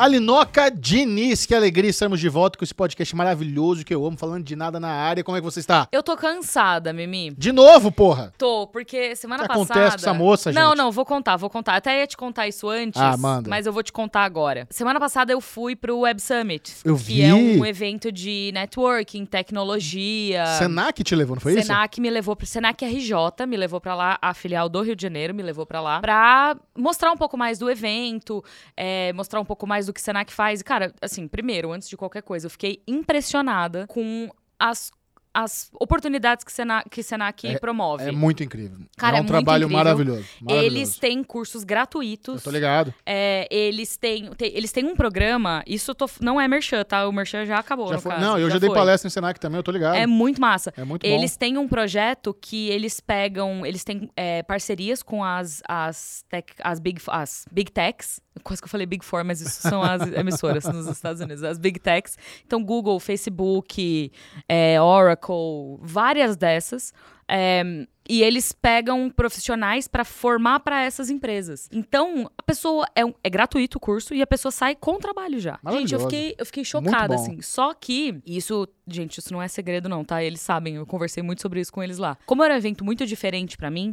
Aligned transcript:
Alinoca 0.00 0.70
Diniz, 0.70 1.44
que 1.44 1.54
alegria 1.54 1.90
estarmos 1.90 2.18
de 2.18 2.28
volta 2.30 2.56
com 2.58 2.64
esse 2.64 2.74
podcast 2.74 3.14
maravilhoso 3.14 3.84
que 3.84 3.94
eu 3.94 4.06
amo, 4.06 4.16
falando 4.16 4.42
de 4.42 4.56
nada 4.56 4.80
na 4.80 4.88
área. 4.88 5.22
Como 5.22 5.36
é 5.36 5.40
que 5.42 5.44
você 5.44 5.60
está? 5.60 5.86
Eu 5.92 6.02
tô 6.02 6.16
cansada, 6.16 6.90
Mimi. 6.90 7.34
De 7.36 7.52
novo, 7.52 7.92
porra! 7.92 8.32
Tô, 8.38 8.66
porque 8.66 9.14
semana 9.14 9.42
que 9.42 9.48
passada. 9.48 9.64
acontece 9.64 9.96
com 9.98 10.00
essa 10.10 10.14
moça, 10.14 10.52
Não, 10.52 10.68
gente? 10.70 10.78
não, 10.78 10.90
vou 10.90 11.04
contar, 11.04 11.36
vou 11.36 11.50
contar. 11.50 11.74
Até 11.76 12.00
ia 12.00 12.06
te 12.06 12.16
contar 12.16 12.48
isso 12.48 12.66
antes. 12.66 12.98
Ah, 12.98 13.14
manda. 13.14 13.50
Mas 13.50 13.66
eu 13.66 13.74
vou 13.74 13.82
te 13.82 13.92
contar 13.92 14.24
agora. 14.24 14.66
Semana 14.70 14.98
passada 14.98 15.34
eu 15.34 15.40
fui 15.42 15.76
pro 15.76 15.98
Web 15.98 16.18
Summit. 16.22 16.76
Eu 16.82 16.96
que 16.96 17.02
vi. 17.02 17.22
é 17.22 17.34
um 17.34 17.66
evento 17.66 18.10
de 18.10 18.50
networking, 18.54 19.26
tecnologia. 19.26 20.46
Senac 20.58 21.04
te 21.04 21.14
levou, 21.14 21.36
não 21.36 21.42
foi 21.42 21.52
isso? 21.52 21.66
Senac 21.66 22.00
me 22.00 22.08
levou 22.08 22.34
pro 22.34 22.46
Senac 22.46 22.82
RJ, 22.86 23.46
me 23.46 23.56
levou 23.58 23.78
pra 23.82 23.94
lá, 23.94 24.18
a 24.22 24.32
filial 24.32 24.66
do 24.66 24.80
Rio 24.80 24.96
de 24.96 25.02
Janeiro 25.02 25.34
me 25.34 25.42
levou 25.42 25.66
pra 25.66 25.82
lá, 25.82 26.00
pra 26.00 26.56
mostrar 26.74 27.12
um 27.12 27.18
pouco 27.18 27.36
mais 27.36 27.58
do 27.58 27.68
evento, 27.70 28.42
é, 28.74 29.12
mostrar 29.12 29.38
um 29.40 29.44
pouco 29.44 29.66
mais 29.66 29.86
do 29.86 29.89
que 29.92 30.00
Senac 30.00 30.32
faz. 30.32 30.60
E, 30.60 30.64
cara, 30.64 30.94
assim, 31.00 31.26
primeiro, 31.28 31.72
antes 31.72 31.88
de 31.88 31.96
qualquer 31.96 32.22
coisa, 32.22 32.46
eu 32.46 32.50
fiquei 32.50 32.82
impressionada 32.86 33.86
com 33.86 34.28
as, 34.58 34.90
as 35.32 35.70
oportunidades 35.74 36.44
que 36.44 36.52
Senac, 36.52 36.88
que 36.90 37.02
Senac 37.02 37.58
promove. 37.60 38.04
É 38.04 38.10
muito 38.12 38.42
incrível. 38.42 38.78
Cara, 38.96 39.18
é 39.18 39.20
um 39.20 39.24
é 39.24 39.26
trabalho 39.26 39.70
maravilhoso. 39.70 40.24
maravilhoso. 40.40 40.76
Eles 40.76 40.98
têm 40.98 41.22
cursos 41.22 41.62
gratuitos. 41.62 42.36
Eu 42.36 42.40
tô 42.42 42.50
ligado. 42.50 42.92
É, 43.06 43.46
eles 43.50 43.96
têm, 43.96 44.30
tem- 44.32 44.52
eles 44.54 44.72
têm 44.72 44.84
um 44.84 44.96
programa. 44.96 45.62
Isso 45.66 45.94
tô- 45.94 46.10
não 46.20 46.40
é 46.40 46.48
merchan, 46.48 46.84
tá? 46.84 47.06
O 47.06 47.12
merchan 47.12 47.44
já 47.46 47.58
acabou. 47.58 47.88
Já 47.88 47.94
no 47.96 48.00
foi- 48.00 48.10
caso, 48.12 48.24
Não, 48.24 48.38
eu 48.38 48.50
já, 48.50 48.58
dei 48.58 48.68
foi. 48.68 48.76
palestra 48.78 49.06
em 49.06 49.10
Senac 49.10 49.38
também, 49.38 49.58
eu 49.58 49.62
tô 49.62 49.70
ligado. 49.70 49.94
É 49.96 50.06
muito 50.06 50.40
massa. 50.40 50.72
É 50.76 50.84
muito 50.84 51.06
bom. 51.06 51.12
Eles 51.14 51.36
têm 51.36 51.56
um 51.58 51.68
projeto 51.68 52.34
que 52.34 52.68
eles 52.68 52.98
pegam, 53.00 53.64
eles 53.64 53.84
têm 53.84 54.10
é, 54.16 54.42
parcerias 54.42 55.02
com 55.02 55.22
as, 55.22 55.62
as, 55.68 56.24
tech, 56.28 56.52
as, 56.62 56.80
big, 56.80 57.00
as 57.08 57.44
big 57.52 57.70
techs. 57.70 58.20
Quase 58.42 58.62
que 58.62 58.66
eu 58.66 58.70
falei 58.70 58.86
Big 58.86 59.04
Four, 59.04 59.24
mas 59.24 59.40
isso 59.40 59.60
são 59.60 59.82
as 59.82 60.00
emissoras 60.16 60.64
nos 60.64 60.86
Estados 60.86 61.20
Unidos. 61.20 61.42
As 61.44 61.58
big 61.58 61.78
techs. 61.78 62.16
Então, 62.46 62.62
Google, 62.64 62.98
Facebook, 62.98 64.10
é, 64.48 64.80
Oracle, 65.20 65.78
várias 65.82 66.36
dessas. 66.36 66.92
É, 67.28 67.62
e 68.12 68.22
eles 68.24 68.50
pegam 68.50 69.08
profissionais 69.08 69.86
para 69.86 70.04
formar 70.04 70.60
para 70.60 70.82
essas 70.82 71.10
empresas. 71.10 71.68
Então, 71.72 72.28
a 72.36 72.42
pessoa. 72.42 72.84
É, 72.94 73.04
um- 73.04 73.14
é 73.22 73.30
gratuito 73.30 73.78
o 73.78 73.80
curso 73.80 74.12
e 74.14 74.20
a 74.20 74.26
pessoa 74.26 74.50
sai 74.50 74.74
com 74.74 74.98
trabalho 74.98 75.38
já. 75.38 75.58
Gente, 75.70 75.94
eu 75.94 76.00
fiquei, 76.00 76.34
eu 76.36 76.44
fiquei 76.44 76.64
chocada, 76.64 77.14
assim. 77.14 77.40
Só 77.40 77.72
que, 77.72 78.20
isso, 78.26 78.66
gente, 78.88 79.18
isso 79.18 79.32
não 79.32 79.40
é 79.40 79.46
segredo, 79.46 79.88
não, 79.88 80.04
tá? 80.04 80.22
Eles 80.24 80.40
sabem, 80.40 80.74
eu 80.74 80.84
conversei 80.86 81.22
muito 81.22 81.40
sobre 81.40 81.60
isso 81.60 81.72
com 81.72 81.82
eles 81.82 81.98
lá. 81.98 82.18
Como 82.26 82.42
era 82.42 82.52
um 82.54 82.56
evento 82.56 82.84
muito 82.84 83.06
diferente 83.06 83.56
pra 83.56 83.70
mim, 83.70 83.92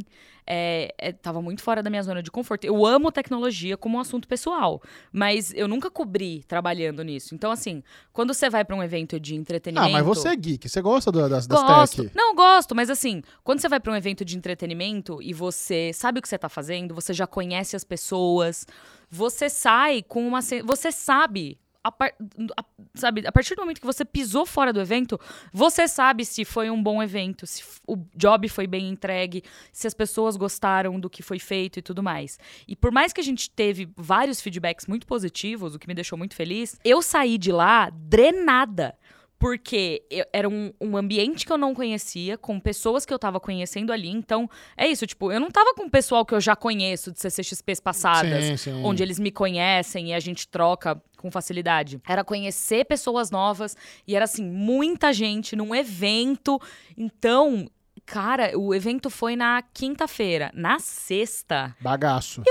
é, 0.50 0.94
é, 0.98 1.12
tava 1.12 1.42
muito 1.42 1.62
fora 1.62 1.82
da 1.82 1.90
minha 1.90 2.02
zona 2.02 2.22
de 2.22 2.30
conforto. 2.30 2.64
Eu 2.64 2.84
amo 2.86 3.12
tecnologia 3.12 3.76
como 3.76 3.98
um 3.98 4.00
assunto 4.00 4.26
pessoal, 4.26 4.82
mas 5.12 5.52
eu 5.54 5.68
nunca 5.68 5.90
cobri 5.90 6.42
trabalhando 6.48 7.02
nisso. 7.04 7.34
Então, 7.34 7.50
assim, 7.50 7.82
quando 8.12 8.32
você 8.32 8.48
vai 8.48 8.64
pra 8.64 8.74
um 8.74 8.82
evento 8.82 9.20
de 9.20 9.34
entretenimento. 9.34 9.88
Ah, 9.90 9.92
mas 9.92 10.06
você 10.06 10.28
é 10.28 10.36
geek, 10.36 10.66
você 10.68 10.80
gosta 10.80 11.12
do- 11.12 11.28
das, 11.28 11.46
das 11.46 11.60
Gosto. 11.62 12.02
tech. 12.04 12.16
Não, 12.16 12.34
gosto, 12.34 12.74
mas 12.74 12.88
assim, 12.88 13.22
quando 13.44 13.60
você 13.60 13.68
vai 13.68 13.78
pra 13.78 13.92
um 13.92 13.96
evento 13.96 14.07
de 14.24 14.36
entretenimento 14.36 15.20
e 15.22 15.32
você 15.32 15.92
sabe 15.92 16.18
o 16.18 16.22
que 16.22 16.28
você 16.28 16.38
tá 16.38 16.48
fazendo, 16.48 16.94
você 16.94 17.12
já 17.12 17.26
conhece 17.26 17.74
as 17.76 17.84
pessoas, 17.84 18.66
você 19.10 19.48
sai 19.48 20.02
com 20.02 20.26
uma. 20.26 20.40
Você 20.42 20.92
sabe. 20.92 21.58
A, 21.82 21.92
par- 21.92 22.12
a- 22.58 22.64
sabe, 22.94 23.26
a 23.26 23.32
partir 23.32 23.54
do 23.54 23.62
momento 23.62 23.80
que 23.80 23.86
você 23.86 24.04
pisou 24.04 24.44
fora 24.44 24.72
do 24.72 24.80
evento, 24.80 25.18
você 25.52 25.86
sabe 25.88 26.24
se 26.24 26.44
foi 26.44 26.68
um 26.68 26.82
bom 26.82 27.02
evento, 27.02 27.46
se 27.46 27.62
o 27.86 27.96
job 28.14 28.46
foi 28.48 28.66
bem 28.66 28.88
entregue, 28.90 29.42
se 29.72 29.86
as 29.86 29.94
pessoas 29.94 30.36
gostaram 30.36 30.98
do 31.00 31.08
que 31.08 31.22
foi 31.22 31.38
feito 31.38 31.78
e 31.78 31.82
tudo 31.82 32.02
mais. 32.02 32.38
E 32.66 32.74
por 32.76 32.90
mais 32.92 33.12
que 33.12 33.20
a 33.20 33.24
gente 33.24 33.48
teve 33.48 33.88
vários 33.96 34.40
feedbacks 34.40 34.86
muito 34.86 35.06
positivos, 35.06 35.74
o 35.74 35.78
que 35.78 35.88
me 35.88 35.94
deixou 35.94 36.18
muito 36.18 36.34
feliz, 36.34 36.78
eu 36.84 37.00
saí 37.00 37.38
de 37.38 37.52
lá 37.52 37.88
drenada. 37.90 38.94
Porque 39.38 40.02
eu- 40.10 40.26
era 40.32 40.48
um, 40.48 40.72
um 40.80 40.96
ambiente 40.96 41.46
que 41.46 41.52
eu 41.52 41.56
não 41.58 41.72
conhecia, 41.74 42.36
com 42.36 42.58
pessoas 42.58 43.06
que 43.06 43.14
eu 43.14 43.18
tava 43.18 43.38
conhecendo 43.38 43.92
ali. 43.92 44.08
Então, 44.08 44.50
é 44.76 44.88
isso, 44.88 45.06
tipo, 45.06 45.30
eu 45.30 45.38
não 45.38 45.50
tava 45.50 45.74
com 45.74 45.84
o 45.84 45.90
pessoal 45.90 46.26
que 46.26 46.34
eu 46.34 46.40
já 46.40 46.56
conheço 46.56 47.12
de 47.12 47.20
CCXPs 47.20 47.78
passadas, 47.80 48.44
Sim, 48.44 48.56
sim. 48.56 48.82
onde 48.84 49.02
eles 49.02 49.18
me 49.18 49.30
conhecem 49.30 50.08
e 50.10 50.12
a 50.14 50.18
gente 50.20 50.48
troca 50.48 51.00
com 51.16 51.30
facilidade. 51.30 52.00
Era 52.08 52.24
conhecer 52.24 52.84
pessoas 52.84 53.30
novas 53.30 53.76
e 54.06 54.16
era 54.16 54.24
assim, 54.24 54.44
muita 54.44 55.12
gente 55.12 55.54
num 55.54 55.72
evento. 55.74 56.60
Então, 56.96 57.68
cara, 58.06 58.58
o 58.58 58.74
evento 58.74 59.08
foi 59.08 59.36
na 59.36 59.62
quinta-feira. 59.62 60.50
Na 60.54 60.78
sexta, 60.80 61.76
Bagaço. 61.80 62.42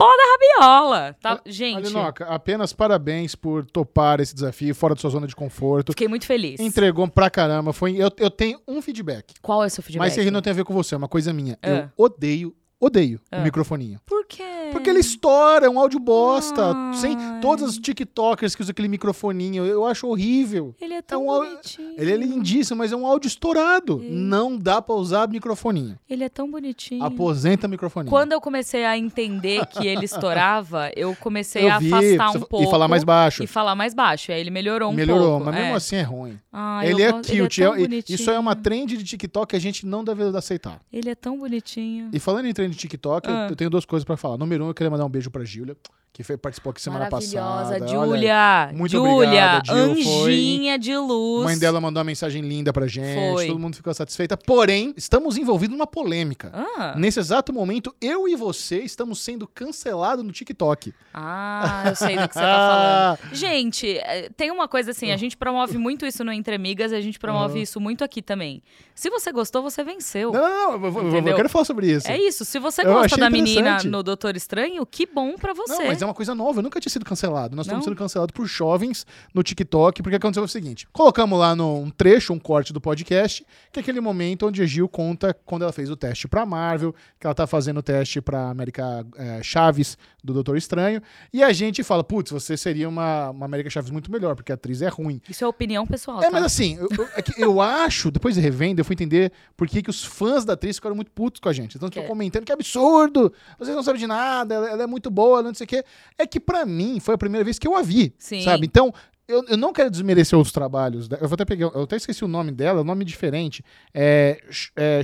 Pó 0.00 0.06
da 0.16 0.22
rabiola. 0.62 1.16
Tá? 1.20 1.40
Gente, 1.44 1.76
Alinoca, 1.76 2.24
apenas 2.26 2.72
parabéns 2.72 3.34
por 3.34 3.66
topar 3.66 4.18
esse 4.20 4.34
desafio 4.34 4.74
fora 4.74 4.94
da 4.94 5.00
sua 5.00 5.10
zona 5.10 5.26
de 5.26 5.36
conforto. 5.36 5.92
fiquei 5.92 6.08
muito 6.08 6.26
feliz. 6.26 6.58
Entregou 6.58 7.06
pra 7.08 7.28
caramba. 7.28 7.72
Foi, 7.72 7.94
eu, 7.96 8.10
eu 8.16 8.30
tenho 8.30 8.60
um 8.66 8.80
feedback. 8.80 9.34
Qual 9.42 9.62
é 9.62 9.66
o 9.66 9.70
seu 9.70 9.82
feedback? 9.82 10.00
Mas 10.08 10.16
esse 10.16 10.30
não 10.30 10.40
tem 10.40 10.52
a 10.52 10.56
ver 10.56 10.64
com 10.64 10.72
você, 10.72 10.94
é 10.94 10.98
uma 10.98 11.08
coisa 11.08 11.32
minha. 11.32 11.58
Eu 11.62 11.90
odeio, 11.96 12.54
odeio 12.80 13.20
É. 13.30 13.38
o 13.38 13.42
microfoninho. 13.42 14.00
Por 14.06 14.24
quê? 14.26 14.42
Porque 14.72 14.88
ele 14.90 15.00
estoura, 15.00 15.66
é 15.66 15.70
um 15.70 15.78
áudio 15.78 15.98
bosta. 15.98 16.72
Ai. 16.74 16.94
Sem 16.94 17.16
todos 17.40 17.64
os 17.70 17.78
TikTokers 17.78 18.54
que 18.54 18.62
usam 18.62 18.70
aquele 18.72 18.88
microfoninho. 18.88 19.64
Eu 19.64 19.86
acho 19.86 20.06
horrível. 20.06 20.74
Ele 20.80 20.94
é 20.94 21.02
tão 21.02 21.26
um 21.26 21.30
áudio- 21.30 21.50
bonitinho. 21.52 21.94
Ele 21.96 22.12
é 22.12 22.16
lindíssimo, 22.16 22.78
mas 22.78 22.92
é 22.92 22.96
um 22.96 23.06
áudio 23.06 23.28
estourado. 23.28 24.02
Não 24.08 24.56
dá 24.56 24.80
pra 24.80 24.94
usar 24.94 25.28
microfoninho. 25.28 25.98
Ele 26.08 26.24
é 26.24 26.28
tão 26.28 26.50
bonitinho. 26.50 27.02
Aposenta 27.04 27.66
microfoninho. 27.68 28.10
Quando 28.10 28.32
eu 28.32 28.40
comecei 28.40 28.84
a 28.84 28.96
entender 28.96 29.66
que 29.66 29.86
ele 29.86 30.04
estourava, 30.04 30.90
eu 30.96 31.14
comecei 31.16 31.64
Eu 31.66 31.72
a 31.72 31.78
vi, 31.78 31.92
afastar 31.92 32.30
um 32.38 32.40
pouco. 32.42 32.64
E 32.66 32.70
falar 32.70 32.88
mais 32.88 33.04
baixo. 33.04 33.42
E 33.42 33.46
falar 33.46 33.74
mais 33.74 33.94
baixo. 33.94 34.32
Aí 34.32 34.40
ele 34.40 34.50
melhorou 34.50 34.90
um 34.90 34.94
Melhorou, 34.94 35.30
pouco. 35.38 35.44
mas 35.46 35.54
mesmo 35.54 35.72
é. 35.72 35.76
assim 35.76 35.96
é 35.96 36.02
ruim. 36.02 36.38
Ah, 36.52 36.80
eu 36.84 36.90
ele 36.92 37.02
é 37.02 37.12
gosto- 37.12 37.32
cute. 37.32 37.62
Ele 37.62 37.96
é 37.96 37.98
é- 37.98 38.02
isso 38.08 38.30
é 38.30 38.38
uma 38.38 38.54
trend 38.56 38.96
de 38.96 39.04
TikTok 39.04 39.50
que 39.50 39.56
a 39.56 39.60
gente 39.60 39.86
não 39.86 40.02
deve 40.04 40.22
aceitar. 40.36 40.80
Ele 40.92 41.10
é 41.10 41.14
tão 41.14 41.38
bonitinho. 41.38 42.10
E 42.12 42.18
falando 42.18 42.46
em 42.46 42.52
trend 42.52 42.70
de 42.72 42.78
TikTok, 42.78 43.28
eu- 43.28 43.34
Ah. 43.34 43.46
eu 43.50 43.56
tenho 43.56 43.70
duas 43.70 43.84
coisas 43.84 44.04
pra 44.04 44.16
falar. 44.16 44.36
Número 44.36 44.59
um, 44.62 44.68
eu 44.68 44.74
queria 44.74 44.90
mandar 44.90 45.04
um 45.04 45.10
beijo 45.10 45.30
pra 45.30 45.44
Júlia, 45.44 45.76
que 46.12 46.24
foi, 46.24 46.36
participou 46.36 46.70
aqui 46.72 46.82
semana 46.82 47.04
Maravilhosa, 47.04 47.38
passada. 47.78 47.98
Olha, 47.98 48.10
Júlia. 48.10 48.70
muito 48.74 48.90
Júlia, 48.92 49.62
Gil, 49.64 50.04
foi- 50.04 50.32
anjinha 50.32 50.78
de 50.78 50.92
A 50.92 51.00
luz. 51.00 51.44
mãe 51.44 51.56
dela 51.58 51.80
mandou 51.80 52.00
uma 52.00 52.04
mensagem 52.04 52.42
linda 52.42 52.72
pra 52.72 52.86
gente, 52.88 53.32
Foi. 53.32 53.46
todo 53.46 53.58
mundo 53.60 53.76
ficou 53.76 53.94
satisfeita. 53.94 54.36
Porém, 54.36 54.92
estamos 54.96 55.36
envolvidos 55.38 55.76
numa 55.76 55.86
polêmica. 55.86 56.50
Ah, 56.52 56.94
Nesse 56.96 57.20
exato 57.20 57.52
momento, 57.52 57.94
eu 58.00 58.26
e 58.26 58.34
você 58.34 58.80
estamos 58.80 59.20
sendo 59.20 59.46
cancelados 59.46 60.24
no 60.24 60.32
TikTok. 60.32 60.92
ah, 61.14 61.84
eu 61.86 61.94
sei 61.94 62.16
do 62.18 62.26
que 62.28 62.34
você 62.34 62.40
tá 62.40 63.16
falando. 63.20 63.30
Gente, 63.34 63.86
eh, 63.98 64.28
tem 64.36 64.50
uma 64.50 64.66
coisa 64.66 64.90
assim, 64.90 65.12
a 65.12 65.16
gente 65.16 65.36
promove 65.36 65.78
muito 65.78 66.04
isso 66.04 66.24
no 66.24 66.32
Entre 66.32 66.54
Amigas 66.54 66.90
e 66.90 66.96
a 66.96 67.00
gente 67.00 67.18
promove 67.20 67.54
Uhum. 67.58 67.62
isso 67.62 67.80
muito 67.80 68.02
aqui 68.02 68.20
também. 68.20 68.62
Se 68.96 69.08
você 69.08 69.30
gostou, 69.32 69.62
você 69.62 69.82
venceu. 69.84 70.32
Não, 70.32 70.40
não, 70.40 70.78
não, 70.78 70.88
eu, 70.88 71.02
eu 71.04 71.08
Entendeu? 71.08 71.36
quero 71.36 71.48
falar 71.48 71.64
sobre 71.64 71.90
isso. 71.90 72.10
É 72.10 72.18
isso. 72.18 72.44
Se 72.44 72.58
você 72.58 72.82
Eu 72.82 72.92
gosta 72.94 73.16
da 73.16 73.30
menina 73.30 73.78
no 73.84 74.02
Doutor 74.02 74.36
Estranho, 74.36 74.49
que 74.86 75.06
bom 75.06 75.36
pra 75.36 75.52
você. 75.52 75.72
Não, 75.72 75.86
mas 75.86 76.02
é 76.02 76.04
uma 76.04 76.14
coisa 76.14 76.34
nova. 76.34 76.58
Eu 76.58 76.62
nunca 76.62 76.80
tinha 76.80 76.90
sido 76.90 77.04
cancelado. 77.04 77.54
Nós 77.54 77.66
estamos 77.66 77.84
sendo 77.84 77.96
cancelados 77.96 78.32
por 78.32 78.46
jovens 78.46 79.06
no 79.32 79.42
TikTok, 79.42 80.02
porque 80.02 80.16
aconteceu 80.16 80.42
o 80.42 80.48
seguinte: 80.48 80.88
colocamos 80.92 81.38
lá 81.38 81.54
no, 81.54 81.80
um 81.80 81.90
trecho, 81.90 82.32
um 82.32 82.38
corte 82.38 82.72
do 82.72 82.80
podcast, 82.80 83.46
que 83.72 83.78
é 83.78 83.82
aquele 83.82 84.00
momento 84.00 84.46
onde 84.46 84.62
a 84.62 84.66
Gil 84.66 84.88
conta 84.88 85.34
quando 85.44 85.62
ela 85.62 85.72
fez 85.72 85.90
o 85.90 85.96
teste 85.96 86.26
pra 86.26 86.44
Marvel, 86.44 86.94
que 87.18 87.26
ela 87.26 87.34
tá 87.34 87.46
fazendo 87.46 87.78
o 87.78 87.82
teste 87.82 88.20
pra 88.20 88.50
América 88.50 89.06
eh, 89.16 89.40
Chaves 89.42 89.96
do 90.24 90.32
Doutor 90.34 90.56
Estranho, 90.56 91.00
e 91.32 91.42
a 91.42 91.52
gente 91.52 91.82
fala: 91.82 92.02
putz, 92.04 92.30
você 92.30 92.56
seria 92.56 92.88
uma, 92.88 93.30
uma 93.30 93.46
América 93.46 93.70
Chaves 93.70 93.90
muito 93.90 94.10
melhor, 94.10 94.34
porque 94.34 94.52
a 94.52 94.54
atriz 94.54 94.82
é 94.82 94.88
ruim. 94.88 95.20
Isso 95.28 95.44
é 95.44 95.46
opinião 95.46 95.86
pessoal, 95.86 96.18
É, 96.20 96.26
tá? 96.26 96.30
mas 96.30 96.44
assim, 96.44 96.76
eu, 96.76 96.88
eu- 96.98 97.04
é 97.16 97.22
eu 97.38 97.60
acho, 97.60 98.10
depois 98.10 98.34
de 98.34 98.40
revenda, 98.40 98.80
eu 98.80 98.84
fui 98.84 98.94
entender 98.94 99.32
por 99.56 99.66
que, 99.68 99.82
que 99.82 99.90
os 99.90 100.04
fãs 100.04 100.44
da 100.44 100.52
atriz 100.54 100.76
ficaram 100.76 100.94
muito 100.96 101.10
putos 101.10 101.40
com 101.40 101.48
a 101.48 101.52
gente. 101.52 101.76
Então, 101.76 101.88
estão 101.88 102.02
Que- 102.02 102.08
comentando 102.08 102.44
que 102.44 102.52
absurdo, 102.52 103.32
vocês 103.58 103.74
não 103.74 103.82
sabem 103.82 104.00
de 104.00 104.06
nada, 104.06 104.54
ela, 104.54 104.70
ela 104.70 104.82
é 104.82 104.86
muito 104.86 105.10
boa, 105.10 105.38
ela 105.40 105.48
não 105.48 105.54
sei 105.54 105.64
o 105.64 105.68
quê. 105.68 105.84
É 106.18 106.26
que 106.26 106.38
pra 106.40 106.64
mim 106.66 107.00
foi 107.00 107.14
a 107.14 107.18
primeira 107.18 107.44
vez 107.44 107.58
que 107.58 107.66
eu 107.66 107.76
a 107.76 107.82
vi, 107.82 108.14
Sim. 108.18 108.42
sabe? 108.42 108.66
Então, 108.66 108.92
eu, 109.28 109.44
eu 109.46 109.56
não 109.56 109.72
quero 109.72 109.88
desmerecer 109.88 110.36
outros 110.36 110.52
trabalhos. 110.52 111.08
Eu 111.20 111.28
vou 111.28 111.34
até 111.34 111.44
pegar, 111.44 111.66
eu 111.66 111.82
até 111.84 111.94
esqueci 111.94 112.24
o 112.24 112.28
nome 112.28 112.50
dela, 112.50 112.80
é 112.80 112.82
um 112.82 112.84
nome 112.84 113.04
diferente. 113.04 113.62
É, 113.94 114.40
é 114.74 115.02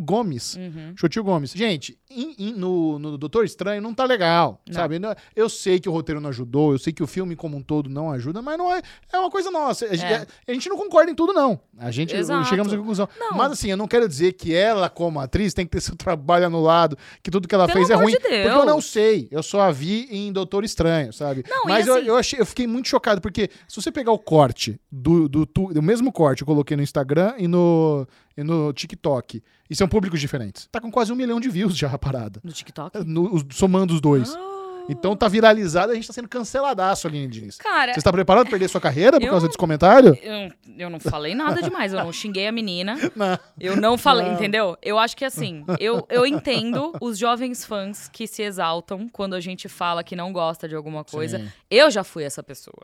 Gomes. 0.00 0.56
Uhum. 0.56 0.94
Gomes. 1.22 1.52
Gente, 1.52 1.96
em- 2.14 2.34
em- 2.38 2.52
no, 2.52 2.98
no 2.98 3.18
Doutor 3.18 3.44
Estranho 3.44 3.80
não 3.82 3.94
tá 3.94 4.04
legal, 4.04 4.60
Não. 4.66 4.74
sabe? 4.74 5.00
Eu 5.34 5.48
sei 5.48 5.78
que 5.80 5.88
o 5.88 5.92
roteiro 5.92 6.20
não 6.20 6.28
ajudou, 6.30 6.72
eu 6.72 6.78
sei 6.78 6.92
que 6.92 7.02
o 7.02 7.06
filme 7.06 7.34
como 7.36 7.56
um 7.56 7.62
todo 7.62 7.88
não 7.90 8.10
ajuda, 8.10 8.40
mas 8.42 8.56
não 8.58 8.72
é, 8.72 8.82
é 9.12 9.18
uma 9.18 9.30
coisa 9.30 9.50
nossa. 9.50 9.86
A, 9.86 9.94
gente- 9.94 10.04
É. 10.12 10.26
a 10.48 10.52
gente 10.52 10.68
não 10.68 10.76
concorda 10.76 11.10
em 11.10 11.14
tudo, 11.14 11.32
não. 11.32 11.60
A 11.78 11.90
gente 11.90 12.14
Exato. 12.14 12.44
chegamos 12.48 12.72
à 12.72 12.76
conclusão. 12.76 13.08
Não. 13.18 13.36
Mas 13.36 13.52
assim, 13.52 13.70
eu 13.70 13.76
não 13.76 13.88
quero 13.88 14.08
dizer 14.08 14.32
que 14.34 14.54
ela, 14.54 14.88
como 14.90 15.18
atriz, 15.20 15.52
tem 15.54 15.64
que 15.64 15.72
ter 15.72 15.80
seu 15.80 15.96
trabalho 15.96 16.46
anulado, 16.46 16.96
que 17.22 17.30
tudo 17.30 17.48
que 17.48 17.54
ela 17.54 17.66
Pelo 17.66 17.78
fez 17.78 17.90
é 17.90 17.94
ruim. 17.94 18.12
de 18.12 18.18
Porque 18.20 18.42
Deus. 18.42 18.54
eu 18.56 18.64
não 18.64 18.80
sei. 18.80 19.28
Eu 19.30 19.42
só 19.42 19.62
a 19.62 19.70
vi 19.70 20.06
em 20.10 20.32
Doutor 20.32 20.64
Estranho, 20.64 21.12
sabe? 21.12 21.44
Não, 21.48 21.62
mas 21.64 21.86
eu, 21.86 21.94
assim- 21.96 22.06
eu, 22.06 22.16
achei, 22.16 22.40
eu 22.40 22.46
fiquei 22.46 22.66
muito 22.66 22.88
chocado, 22.88 23.20
porque 23.20 23.48
se 23.68 23.80
você 23.80 23.90
pegar 23.90 24.12
o 24.12 24.18
corte 24.18 24.80
do, 24.90 25.28
do, 25.28 25.46
tu- 25.46 25.72
do 25.72 25.82
mesmo 25.82 26.12
corte, 26.12 26.42
eu 26.42 26.46
coloquei 26.46 26.76
no 26.76 26.82
Instagram 26.82 27.34
e 27.38 27.48
no, 27.48 28.06
e 28.36 28.42
no 28.42 28.72
TikTok. 28.72 29.42
E 29.68 29.76
são 29.76 29.88
públicos 29.88 30.20
diferentes. 30.20 30.68
Tá 30.70 30.80
com 30.80 30.90
quase 30.90 31.12
um 31.12 31.16
milhão 31.16 31.40
de 31.40 31.48
views 31.48 31.76
já 31.76 31.88
a 31.90 31.98
parada. 31.98 32.40
No 32.42 32.52
TikTok? 32.52 32.98
No- 33.04 33.34
os- 33.34 33.44
somando 33.52 33.94
os 33.94 34.00
dois. 34.00 34.34
Ah, 34.34 34.48
Então 34.88 35.14
tá 35.14 35.28
viralizado, 35.28 35.92
a 35.92 35.94
gente 35.94 36.08
tá 36.08 36.12
sendo 36.12 36.28
canceladaço, 36.28 37.06
Aline 37.06 37.28
Diniz. 37.28 37.56
Cara, 37.56 37.92
Você 37.92 38.00
está 38.00 38.10
preparado 38.12 38.44
pra 38.46 38.50
perder 38.50 38.66
sua 38.68 38.80
carreira 38.80 39.12
por 39.20 39.20
causa 39.30 39.42
não- 39.42 39.46
desse 39.46 39.56
comentário? 39.56 40.18
eu, 40.20 40.52
eu 40.76 40.90
não 40.90 40.98
falei 40.98 41.36
nada 41.36 41.62
demais. 41.62 41.92
Eu 41.92 42.02
não 42.02 42.12
xinguei 42.12 42.48
a 42.48 42.52
menina. 42.52 42.96
Não. 43.14 43.38
Eu 43.60 43.76
não 43.76 43.96
falei, 43.96 44.26
Não. 44.26 44.34
entendeu? 44.34 44.76
Eu 44.82 44.98
acho 44.98 45.16
que 45.16 45.24
assim, 45.24 45.64
eu, 45.78 46.04
eu 46.10 46.26
entendo 46.26 46.92
os 47.00 47.16
jovens 47.16 47.64
fãs 47.64 48.08
que 48.08 48.26
se 48.26 48.42
exaltam 48.42 49.08
quando 49.08 49.34
a 49.34 49.40
gente 49.40 49.68
fala 49.68 50.02
que 50.02 50.16
não 50.16 50.32
gosta 50.32 50.68
de 50.68 50.74
alguma 50.74 51.04
coisa. 51.04 51.38
Sim. 51.38 51.48
Eu 51.70 51.88
já 51.88 52.02
fui 52.02 52.24
essa 52.24 52.42
pessoa. 52.42 52.82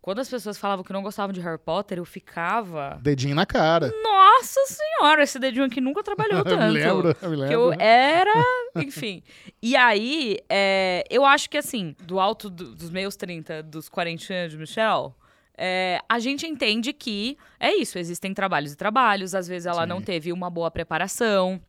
Quando 0.00 0.20
as 0.20 0.28
pessoas 0.28 0.56
falavam 0.56 0.84
que 0.84 0.92
não 0.92 1.02
gostavam 1.02 1.32
de 1.32 1.40
Harry 1.40 1.58
Potter, 1.58 1.98
eu 1.98 2.04
ficava. 2.04 2.98
Dedinho 3.02 3.34
na 3.34 3.44
cara. 3.44 3.92
Nossa 4.02 4.60
senhora, 4.66 5.22
esse 5.22 5.38
dedinho 5.38 5.64
aqui 5.66 5.80
nunca 5.80 6.02
trabalhou 6.02 6.38
Eu 6.40 6.44
tanto. 6.44 6.64
me 6.64 6.70
lembro, 6.70 7.16
eu 7.20 7.30
me 7.30 7.36
Que 7.36 7.42
lembro. 7.42 7.52
eu 7.54 7.72
era, 7.78 8.32
enfim. 8.76 9.22
E 9.62 9.76
aí, 9.76 10.38
é, 10.48 11.04
eu 11.10 11.24
acho 11.26 11.50
que 11.50 11.58
assim, 11.58 11.94
do 12.02 12.18
alto 12.20 12.48
do- 12.48 12.74
dos 12.74 12.90
meus 12.90 13.16
30, 13.16 13.62
dos 13.62 13.88
40 13.88 14.32
anos 14.32 14.52
de 14.52 14.56
Michelle, 14.58 15.10
é, 15.58 16.00
a 16.08 16.18
gente 16.20 16.46
entende 16.46 16.92
que 16.92 17.36
é 17.58 17.74
isso, 17.74 17.98
existem 17.98 18.32
trabalhos 18.32 18.72
e 18.72 18.76
trabalhos, 18.76 19.34
às 19.34 19.46
vezes 19.48 19.66
ela 19.66 19.82
Sim. 19.82 19.88
não 19.88 20.00
teve 20.00 20.32
uma 20.32 20.48
boa 20.48 20.70
preparação 20.70 21.60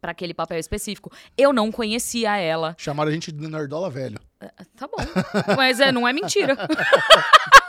para 0.00 0.10
aquele 0.12 0.34
papel 0.34 0.58
específico. 0.58 1.10
Eu 1.38 1.52
não 1.52 1.70
conhecia 1.70 2.36
ela. 2.36 2.74
Chamaram 2.78 3.10
a 3.10 3.14
gente 3.14 3.30
de 3.30 3.46
nerdola 3.48 3.88
velho. 3.90 4.18
Tá 4.76 4.86
bom. 4.86 5.02
Mas 5.56 5.80
é, 5.80 5.90
não 5.92 6.06
é 6.06 6.12
mentira. 6.12 6.54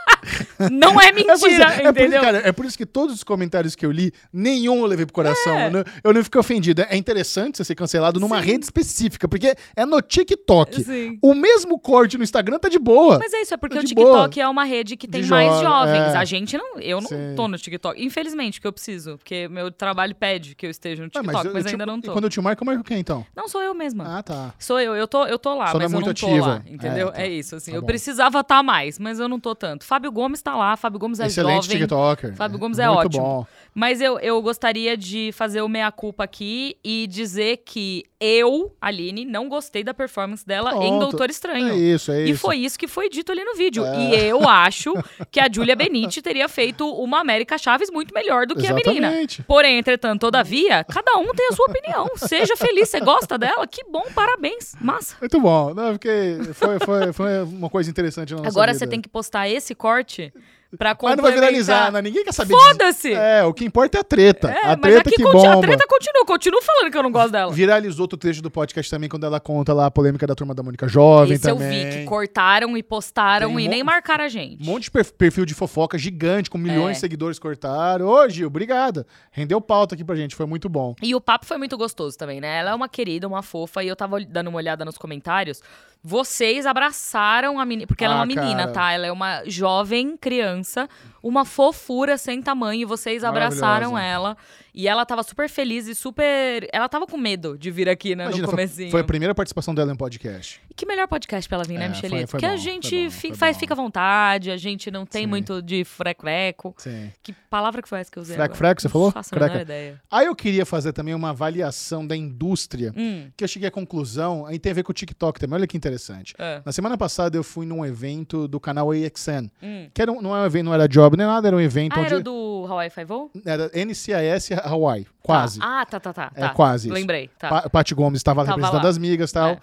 não 0.70 1.00
é 1.00 1.08
É 1.18 1.20
isso, 1.34 1.46
mentira, 1.46 1.64
é, 1.64 1.68
por 1.68 1.80
isso, 1.82 1.88
entendeu? 1.88 2.20
cara, 2.20 2.38
é 2.48 2.52
por 2.52 2.64
isso 2.66 2.76
que 2.76 2.86
todos 2.86 3.14
os 3.14 3.24
comentários 3.24 3.74
que 3.74 3.84
eu 3.84 3.90
li, 3.90 4.12
nenhum 4.32 4.78
eu 4.80 4.86
levei 4.86 5.04
pro 5.06 5.14
coração. 5.14 5.56
É. 5.56 5.66
Eu, 5.66 5.70
não, 5.70 5.84
eu 6.04 6.12
não 6.14 6.22
fiquei 6.24 6.38
ofendido. 6.40 6.82
É 6.88 6.96
interessante 6.96 7.56
você 7.56 7.64
ser 7.64 7.74
cancelado 7.74 8.20
numa 8.20 8.40
rede 8.40 8.64
específica, 8.64 9.26
porque 9.28 9.54
é 9.76 9.84
no 9.86 10.00
TikTok. 10.00 10.84
Sim. 10.84 11.18
O 11.22 11.34
mesmo 11.34 11.78
corte 11.78 12.16
no 12.18 12.24
Instagram 12.24 12.58
tá 12.58 12.68
de 12.68 12.78
boa. 12.78 13.18
Mas 13.18 13.32
é 13.32 13.40
isso, 13.42 13.54
é 13.54 13.56
porque 13.56 13.78
De 13.78 13.84
o 13.84 13.88
TikTok 13.88 14.34
boa. 14.36 14.44
é 14.46 14.48
uma 14.48 14.64
rede 14.64 14.96
que 14.96 15.08
tem 15.08 15.22
De 15.22 15.28
mais 15.30 15.50
jo- 15.54 15.60
jovens. 15.62 16.14
é. 16.14 16.16
A 16.16 16.24
gente 16.24 16.56
não. 16.56 16.78
Eu 16.78 17.00
não 17.00 17.08
Sim. 17.08 17.34
tô 17.36 17.48
no 17.48 17.56
TikTok. 17.58 18.02
Infelizmente, 18.02 18.60
que 18.60 18.66
eu 18.66 18.72
preciso. 18.72 19.16
Porque 19.18 19.48
meu 19.48 19.70
trabalho 19.70 20.14
pede 20.14 20.54
que 20.54 20.66
eu 20.66 20.70
esteja 20.70 21.02
no 21.02 21.08
Ah, 21.08 21.20
TikTok, 21.20 21.46
eu- 21.46 21.52
mas, 21.54 21.64
eu 21.64 21.68
te- 21.68 21.74
ainda 21.74 21.86
não 21.86 21.98
E 21.98 22.02
tô. 22.02 22.12
quando 22.12 22.24
eu 22.24 22.30
te 22.30 22.40
marco, 22.40 22.62
eu 22.62 22.66
marco 22.66 22.84
quem 22.84 22.98
então? 22.98 23.24
Não 23.34 23.48
sou 23.48 23.62
eu 23.62 23.74
mesma. 23.74 24.18
Ah, 24.18 24.22
tá. 24.22 24.54
Sou 24.58 24.78
eu, 24.80 24.94
eu 24.94 25.06
tô, 25.08 25.24
eu 25.26 25.38
tô 25.38 25.54
lá, 25.54 25.68
Só 25.68 25.78
mas 25.78 25.82
é 25.84 25.86
eu 25.86 25.90
muito 25.90 26.06
não 26.06 26.14
tô 26.14 26.26
ativa. 26.26 26.46
lá, 26.46 26.62
entendeu? 26.66 27.08
É, 27.08 27.12
tá. 27.12 27.22
É, 27.22 27.28
isso, 27.28 27.56
assim. 27.56 27.70
Tá 27.72 27.76
eu 27.76 27.82
precisava 27.82 28.40
estar 28.40 28.62
mais, 28.62 28.98
mas 28.98 29.18
eu 29.18 29.28
não 29.28 29.40
tô 29.40 29.54
tanto. 29.54 29.84
Fábio 29.84 30.10
Gomes 30.18 30.42
tá 30.42 30.56
lá, 30.56 30.76
Fábio 30.76 30.98
Gomes 30.98 31.20
é 31.20 31.26
Excelente 31.26 31.64
jovem. 31.66 31.78
TikToker. 31.78 32.34
Fábio 32.34 32.58
Gomes 32.58 32.78
é 32.80 32.86
Muito 32.88 33.06
ótimo. 33.06 33.22
bom. 33.22 33.46
Mas 33.78 34.00
eu, 34.00 34.18
eu 34.18 34.42
gostaria 34.42 34.96
de 34.96 35.30
fazer 35.30 35.62
o 35.62 35.68
meia-culpa 35.68 36.24
aqui 36.24 36.76
e 36.82 37.06
dizer 37.06 37.58
que 37.58 38.02
eu, 38.18 38.74
Aline, 38.80 39.24
não 39.24 39.48
gostei 39.48 39.84
da 39.84 39.94
performance 39.94 40.44
dela 40.44 40.72
em 40.74 40.88
Pronto. 40.88 40.98
Doutor 41.10 41.30
Estranho. 41.30 41.68
É 41.68 41.76
isso, 41.76 42.10
é 42.10 42.24
E 42.26 42.30
isso. 42.30 42.40
foi 42.40 42.56
isso 42.56 42.76
que 42.76 42.88
foi 42.88 43.08
dito 43.08 43.30
ali 43.30 43.44
no 43.44 43.54
vídeo. 43.54 43.84
É. 43.84 43.96
E 43.96 44.28
eu 44.30 44.48
acho 44.48 44.92
que 45.30 45.38
a 45.38 45.48
Julia 45.48 45.76
Benite 45.76 46.20
teria 46.20 46.48
feito 46.48 46.92
uma 46.92 47.20
América 47.20 47.56
Chaves 47.56 47.88
muito 47.88 48.12
melhor 48.12 48.46
do 48.46 48.56
que 48.56 48.66
a 48.66 48.74
menina. 48.74 49.06
Exatamente. 49.06 49.42
Porém, 49.44 49.78
entretanto, 49.78 50.22
todavia, 50.22 50.82
cada 50.82 51.16
um 51.16 51.32
tem 51.32 51.46
a 51.46 51.52
sua 51.52 51.66
opinião. 51.66 52.08
Seja 52.16 52.56
feliz, 52.56 52.88
você 52.88 52.98
gosta 52.98 53.38
dela? 53.38 53.64
Que 53.64 53.84
bom, 53.84 54.02
parabéns. 54.12 54.72
Massa. 54.80 55.14
Muito 55.20 55.40
bom. 55.40 55.72
Não, 55.72 55.92
porque 55.92 56.36
foi, 56.52 56.80
foi, 56.80 57.12
foi 57.12 57.42
uma 57.44 57.70
coisa 57.70 57.88
interessante 57.88 58.32
na 58.32 58.38
nossa 58.38 58.50
Agora 58.50 58.72
vida. 58.72 58.80
você 58.80 58.88
tem 58.88 59.00
que 59.00 59.08
postar 59.08 59.48
esse 59.48 59.72
corte 59.72 60.32
pra 60.76 60.96
Mas 61.02 61.16
não 61.16 61.22
vai 61.22 61.32
viralizar, 61.32 61.90
né? 61.92 62.02
Ninguém 62.02 62.24
quer 62.24 62.32
saber 62.32 62.52
Foda-se! 62.54 63.12
É, 63.12 63.42
o 63.44 63.54
que 63.54 63.64
importa 63.64 63.98
é 63.98 64.00
a 64.00 64.04
treta. 64.04 64.50
É, 64.50 64.66
a 64.66 64.68
mas 64.76 64.80
treta 64.80 65.00
aqui 65.08 65.16
que 65.16 65.22
bomba. 65.22 65.52
a 65.52 65.60
treta 65.60 65.86
continua. 65.86 66.24
Continuo 66.26 66.60
falando 66.62 66.90
que 66.92 66.98
eu 66.98 67.02
não 67.02 67.10
gosto 67.10 67.30
dela. 67.32 67.52
Viralizou 67.52 68.02
outro 68.04 68.18
trecho 68.18 68.42
do 68.42 68.50
podcast 68.50 68.90
também, 68.90 69.08
quando 69.08 69.24
ela 69.24 69.40
conta 69.40 69.72
lá 69.72 69.86
a 69.86 69.90
polêmica 69.90 70.26
da 70.26 70.34
turma 70.34 70.54
da 70.54 70.62
Mônica 70.62 70.86
Jovem 70.88 71.34
Esse 71.34 71.48
eu 71.50 71.56
também. 71.56 71.88
vi, 71.90 71.96
que 71.98 72.04
cortaram 72.04 72.76
e 72.76 72.82
postaram 72.82 73.48
Tem 73.54 73.64
e 73.64 73.66
um 73.66 73.70
nem 73.70 73.82
marcaram 73.82 74.24
a 74.24 74.28
gente. 74.28 74.62
Um 74.62 74.66
monte 74.66 74.84
de 74.84 74.90
perf- 74.90 75.12
perfil 75.12 75.46
de 75.46 75.54
fofoca 75.54 75.96
gigante, 75.96 76.50
com 76.50 76.58
milhões 76.58 76.90
É. 76.90 76.92
de 76.94 76.98
seguidores 77.00 77.38
cortaram. 77.38 78.06
Ô, 78.06 78.28
Gil, 78.28 78.48
obrigada. 78.48 79.06
Rendeu 79.30 79.60
pauta 79.60 79.94
aqui 79.94 80.04
pra 80.04 80.16
gente, 80.16 80.34
foi 80.36 80.46
muito 80.46 80.68
bom. 80.68 80.94
E 81.02 81.14
o 81.14 81.20
papo 81.20 81.46
foi 81.46 81.56
muito 81.56 81.76
gostoso 81.78 82.16
também, 82.18 82.40
né? 82.40 82.58
Ela 82.58 82.70
é 82.70 82.74
uma 82.74 82.88
querida, 82.88 83.26
uma 83.26 83.42
fofa, 83.42 83.82
e 83.82 83.88
eu 83.88 83.96
tava 83.96 84.18
dando 84.24 84.48
uma 84.48 84.56
olhada 84.58 84.84
nos 84.84 84.98
comentários. 84.98 85.62
Vocês 86.08 86.64
abraçaram 86.64 87.60
a 87.60 87.66
menina. 87.66 87.86
Porque 87.86 88.02
ela 88.02 88.14
é 88.14 88.16
Ah, 88.16 88.20
uma 88.20 88.26
menina, 88.26 88.60
cara. 88.62 88.72
tá? 88.72 88.92
Ela 88.92 89.06
é 89.08 89.12
uma 89.12 89.42
jovem 89.44 90.16
criança, 90.16 90.88
uma 91.22 91.44
fofura 91.44 92.16
sem 92.16 92.40
tamanho, 92.40 92.80
e 92.80 92.84
vocês 92.86 93.22
abraçaram 93.22 93.98
ela. 93.98 94.34
E 94.80 94.86
ela 94.86 95.04
tava 95.04 95.24
super 95.24 95.48
feliz 95.48 95.88
e 95.88 95.94
super. 95.94 96.68
Ela 96.72 96.88
tava 96.88 97.04
com 97.04 97.16
medo 97.16 97.58
de 97.58 97.68
vir 97.68 97.88
aqui, 97.88 98.14
né? 98.14 98.22
Imagina, 98.26 98.42
no 98.46 98.48
foi, 98.52 98.56
comecinho. 98.58 98.90
foi 98.92 99.00
a 99.00 99.04
primeira 99.04 99.34
participação 99.34 99.74
dela 99.74 99.92
em 99.92 99.96
podcast. 99.96 100.60
E 100.70 100.74
que 100.74 100.86
melhor 100.86 101.08
podcast 101.08 101.48
pra 101.48 101.56
ela 101.56 101.64
vir, 101.64 101.76
né, 101.78 101.86
É, 101.86 101.94
foi- 101.94 102.08
foi 102.10 102.26
Porque 102.28 102.46
a 102.46 102.56
gente 102.56 102.88
foi 102.90 103.04
bom, 103.06 103.10
fi- 103.10 103.28
foi 103.30 103.36
faz, 103.36 103.56
fica 103.56 103.74
à 103.74 103.76
vontade, 103.76 104.52
a 104.52 104.56
gente 104.56 104.88
não 104.88 105.04
tem 105.04 105.22
Sim. 105.24 105.26
muito 105.26 105.60
de 105.60 105.82
freco-freco. 105.84 106.76
Sim. 106.78 107.10
Que 107.24 107.32
palavra 107.50 107.82
que 107.82 107.88
foi 107.88 107.98
essa 107.98 108.08
que 108.12 108.18
eu 108.20 108.22
usei? 108.22 108.36
Freco, 108.36 108.54
freco, 108.56 108.80
você 108.80 108.88
falou? 108.88 109.10
Faço 109.10 109.34
a 109.34 109.38
Freca. 109.38 109.62
ideia. 109.62 110.00
Aí 110.08 110.26
eu 110.26 110.36
queria 110.36 110.64
fazer 110.64 110.92
também 110.92 111.12
uma 111.12 111.30
avaliação 111.30 112.06
da 112.06 112.14
indústria, 112.16 112.92
Hum, 112.96 113.30
que 113.36 113.42
eu 113.42 113.48
cheguei 113.48 113.66
à 113.66 113.72
conclusão, 113.72 114.46
aí 114.46 114.60
tem 114.60 114.70
a 114.70 114.74
ver 114.76 114.84
com 114.84 114.92
o 114.92 114.94
TikTok 114.94 115.40
também, 115.40 115.56
olha 115.56 115.66
que 115.66 115.76
interessante. 115.76 116.34
é. 116.38 116.62
Na 116.64 116.70
semana 116.70 116.96
passada 116.96 117.36
eu 117.36 117.42
fui 117.42 117.66
num 117.66 117.84
evento 117.84 118.46
do 118.46 118.60
canal 118.60 118.92
AXN, 118.92 119.50
Hum. 119.60 119.88
que 119.92 120.00
era 120.00 120.12
um- 120.12 120.22
não, 120.22 120.36
é 120.36 120.42
um 120.42 120.46
evento, 120.46 120.66
não 120.66 120.74
era 120.74 120.86
job 120.88 121.16
nem 121.16 121.26
nada, 121.26 121.48
era 121.48 121.56
um 121.56 121.60
evento 121.60 121.94
Ah, 121.96 122.00
onde... 122.00 122.06
era 122.14 122.18
o 122.18 122.22
do 122.22 122.66
Hawaii 122.68 122.90
Five-O? 122.90 123.30
Era 123.44 123.68
NCIS 123.74 124.50
Hawaii, 124.68 125.06
quase. 125.22 125.58
Ah, 125.62 125.84
tá, 125.88 125.98
tá, 125.98 126.12
tá. 126.12 126.32
É 126.34 126.40
tá. 126.40 126.48
quase. 126.50 126.90
Lembrei, 126.90 127.28
tá. 127.38 127.48
Pa 127.48 127.70
Paty 127.70 127.94
Gomes 127.94 128.18
estava 128.20 128.44
Tava 128.44 128.56
representando 128.56 128.86
as 128.86 128.98
migas 128.98 129.30
e 129.30 129.34
tal. 129.34 129.48
É. 129.50 129.60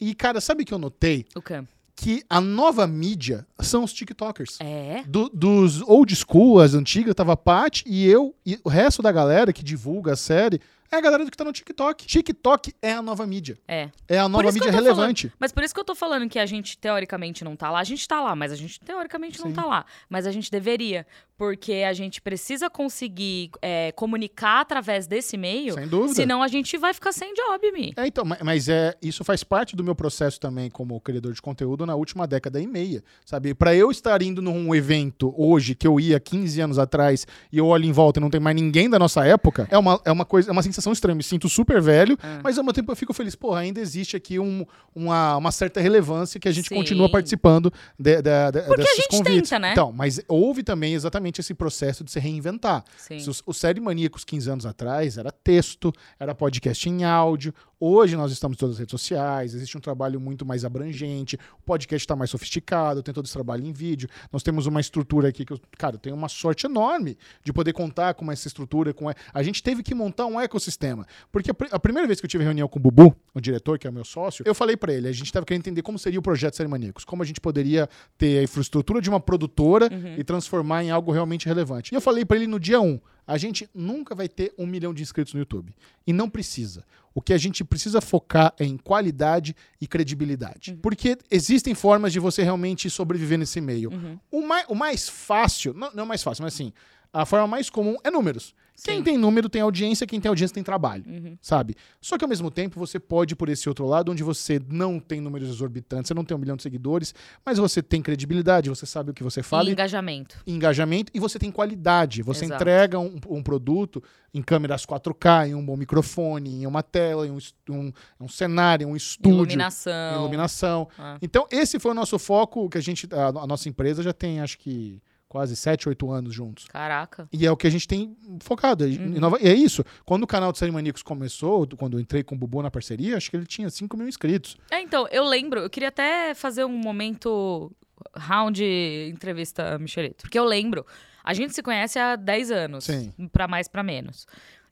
E, 0.00 0.14
cara, 0.14 0.40
sabe 0.40 0.62
o 0.62 0.66
que 0.66 0.72
eu 0.74 0.78
notei? 0.78 1.26
O 1.34 1.42
quê? 1.42 1.62
Que 1.96 2.22
a 2.30 2.40
nova 2.40 2.86
mídia 2.86 3.44
são 3.58 3.82
os 3.82 3.92
TikTokers. 3.92 4.58
É? 4.60 5.02
Do- 5.06 5.28
dos 5.30 5.82
old 5.82 6.14
school, 6.14 6.60
as 6.60 6.74
antigas, 6.74 7.14
tava 7.14 7.32
a 7.32 7.36
Paty 7.36 7.82
e 7.86 8.06
eu, 8.06 8.34
e 8.46 8.60
o 8.62 8.68
resto 8.68 9.02
da 9.02 9.10
galera 9.10 9.52
que 9.52 9.64
divulga 9.64 10.12
a 10.12 10.16
série 10.16 10.60
é 10.90 10.96
a 10.96 11.00
galera 11.00 11.24
que 11.24 11.36
tá 11.36 11.44
no 11.44 11.52
TikTok. 11.52 12.06
TikTok 12.06 12.74
é 12.80 12.92
a 12.92 13.02
nova 13.02 13.26
mídia. 13.26 13.58
É. 13.66 13.90
É 14.08 14.18
a 14.18 14.28
nova 14.28 14.50
mídia 14.52 14.70
relevante. 14.70 15.32
Mas 15.38 15.52
por 15.52 15.62
isso 15.62 15.74
que 15.74 15.80
eu 15.80 15.84
tô 15.84 15.94
falando 15.94 16.28
que 16.28 16.38
a 16.38 16.46
gente 16.46 16.76
teoricamente 16.78 17.44
não 17.44 17.54
tá 17.56 17.70
lá. 17.70 17.80
A 17.80 17.84
gente 17.84 18.06
tá 18.06 18.20
lá, 18.20 18.34
mas 18.34 18.52
a 18.52 18.56
gente 18.56 18.80
teoricamente 18.80 19.40
não 19.40 19.48
Sim. 19.48 19.54
tá 19.54 19.64
lá. 19.64 19.84
Mas 20.08 20.26
a 20.26 20.32
gente 20.32 20.50
deveria. 20.50 21.06
Porque 21.36 21.84
a 21.88 21.92
gente 21.92 22.20
precisa 22.20 22.68
conseguir 22.68 23.50
é, 23.62 23.92
comunicar 23.92 24.60
através 24.60 25.06
desse 25.06 25.36
meio. 25.36 25.74
Sem 25.74 25.86
dúvida. 25.86 26.14
Senão 26.14 26.42
a 26.42 26.48
gente 26.48 26.76
vai 26.76 26.92
ficar 26.92 27.12
sem 27.12 27.32
job, 27.32 27.70
Mi. 27.70 27.92
É, 27.96 28.08
então, 28.08 28.24
ma- 28.24 28.38
mas 28.42 28.68
é, 28.68 28.96
isso 29.00 29.22
faz 29.22 29.44
parte 29.44 29.76
do 29.76 29.84
meu 29.84 29.94
processo 29.94 30.40
também 30.40 30.68
como 30.68 31.00
criador 31.00 31.32
de 31.32 31.40
conteúdo 31.40 31.86
na 31.86 31.94
última 31.94 32.26
década 32.26 32.60
e 32.60 32.66
meia, 32.66 33.04
sabe? 33.24 33.54
Pra 33.54 33.72
eu 33.72 33.88
estar 33.90 34.20
indo 34.20 34.42
num 34.42 34.74
evento 34.74 35.32
hoje 35.36 35.76
que 35.76 35.86
eu 35.86 36.00
ia 36.00 36.18
15 36.18 36.60
anos 36.60 36.76
atrás 36.78 37.24
e 37.52 37.58
eu 37.58 37.66
olho 37.68 37.84
em 37.84 37.92
volta 37.92 38.18
e 38.18 38.20
não 38.22 38.30
tem 38.30 38.40
mais 38.40 38.56
ninguém 38.56 38.90
da 38.90 38.98
nossa 38.98 39.24
época, 39.24 39.68
é 39.70 39.78
uma, 39.78 40.00
é 40.04 40.10
uma 40.10 40.24
coisa, 40.24 40.50
é 40.50 40.52
uma 40.52 40.62
sensação 40.62 40.77
estranha. 40.92 41.14
Me 41.16 41.22
sinto 41.22 41.48
super 41.48 41.80
velho, 41.80 42.16
Ah. 42.22 42.40
mas 42.42 42.58
ao 42.58 42.64
mesmo 42.64 42.72
tempo 42.72 42.90
eu 42.92 42.96
fico 42.96 43.12
feliz, 43.12 43.34
porra, 43.34 43.60
ainda 43.60 43.80
existe 43.80 44.16
aqui 44.16 44.38
um- 44.38 44.64
uma, 44.94 45.36
uma 45.36 45.52
certa 45.52 45.80
relevância 45.80 46.38
que 46.40 46.48
a 46.48 46.52
gente 46.52 46.68
Sim. 46.68 46.74
continua 46.74 47.10
participando 47.10 47.72
de, 47.98 48.16
de, 48.22 48.50
de, 48.52 48.62
Porque 48.62 48.82
a 48.82 48.94
gente 48.96 49.08
convites. 49.08 49.48
tenta, 49.50 49.58
né? 49.58 49.72
Então, 49.72 49.92
mas 49.92 50.20
houve 50.28 50.62
também 50.62 50.94
exatamente 50.94 51.40
esse 51.40 51.54
processo 51.54 52.02
de 52.04 52.10
se 52.10 52.18
reinventar. 52.20 52.84
Sim. 52.96 53.16
Os- 53.16 53.42
O 53.46 53.52
Série 53.54 53.80
Maníacos 53.80 54.24
15 54.24 54.50
anos 54.50 54.66
atrás 54.66 55.16
era 55.18 55.30
texto, 55.32 55.92
era 56.18 56.34
podcast 56.34 56.88
em 56.88 57.04
áudio. 57.04 57.54
Hoje 57.80 58.16
nós 58.16 58.32
estamos 58.32 58.56
em 58.56 58.58
todas 58.58 58.74
as 58.74 58.78
redes 58.80 58.90
sociais, 58.90 59.54
existe 59.54 59.78
um 59.78 59.80
trabalho 59.80 60.18
muito 60.18 60.44
mais 60.44 60.64
abrangente, 60.64 61.38
o 61.60 61.62
podcast 61.62 62.02
está 62.02 62.16
mais 62.16 62.28
sofisticado, 62.28 63.04
tem 63.04 63.14
todo 63.14 63.24
esse 63.26 63.32
trabalho 63.32 63.64
em 63.64 63.72
vídeo. 63.72 64.08
Nós 64.32 64.42
temos 64.42 64.66
uma 64.66 64.80
estrutura 64.80 65.28
aqui 65.28 65.44
que, 65.44 65.52
eu, 65.52 65.60
cara, 65.78 65.94
eu 65.94 65.98
tenho 66.00 66.16
uma 66.16 66.28
sorte 66.28 66.66
enorme 66.66 67.16
de 67.44 67.52
poder 67.52 67.72
contar 67.72 68.14
com 68.14 68.32
essa 68.32 68.48
estrutura. 68.48 68.92
Com 68.92 69.08
a... 69.08 69.42
gente 69.44 69.62
teve 69.62 69.84
que 69.84 69.94
montar 69.94 70.26
um 70.26 70.40
ecossistema. 70.40 71.06
Porque 71.30 71.52
a, 71.52 71.54
pri- 71.54 71.68
a 71.70 71.78
primeira 71.78 72.04
vez 72.08 72.18
que 72.18 72.26
eu 72.26 72.28
tive 72.30 72.42
reunião 72.42 72.66
com 72.66 72.80
o 72.80 72.82
Bubu, 72.82 73.14
o 73.32 73.40
diretor, 73.40 73.78
que 73.78 73.86
é 73.86 73.90
o 73.90 73.92
meu 73.92 74.04
sócio, 74.04 74.42
eu 74.44 74.56
falei 74.56 74.76
para 74.76 74.92
ele, 74.92 75.06
a 75.06 75.12
gente 75.12 75.26
estava 75.26 75.46
querendo 75.46 75.60
entender 75.60 75.82
como 75.82 76.00
seria 76.00 76.18
o 76.18 76.22
projeto 76.22 76.56
Série 76.56 76.68
Maníacos, 76.68 77.04
como 77.04 77.22
a 77.22 77.26
gente 77.26 77.40
poderia 77.40 77.88
ter 78.16 78.40
a 78.40 78.42
infraestrutura 78.42 79.00
de 79.00 79.08
uma 79.08 79.20
produtora 79.20 79.88
e 80.18 80.24
transformar 80.24 80.82
em 80.82 80.90
algo 80.90 81.12
realmente 81.12 81.46
relevante. 81.46 81.94
E 81.94 81.96
eu 81.96 82.00
falei 82.00 82.24
para 82.24 82.38
ele 82.38 82.48
no 82.48 82.58
dia 82.58 82.80
1, 82.80 82.98
a 83.28 83.36
gente 83.38 83.68
nunca 83.74 84.14
vai 84.14 84.28
ter 84.28 84.52
um 84.58 84.66
milhão 84.66 84.92
de 84.94 85.02
inscritos 85.02 85.34
no 85.34 85.38
YouTube. 85.40 85.72
E 86.06 86.12
não 86.12 86.28
precisa. 86.28 86.82
O 87.14 87.20
que 87.20 87.32
a 87.32 87.38
gente 87.38 87.62
precisa 87.62 88.00
focar 88.00 88.54
é 88.58 88.64
em 88.64 88.76
qualidade 88.76 89.54
e 89.80 89.86
credibilidade. 89.86 90.76
Porque 90.82 91.16
existem 91.30 91.74
formas 91.74 92.12
de 92.12 92.18
você 92.18 92.42
realmente 92.42 92.88
sobreviver 92.88 93.38
nesse 93.38 93.60
meio. 93.60 93.90
O, 94.30 94.40
mai- 94.46 94.64
o 94.68 94.74
mais 94.74 95.08
fácil, 95.08 95.74
não, 95.74 95.90
não 95.92 96.00
é 96.00 96.04
o 96.04 96.08
mais 96.08 96.22
fácil, 96.22 96.42
mas 96.42 96.54
assim, 96.54 96.72
a 97.12 97.26
forma 97.26 97.46
mais 97.46 97.68
comum 97.70 97.96
é 98.02 98.10
números. 98.10 98.54
Quem 98.84 98.98
Sim. 98.98 99.02
tem 99.02 99.18
número 99.18 99.48
tem 99.48 99.60
audiência, 99.60 100.06
quem 100.06 100.20
tem 100.20 100.28
audiência 100.28 100.54
tem 100.54 100.62
trabalho, 100.62 101.04
Uhum. 101.06 101.36
sabe? 101.40 101.74
Só 102.00 102.16
que 102.16 102.24
ao 102.24 102.28
mesmo 102.28 102.50
tempo 102.50 102.78
você 102.78 102.98
pode 103.00 103.32
ir 103.32 103.36
por 103.36 103.48
esse 103.48 103.68
outro 103.68 103.86
lado, 103.86 104.12
onde 104.12 104.22
você 104.22 104.60
não 104.68 105.00
tem 105.00 105.20
números 105.20 105.48
exorbitantes, 105.48 106.08
você 106.08 106.14
não 106.14 106.24
tem 106.24 106.36
um 106.36 106.40
milhão 106.40 106.56
de 106.56 106.62
seguidores, 106.62 107.14
mas 107.44 107.58
você 107.58 107.82
tem 107.82 108.00
credibilidade, 108.00 108.68
você 108.70 108.86
sabe 108.86 109.10
o 109.10 109.14
que 109.14 109.22
você 109.24 109.42
fala 109.42 109.64
E 109.64 109.68
e 109.68 109.72
engajamento. 109.72 110.36
engajamento 110.46 111.10
e 111.14 111.18
você 111.18 111.38
tem 111.38 111.50
qualidade. 111.50 112.22
Você 112.22 112.44
Exato. 112.44 112.62
entrega 112.62 112.98
um, 112.98 113.18
um 113.28 113.42
produto 113.42 114.02
em 114.32 114.42
câmeras 114.42 114.84
4K, 114.86 115.48
em 115.48 115.54
um 115.54 115.64
bom 115.64 115.76
microfone, 115.76 116.62
em 116.62 116.66
uma 116.66 116.82
tela, 116.82 117.26
em 117.26 117.30
um, 117.30 117.38
um, 117.70 117.92
um 118.20 118.28
cenário, 118.28 118.86
um 118.86 118.94
estúdio, 118.94 119.38
Iluminação. 119.38 120.20
iluminação. 120.20 120.88
Ah. 120.98 121.18
Então, 121.20 121.46
esse 121.50 121.78
foi 121.78 121.90
o 121.90 121.94
nosso 121.94 122.18
foco, 122.18 122.68
que 122.68 122.78
a 122.78 122.80
gente, 122.80 123.08
a, 123.12 123.28
a 123.42 123.46
nossa 123.46 123.68
empresa 123.68 124.02
já 124.02 124.12
tem, 124.12 124.40
acho 124.40 124.58
que, 124.58 125.00
quase 125.28 125.54
7, 125.56 125.88
8 125.88 126.10
anos 126.10 126.32
juntos. 126.34 126.64
Caraca. 126.68 127.28
E 127.32 127.46
é 127.46 127.50
o 127.50 127.56
que 127.56 127.66
a 127.66 127.70
gente 127.70 127.86
tem 127.86 128.16
focado. 128.40 128.88
E- 128.88 128.96
Uhum. 128.98 129.36
E 129.40 129.48
é 129.48 129.54
isso. 129.54 129.84
Quando 130.04 130.22
o 130.22 130.26
canal 130.26 130.50
de 130.52 130.58
Série 130.58 130.72
Maníacos 130.72 131.02
começou, 131.02 131.66
quando 131.76 131.98
eu 131.98 132.00
entrei 132.00 132.22
com 132.22 132.34
o 132.34 132.38
Bubu 132.38 132.62
na 132.62 132.70
parceria, 132.70 133.16
acho 133.16 133.30
que 133.30 133.36
ele 133.36 133.46
tinha 133.46 133.68
5 133.68 133.96
mil 133.96 134.08
inscritos. 134.08 134.56
É, 134.70 134.80
então, 134.80 135.06
eu 135.08 135.24
lembro, 135.24 135.60
eu 135.60 135.68
queria 135.70 135.88
até 135.90 136.34
fazer 136.34 136.64
um 136.64 136.76
momento 136.78 137.70
round 138.16 138.62
entrevista 139.10 139.78
Michelito, 139.78 140.22
porque 140.22 140.38
eu 140.38 140.44
lembro, 140.44 140.86
a 141.22 141.34
gente 141.34 141.54
se 141.54 141.62
conhece 141.62 141.98
há 141.98 142.16
10 142.16 142.50
anos, 142.50 142.84
Sim. 142.84 143.12
pra 143.32 143.46
mais 143.48 143.68
pra 143.68 143.82
menos. 143.82 144.26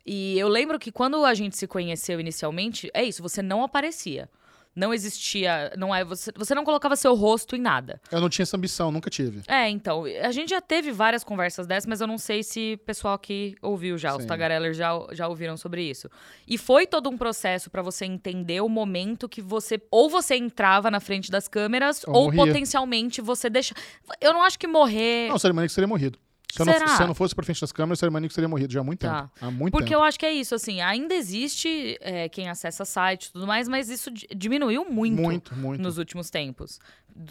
E 0.06 0.38
eu 0.38 0.48
lembro 0.48 0.78
que 0.78 0.92
quando 0.92 1.24
a 1.24 1.34
gente 1.34 1.56
se 1.56 1.66
conheceu 1.66 2.20
inicialmente, 2.20 2.88
é 2.94 3.02
isso, 3.04 3.22
você 3.22 3.42
não 3.42 3.62
aparecia. 3.64 4.28
Não 4.76 4.92
existia, 4.92 5.72
não 5.78 5.94
é, 5.94 6.04
você, 6.04 6.30
você 6.36 6.54
não 6.54 6.62
colocava 6.62 6.94
seu 6.96 7.14
rosto 7.14 7.56
em 7.56 7.60
nada. 7.60 7.98
Eu 8.12 8.20
não 8.20 8.28
tinha 8.28 8.42
essa 8.42 8.58
ambição, 8.58 8.92
nunca 8.92 9.08
tive. 9.08 9.40
É, 9.48 9.70
então, 9.70 10.04
a 10.04 10.30
gente 10.30 10.50
já 10.50 10.60
teve 10.60 10.92
várias 10.92 11.24
conversas 11.24 11.66
dessas, 11.66 11.86
mas 11.86 12.02
eu 12.02 12.06
não 12.06 12.18
sei 12.18 12.42
se 12.42 12.74
o 12.74 12.84
pessoal 12.84 13.14
aqui 13.14 13.56
ouviu 13.62 13.96
já, 13.96 14.14
os 14.14 14.22
Sim. 14.22 14.28
tagarellers 14.28 14.76
já, 14.76 14.92
já 15.12 15.26
ouviram 15.28 15.56
sobre 15.56 15.82
isso. 15.82 16.10
E 16.46 16.58
foi 16.58 16.86
todo 16.86 17.08
um 17.08 17.16
processo 17.16 17.70
pra 17.70 17.80
você 17.80 18.04
entender 18.04 18.60
o 18.60 18.68
momento 18.68 19.30
que 19.30 19.40
você, 19.40 19.80
ou 19.90 20.10
você 20.10 20.36
entrava 20.36 20.90
na 20.90 21.00
frente 21.00 21.30
das 21.30 21.48
câmeras, 21.48 22.04
Ou 22.06 22.26
ou, 22.26 22.32
potencialmente 22.32 23.22
você 23.22 23.48
deixa... 23.48 23.74
Eu 24.20 24.34
não 24.34 24.42
acho 24.42 24.58
que 24.58 24.66
morrer... 24.66 25.28
Não, 25.28 25.36
o 25.36 25.38
Série 25.38 25.54
Maníacos 25.54 25.74
teria 25.74 25.88
morrido. 25.88 26.18
Se 26.52 26.62
eu, 26.62 26.66
não, 26.66 26.88
se 26.96 27.02
eu 27.02 27.06
não 27.08 27.14
fosse 27.14 27.34
pra 27.34 27.44
frente 27.44 27.60
das 27.60 27.70
câmeras, 27.72 28.00
o 28.00 28.10
Maníacos 28.10 28.34
teria 28.34 28.48
morrido 28.48 28.72
já 28.72 28.80
há 28.80 28.84
muito 28.84 29.00
Tá. 29.00 29.22
tempo. 29.22 29.32
Há 29.42 29.50
muito 29.50 29.72
Porque 29.72 29.88
tempo. 29.90 30.00
eu 30.00 30.02
acho 30.04 30.18
que 30.18 30.24
é 30.24 30.32
isso, 30.32 30.54
assim, 30.54 30.80
ainda 30.80 31.14
existe 31.14 31.98
é, 32.00 32.28
quem 32.28 32.48
acessa 32.48 32.84
site 32.84 33.26
e 33.26 33.32
tudo 33.32 33.46
mais, 33.46 33.68
mas 33.68 33.90
isso 33.90 34.10
di- 34.10 34.26
diminuiu 34.34 34.86
muito. 34.88 35.20
Muito, 35.20 35.54
muito. 35.56 35.82
nos 35.82 35.98
últimos 35.98 36.30
tempos. 36.30 36.78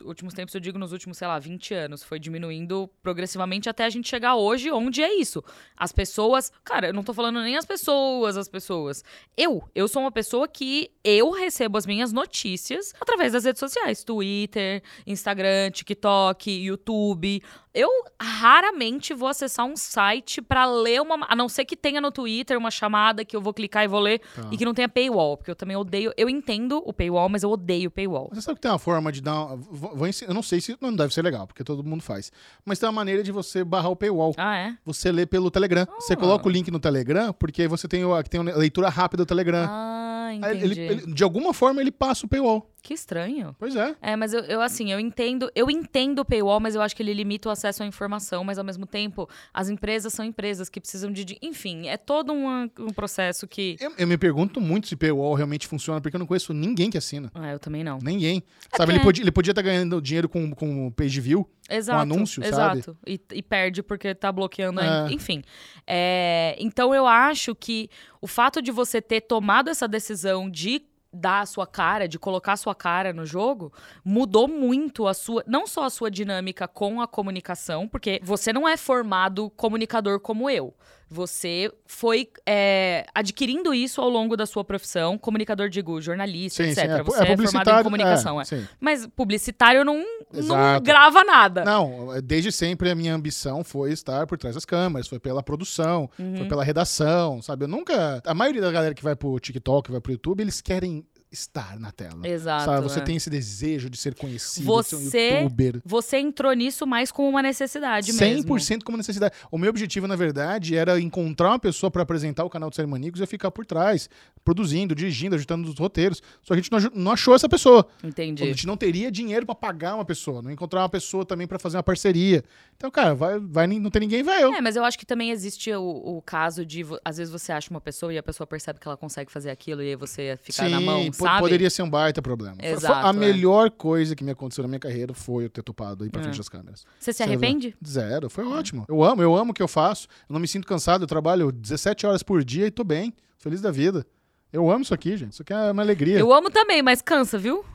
Últimos 0.03 0.33
tempos, 0.33 0.53
eu 0.55 0.61
digo 0.61 0.77
nos 0.79 0.91
últimos, 0.91 1.17
sei 1.17 1.27
lá, 1.27 1.37
20 1.39 1.73
anos. 1.73 2.03
Foi 2.03 2.19
diminuindo 2.19 2.89
progressivamente 3.03 3.69
até 3.69 3.85
a 3.85 3.89
gente 3.89 4.07
chegar 4.09 4.35
hoje, 4.35 4.71
onde 4.71 5.01
é 5.03 5.13
isso. 5.13 5.43
As 5.77 5.91
pessoas. 5.91 6.51
Cara, 6.63 6.87
eu 6.87 6.93
não 6.93 7.03
tô 7.03 7.13
falando 7.13 7.39
nem 7.41 7.55
as 7.57 7.65
pessoas, 7.65 8.37
as 8.37 8.47
pessoas. 8.47 9.03
Eu, 9.37 9.63
eu 9.75 9.87
sou 9.87 10.01
uma 10.01 10.11
pessoa 10.11 10.47
que 10.47 10.91
eu 11.03 11.31
recebo 11.31 11.77
as 11.77 11.85
minhas 11.85 12.11
notícias 12.11 12.93
através 12.99 13.33
das 13.33 13.43
redes 13.45 13.59
sociais: 13.59 14.03
Twitter, 14.03 14.81
Instagram, 15.05 15.71
TikTok, 15.71 16.49
YouTube. 16.51 17.41
Eu 17.73 17.89
raramente 18.21 19.13
vou 19.13 19.27
acessar 19.27 19.65
um 19.65 19.75
site 19.75 20.41
pra 20.41 20.65
ler 20.65 21.01
uma. 21.01 21.25
A 21.29 21.35
não 21.35 21.49
ser 21.49 21.65
que 21.65 21.75
tenha 21.75 21.99
no 21.99 22.09
Twitter 22.11 22.57
uma 22.57 22.71
chamada 22.71 23.25
que 23.25 23.35
eu 23.35 23.41
vou 23.41 23.53
clicar 23.53 23.83
e 23.83 23.87
vou 23.87 23.99
ler 23.99 24.21
Tá. 24.33 24.47
e 24.51 24.57
que 24.57 24.63
não 24.63 24.73
tenha 24.73 24.87
paywall. 24.87 25.35
Porque 25.35 25.51
eu 25.51 25.55
também 25.55 25.75
odeio. 25.75 26.13
Eu 26.15 26.29
entendo 26.29 26.81
o 26.85 26.93
paywall, 26.93 27.27
mas 27.27 27.43
eu 27.43 27.51
odeio 27.51 27.89
o 27.89 27.91
paywall. 27.91 28.29
Você 28.33 28.41
sabe 28.41 28.55
que 28.55 28.61
tem 28.61 28.71
uma 28.71 28.79
forma 28.79 29.11
de 29.11 29.21
dar. 29.21 29.55
Vou- 29.75 30.08
ensinar- 30.08 30.32
eu 30.32 30.34
não 30.34 30.41
sei 30.44 30.60
se 30.62 30.75
não 30.82 30.96
deve 30.96 31.13
ser 31.13 31.22
legal, 31.22 31.46
porque 31.46 31.63
todo 31.63 31.84
mundo 31.84 32.01
faz. 32.01 32.32
Mas 32.65 32.79
tem 32.79 32.88
uma 32.88 32.94
maneira 32.94 33.22
de 33.22 33.32
você 33.32 33.63
barrar 33.63 33.89
o 33.89 33.96
paywall. 33.96 34.34
Ah, 34.38 34.58
é? 34.58 34.77
Você 34.86 35.12
lê 35.12 35.25
pelo 35.25 35.51
Telegram. 35.51 35.86
Você 36.00 36.13
Ah. 36.13 36.17
coloca 36.17 36.48
o 36.48 36.51
link 36.51 36.72
no 36.72 36.79
Telegram, 36.79 37.32
porque 37.34 37.63
aí 37.63 37.67
você 37.67 37.88
tem, 37.88 38.03
o, 38.05 38.24
tem 38.24 38.39
a 38.39 38.44
leitura 38.55 38.89
rápida 38.89 39.24
do 39.24 39.27
Telegram. 39.27 39.67
Ah, 39.70 40.29
entendi. 40.34 40.63
ele- 40.65 40.79
ele- 40.79 41.13
de 41.13 41.24
alguma 41.24 41.53
forma 41.53 41.79
ele 41.82 41.91
passa 41.91 42.25
o 42.25 42.29
paywall. 42.29 42.70
Que 42.85 42.93
estranho. 42.93 43.55
Pois 43.57 43.75
é. 43.75 43.95
É, 43.99 44.15
mas 44.15 44.31
eu, 44.31 44.41
eu, 44.41 44.61
assim, 44.61 44.91
eu 44.91 44.99
entendo, 44.99 45.49
eu 45.55 45.71
entendo 45.71 46.19
o 46.19 46.25
paywall, 46.25 46.59
mas 46.59 46.75
eu 46.75 46.83
acho 46.83 46.95
que 46.95 47.01
ele 47.01 47.15
limita 47.15 47.49
o 47.49 47.51
acesso 47.51 47.81
à 47.81 47.85
informação, 47.87 48.43
mas 48.43 48.59
ao 48.59 48.63
mesmo 48.63 48.85
tempo, 48.85 49.27
as 49.51 49.69
empresas 49.69 50.13
são 50.13 50.23
empresas 50.23 50.69
que 50.69 50.79
precisam 50.79 51.11
de. 51.11 51.25
de- 51.25 51.37
enfim, 51.41 51.87
é 51.87 51.97
todo 51.97 52.31
um, 52.31 52.69
um 52.79 52.93
processo 52.93 53.47
que. 53.47 53.75
Eu, 53.79 53.91
eu 53.97 54.05
me 54.07 54.19
pergunto 54.19 54.61
muito 54.61 54.87
se 54.87 54.95
paywall 54.95 55.33
realmente 55.33 55.65
funciona, 55.65 55.99
porque 55.99 56.15
eu 56.15 56.19
não 56.19 56.27
conheço 56.27 56.53
ninguém 56.53 56.91
que 56.91 56.97
assina. 56.99 57.31
Ah, 57.33 57.53
eu 57.53 57.57
também 57.59 57.83
não. 57.83 57.97
Ninguém. 57.97 58.43
É 58.71 58.77
sabe, 58.77 58.91
ele 58.91 58.99
porque- 58.99 59.03
podia, 59.07 59.23
ele 59.23 59.31
podia 59.31 59.51
estar 59.51 59.63
ganhando 59.63 59.99
dinheiro 59.99 60.29
com, 60.29 60.51
com 60.51 60.91
page 60.91 61.19
view. 61.19 61.49
Exato. 61.67 61.99
anúncio, 61.99 62.43
sabe? 62.45 62.77
exato. 62.81 62.95
E, 63.07 63.19
e 63.33 63.41
perde 63.41 63.81
porque 63.81 64.13
tá 64.13 64.31
bloqueando. 64.31 64.79
É. 64.79 65.07
Enfim. 65.11 65.41
É, 65.87 66.55
então 66.59 66.93
eu 66.93 67.07
acho 67.07 67.55
que 67.55 67.89
o 68.21 68.27
fato 68.27 68.61
de 68.61 68.71
você 68.71 69.01
ter 69.01 69.21
tomado 69.21 69.71
essa 69.71 69.87
decisão 69.87 70.47
de 70.47 70.83
dar 71.15 71.41
a 71.41 71.45
sua 71.45 71.65
cara, 71.65 72.07
de 72.07 72.19
colocar 72.19 72.53
a 72.53 72.57
sua 72.57 72.75
cara 72.75 73.13
no 73.13 73.25
jogo, 73.25 73.72
mudou 74.03 74.48
muito 74.48 75.07
a 75.07 75.13
sua, 75.13 75.43
não 75.48 75.65
só 75.65 75.86
a 75.86 75.89
sua 75.89 76.12
dinâmica 76.12 76.67
com 76.67 77.01
a 77.01 77.07
comunicação, 77.07 77.88
porque 77.88 78.19
você 78.24 78.51
não 78.53 78.67
é 78.67 78.77
formado 78.77 79.50
comunicador 79.51 80.19
como 80.19 80.50
eu. 80.50 80.74
Você 81.15 81.72
foi 81.86 82.27
é, 82.45 83.05
adquirindo 83.15 83.74
isso 83.74 84.01
ao 84.01 84.10
longo 84.10 84.36
da 84.36 84.45
sua 84.45 84.65
profissão, 84.65 85.17
comunicador, 85.17 85.69
digo, 85.69 86.01
jornalista, 86.01 86.62
Sim, 86.62 86.72
etc. 86.72 86.84
sim. 86.84 86.91
É, 86.91 87.03
você 87.03 87.24
é, 87.24 87.38
formado 87.38 87.69
em 87.69 87.84
comunicação, 87.84 88.41
é. 88.41 88.43
sim. 88.43 88.67
Mas 88.81 89.07
publicitário 89.07 89.86
não, 89.86 90.03
não 90.34 90.81
grava 90.81 91.24
nada. 91.24 91.63
Não, 91.63 92.10
desde 92.22 92.51
sempre 92.51 92.91
a 92.91 92.95
minha 92.95 93.15
ambição 93.15 93.63
foi 93.63 93.93
estar 93.93 94.27
por 94.27 94.38
trás 94.38 94.55
das 94.55 94.65
câmeras, 94.65 95.07
foi 95.07 95.19
pela 95.19 95.41
produção, 95.41 96.10
Uhum. 96.19 96.38
foi 96.38 96.48
pela 96.48 96.63
redação, 96.63 97.41
sabe? 97.41 97.63
Eu 97.63 97.67
nunca. 97.69 98.22
A 98.25 98.34
maioria 98.34 98.62
da 98.62 98.72
galera 98.72 98.93
que 98.93 99.03
vai 99.03 99.15
pro 99.15 99.39
TikTok, 99.39 99.91
vai 99.91 100.01
pro 100.01 100.12
YouTube, 100.12 100.41
eles 100.41 100.60
querem 100.60 101.05
estar 101.32 101.79
na 101.79 101.91
tela. 101.91 102.27
Exato. 102.27 102.65
sabe? 102.65 102.84
Você 102.84 103.00
é. 103.00 103.03
tem 103.03 103.15
esse 103.15 103.29
desejo 103.29 103.89
de 103.89 103.98
ser 103.98 104.15
conhecido, 104.15 104.65
Você- 104.65 104.98
ser 105.10 105.34
um 105.34 105.44
youtuber. 105.44 105.82
Você 105.84 106.17
entrou 106.17 106.53
nisso 106.53 106.88
mais 106.88 107.12
como 107.12 107.29
uma 107.29 107.41
necessidade 107.41 108.13
mesmo. 108.13 108.44
100% 108.44 108.84
como 108.84 108.98
necessidade. 108.98 109.36
O 109.51 109.58
meu 109.58 109.70
objetivo, 109.70 110.08
na 110.08 110.15
verdade, 110.15 110.75
era 110.75 111.00
encontrar 111.00 111.50
uma 111.50 111.60
pessoa 111.60 111.91
para 111.91 112.03
apresentar 112.03 112.44
o 112.44 112.50
canal 112.50 112.70
do 112.70 112.75
Série 112.75 112.88
Maníacos 112.88 113.20
e 113.20 113.24
eu 113.24 113.27
ficar 113.27 113.51
por 113.51 113.65
trás, 113.65 114.10
produzindo, 114.44 114.96
dirigindo, 114.96 115.36
ajudando 115.36 115.65
os 115.65 115.77
roteiros. 115.77 116.22
Só 116.41 116.53
que 116.53 116.60
a 116.60 116.63
gente 116.63 116.72
não, 116.72 117.03
não 117.03 117.12
achou 117.12 117.36
essa 117.36 117.50
pessoa. 117.50 117.88
A 118.01 118.08
Entendi. 118.08 118.46
gente 118.46 118.67
não 118.67 118.77
teria 118.77 119.12
dinheiro 119.12 119.46
para 119.46 119.55
pagar 119.55 119.96
uma 119.96 120.05
pessoa, 120.05 120.41
não 120.41 120.51
encontrar 120.51 120.82
uma 120.82 120.89
pessoa 120.89 121.25
também 121.25 121.48
para 121.48 121.60
fazer 121.60 121.77
uma 121.77 121.84
parceria. 121.84 122.44
Então, 122.77 122.89
cara, 122.91 123.13
vai, 123.13 123.39
vai, 123.39 123.67
não 123.67 123.89
tem 123.89 124.01
ninguém, 124.01 124.24
vai 124.24 124.44
eu. 124.44 124.53
É, 124.53 124.62
mas 124.62 124.75
eu 124.75 124.84
acho 124.84 124.98
que 124.98 125.05
também 125.05 125.32
existe 125.32 125.72
o, 125.74 125.84
o 125.84 126.22
caso 126.22 126.65
de, 126.65 126.86
às 127.03 127.17
vezes 127.17 127.32
você 127.32 127.51
acha 127.51 127.70
uma 127.70 127.82
pessoa 127.82 128.13
e 128.13 128.17
a 128.17 128.24
pessoa 128.24 128.46
percebe 128.46 128.79
que 128.79 128.88
ela 128.88 128.98
consegue 128.98 129.32
fazer 129.32 129.50
aquilo 129.50 129.82
e 129.82 129.89
aí 129.89 129.96
você 129.96 130.38
fica 130.41 130.67
na 130.70 130.79
mão, 130.79 131.12
sabe? 131.24 131.39
poderia 131.41 131.69
ser 131.69 131.81
um 131.84 131.89
baita 131.89 132.22
problema. 132.22 132.57
Exato, 132.62 133.07
a 133.07 133.10
é. 133.10 133.13
melhor 133.13 133.69
coisa 133.72 134.15
que 134.15 134.24
me 134.24 134.31
aconteceu 134.31 134.62
na 134.62 134.67
minha 134.67 134.79
carreira 134.79 135.13
foi 135.13 135.45
eu 135.45 135.50
ter 135.50 135.62
topado 135.63 136.05
ir 136.05 136.10
pra 136.10 136.22
frente 136.22 136.36
É. 136.36 136.38
das 136.38 136.50
câmeras. 136.50 136.86
Você 137.00 137.13
se 137.13 137.24
arrepende? 137.24 137.75
Zero, 137.86 138.29
foi 138.29 138.45
ótimo. 138.45 138.86
Eu 138.88 139.03
amo, 139.03 139.22
eu 139.22 139.36
amo 139.36 139.51
o 139.51 139.53
que 139.53 139.62
eu 139.63 139.67
faço. 139.67 140.07
Eu 140.29 140.34
não 140.34 140.39
me 140.39 140.48
sinto 140.48 140.67
cansado, 140.67 141.03
eu 141.03 141.07
trabalho 141.07 141.51
17 141.51 142.05
horas 142.05 142.22
por 142.24 142.43
dia 142.43 142.67
e 142.67 142.72
tô 142.72 142.84
bem, 142.84 143.13
feliz 143.38 143.62
da 143.62 143.72
vida. 143.72 144.05
Eu 144.53 144.72
amo 144.72 144.84
isso 144.84 144.93
aqui, 144.93 145.17
gente. 145.17 145.34
Isso 145.34 145.41
aqui 145.41 145.51
é 145.51 145.72
uma 145.72 145.81
alegria. 145.81 146.17
Eu 146.17 146.31
amo 146.31 146.50
também, 146.50 146.81
mas 146.81 147.01
cansa, 147.01 147.38
viu? 147.38 147.65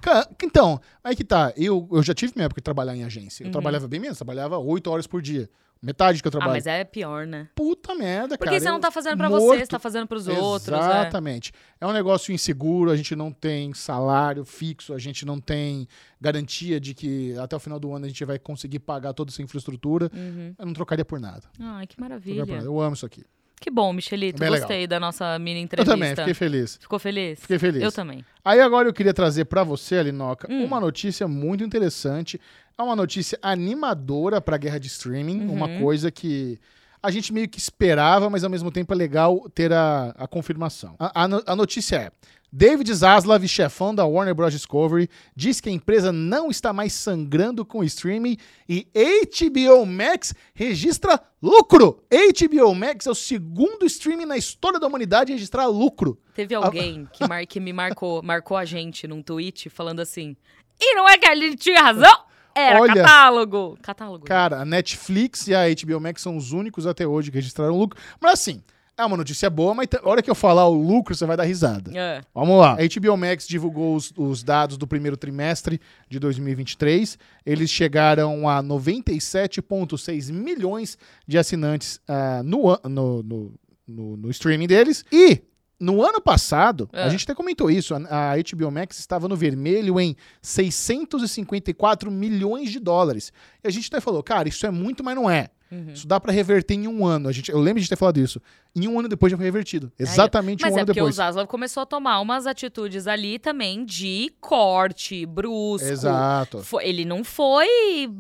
Então, 0.43 0.81
aí 1.05 1.15
que 1.15 1.25
tá. 1.25 1.53
Eu, 1.55 1.87
eu 1.93 2.03
já 2.03 2.15
tive 2.15 2.33
minha 2.35 2.47
época 2.47 2.61
de 2.61 2.65
trabalhar 2.65 2.97
em 2.97 3.05
agência. 3.05 3.43
Eu 3.43 3.47
Uhum. 3.49 3.53
trabalhava 3.53 3.87
bem 3.87 4.01
menos, 4.01 4.17
trabalhava 4.17 4.57
8 4.57 4.91
horas 4.91 5.07
por 5.07 5.21
dia. 5.21 5.51
Metade 5.83 6.19
do 6.19 6.23
que 6.23 6.29
eu 6.29 6.31
Ah, 6.31 6.33
trabalho. 6.33 6.53
mas 6.53 6.67
é 6.67 6.85
pior, 6.85 7.27
né? 7.27 7.49
Puta 7.55 7.95
merda, 7.95 8.37
Porque 8.37 8.51
cara. 8.51 8.61
você 8.61 8.71
não 8.71 8.79
tá 8.81 8.91
fazendo 8.91 9.17
pra 9.17 9.31
morto. 9.31 9.45
você, 9.47 9.61
você 9.61 9.67
tá 9.67 9.79
fazendo 9.79 10.07
pros 10.07 10.29
outros, 10.29 10.69
né? 10.71 10.79
Exatamente. 10.79 11.53
É 11.81 11.87
um 11.87 11.93
negócio 11.93 12.35
inseguro, 12.35 12.91
a 12.91 12.97
gente 12.97 13.17
não 13.17 13.33
tem 13.33 13.73
salário 13.73 14.45
fixo, 14.45 14.93
a 14.93 14.99
gente 14.99 15.25
não 15.25 15.41
tem 15.41 15.89
garantia 16.21 16.79
de 16.79 16.93
que 16.93 17.35
até 17.39 17.57
o 17.57 17.61
final 17.61 17.81
do 17.81 17.93
ano 17.95 18.05
a 18.05 18.09
gente 18.09 18.23
vai 18.27 18.39
conseguir 18.39 18.81
pagar 18.81 19.15
toda 19.15 19.31
essa 19.31 19.41
infraestrutura. 19.43 20.11
Uhum. 20.15 20.55
Eu 20.59 20.67
não 20.67 20.73
trocaria 20.75 21.05
por 21.05 21.19
nada. 21.19 21.45
Ai, 21.59 21.87
que 21.87 21.99
maravilha. 21.99 22.45
Eu 22.63 22.79
amo 22.79 22.95
isso 22.95 23.07
aqui. 23.07 23.25
Que 23.61 23.71
bom, 23.71 23.93
Michelito. 23.93 24.41
Bem 24.41 24.49
legal. 24.49 24.67
Gostei 24.67 24.87
da 24.87 24.99
nossa 24.99 25.39
mini 25.39 25.61
Eu 25.61 25.65
entrevista. 25.65 25.93
também, 25.95 26.17
fiquei 26.17 26.33
feliz. 26.35 26.77
Ficou 26.81 26.99
feliz? 26.99 27.41
Fiquei 27.41 27.59
feliz. 27.59 27.83
Eu 27.83 27.93
também. 27.93 28.25
Aí 28.43 28.59
agora 28.59 28.89
eu 28.89 28.93
queria 28.93 29.13
trazer 29.13 29.45
pra 29.45 29.63
você, 29.63 29.97
Alinoca, 29.97 30.49
Hum. 30.51 30.65
uma 30.65 30.81
notícia 30.81 31.29
muito 31.29 31.63
interessante. 31.63 32.41
É 32.79 32.83
uma 32.83 32.97
notícia 32.97 33.39
animadora 33.43 34.41
pra 34.41 34.57
guerra 34.57 34.79
de 34.81 34.87
streaming, 34.87 35.41
Uhum. 35.43 35.53
uma 35.53 35.69
coisa 35.79 36.11
que 36.11 36.59
a 37.03 37.11
gente 37.11 37.33
meio 37.33 37.49
que 37.49 37.59
esperava, 37.59 38.29
mas 38.31 38.45
ao 38.45 38.51
mesmo 38.51 38.71
tempo 38.71 38.93
é 38.93 38.97
legal 38.97 39.49
ter 39.55 39.73
a, 39.73 40.15
a 40.19 40.27
confirmação. 40.27 40.95
A, 40.99 41.25
a 41.25 41.29
a 41.53 41.57
notícia 41.57 41.97
é: 41.97 42.11
David 42.53 42.93
Zaslav, 42.93 43.47
chefão 43.47 43.95
da 43.95 44.05
Warner 44.05 44.35
Bros. 44.35 44.53
Discovery, 44.53 45.09
diz 45.37 45.61
que 45.61 45.69
a 45.69 45.73
empresa 45.73 46.11
não 46.13 46.51
está 46.51 46.73
mais 46.73 46.93
sangrando 46.93 47.65
com 47.65 47.79
o 47.79 47.85
streaming 47.85 48.37
e 48.69 48.87
HBO 48.95 49.87
Max 49.87 50.35
registra 50.55 51.21
lucro. 51.43 52.03
HBO 52.11 52.75
Max 52.75 53.07
é 53.07 53.11
o 53.11 53.15
segundo 53.15 53.87
streaming 53.87 54.27
na 54.27 54.37
história 54.37 54.81
da 54.81 54.87
humanidade 54.87 55.33
a 55.33 55.35
registrar 55.35 55.67
lucro. 55.67 56.19
Teve 56.35 56.55
alguém 56.55 57.09
que, 57.13 57.27
mar- 57.29 57.47
que 57.47 57.61
me 57.61 57.73
marcou, 57.73 58.23
marcou 58.23 58.57
a 58.57 58.65
gente 58.65 59.07
num 59.07 59.23
tweet 59.23 59.69
falando 59.71 60.01
assim. 60.01 60.37
E 60.81 60.95
não 60.95 61.09
é 61.09 61.19
que 61.19 61.27
a 61.29 61.37
gente 61.37 61.57
tinha 61.57 61.81
razão? 61.83 62.25
Era 62.55 62.81
Olha. 62.81 62.95
catálogo. 62.95 63.79
Catálogo. 63.83 64.25
Cara, 64.25 64.61
a 64.61 64.65
Netflix 64.65 65.47
e 65.49 65.55
a 65.55 65.63
HBO 65.69 66.01
Max 66.01 66.23
são 66.23 66.37
os 66.37 66.53
únicos 66.53 66.87
até 66.87 67.07
hoje 67.07 67.31
que 67.31 67.37
registraram 67.37 67.77
lucro. 67.79 67.99
Mas 68.21 68.33
assim, 68.35 68.63
É 68.99 69.05
uma 69.05 69.17
notícia 69.17 69.49
boa, 69.49 69.73
mas 69.75 69.89
a 69.95 70.07
hora 70.07 70.21
que 70.21 70.31
eu 70.31 70.35
falar 70.35 70.67
o 70.69 70.75
lucro, 70.75 71.15
você 71.15 71.25
vai 71.25 71.35
dar 71.35 71.45
risada. 71.45 71.91
É. 71.97 72.21
Vamos 72.35 72.59
lá. 72.59 72.73
A 72.75 72.77
HBO 73.01 73.17
Max 73.17 73.49
divulgou 73.49 73.95
os, 73.97 74.13
os 74.15 74.43
dados 74.43 74.77
do 74.77 74.87
primeiro 74.87 75.17
trimestre 75.17 75.81
de 76.07 76.19
2023. 76.19 77.17
Eles 77.47 77.71
chegaram 77.71 78.47
a 78.47 78.63
97,6 78.63 80.31
milhões 80.33 80.99
de 81.27 81.39
assinantes 81.39 82.01
no, 82.45 82.71
an- 82.71 82.81
no, 82.85 83.23
no, 83.23 83.53
no- 83.89 84.17
no 84.19 84.31
streaming 84.31 84.67
deles. 84.67 85.05
E 85.11 85.41
no 85.81 86.03
ano 86.05 86.21
passado, 86.21 86.89
a 86.93 87.07
É. 87.07 87.11
gente 87.11 87.25
até 87.25 87.35
comentou 87.35 87.71
isso, 87.71 87.95
a, 87.95 88.33
a 88.33 88.37
HBO 88.37 88.71
Max 88.71 88.99
estava 88.99 89.27
no 89.27 89.35
vermelho 89.35 89.99
em 89.99 90.15
654 90.43 92.11
milhões 92.11 92.71
de 92.71 92.79
dólares. 92.79 93.33
E 93.65 93.69
a 93.69 93.71
gente 93.71 93.89
até 93.89 94.01
falou, 94.01 94.23
cara, 94.23 94.49
isso 94.49 94.67
é 94.67 94.71
muito, 94.71 95.03
mas 95.03 95.15
não 95.17 95.29
é. 95.31 95.49
Uhum. 95.71 95.93
Isso 95.93 96.07
dá 96.07 96.19
pra 96.19 96.33
reverter 96.33 96.75
em 96.75 96.89
um 96.89 97.07
ano. 97.07 97.29
A 97.29 97.33
gente, 97.33 97.51
eu 97.51 97.59
lembro 97.61 97.81
de 97.81 97.89
ter 97.89 97.95
falado 97.97 98.19
isso. 98.19 98.41
Em 98.75 98.87
um 98.89 98.99
ano 98.99 99.09
depois 99.09 99.31
já 99.31 99.37
foi 99.37 99.45
revertido. 99.47 99.91
Exatamente 99.99 100.63
Mas 100.63 100.73
um 100.73 100.77
é 100.77 100.81
ano 100.81 100.87
porque 100.87 101.01
depois. 101.01 101.15
o 101.15 101.17
Zaslav 101.17 101.47
começou 101.49 101.83
a 101.83 101.87
tomar 101.87 102.21
umas 102.21 102.47
atitudes 102.47 103.07
ali 103.07 103.39
também 103.39 103.85
de 103.85 104.33
corte 104.41 105.25
brusco. 105.27 105.87
Exato. 105.89 106.63
Fo- 106.63 106.81
Ele 106.81 107.05
não 107.05 107.23
foi 107.25 107.67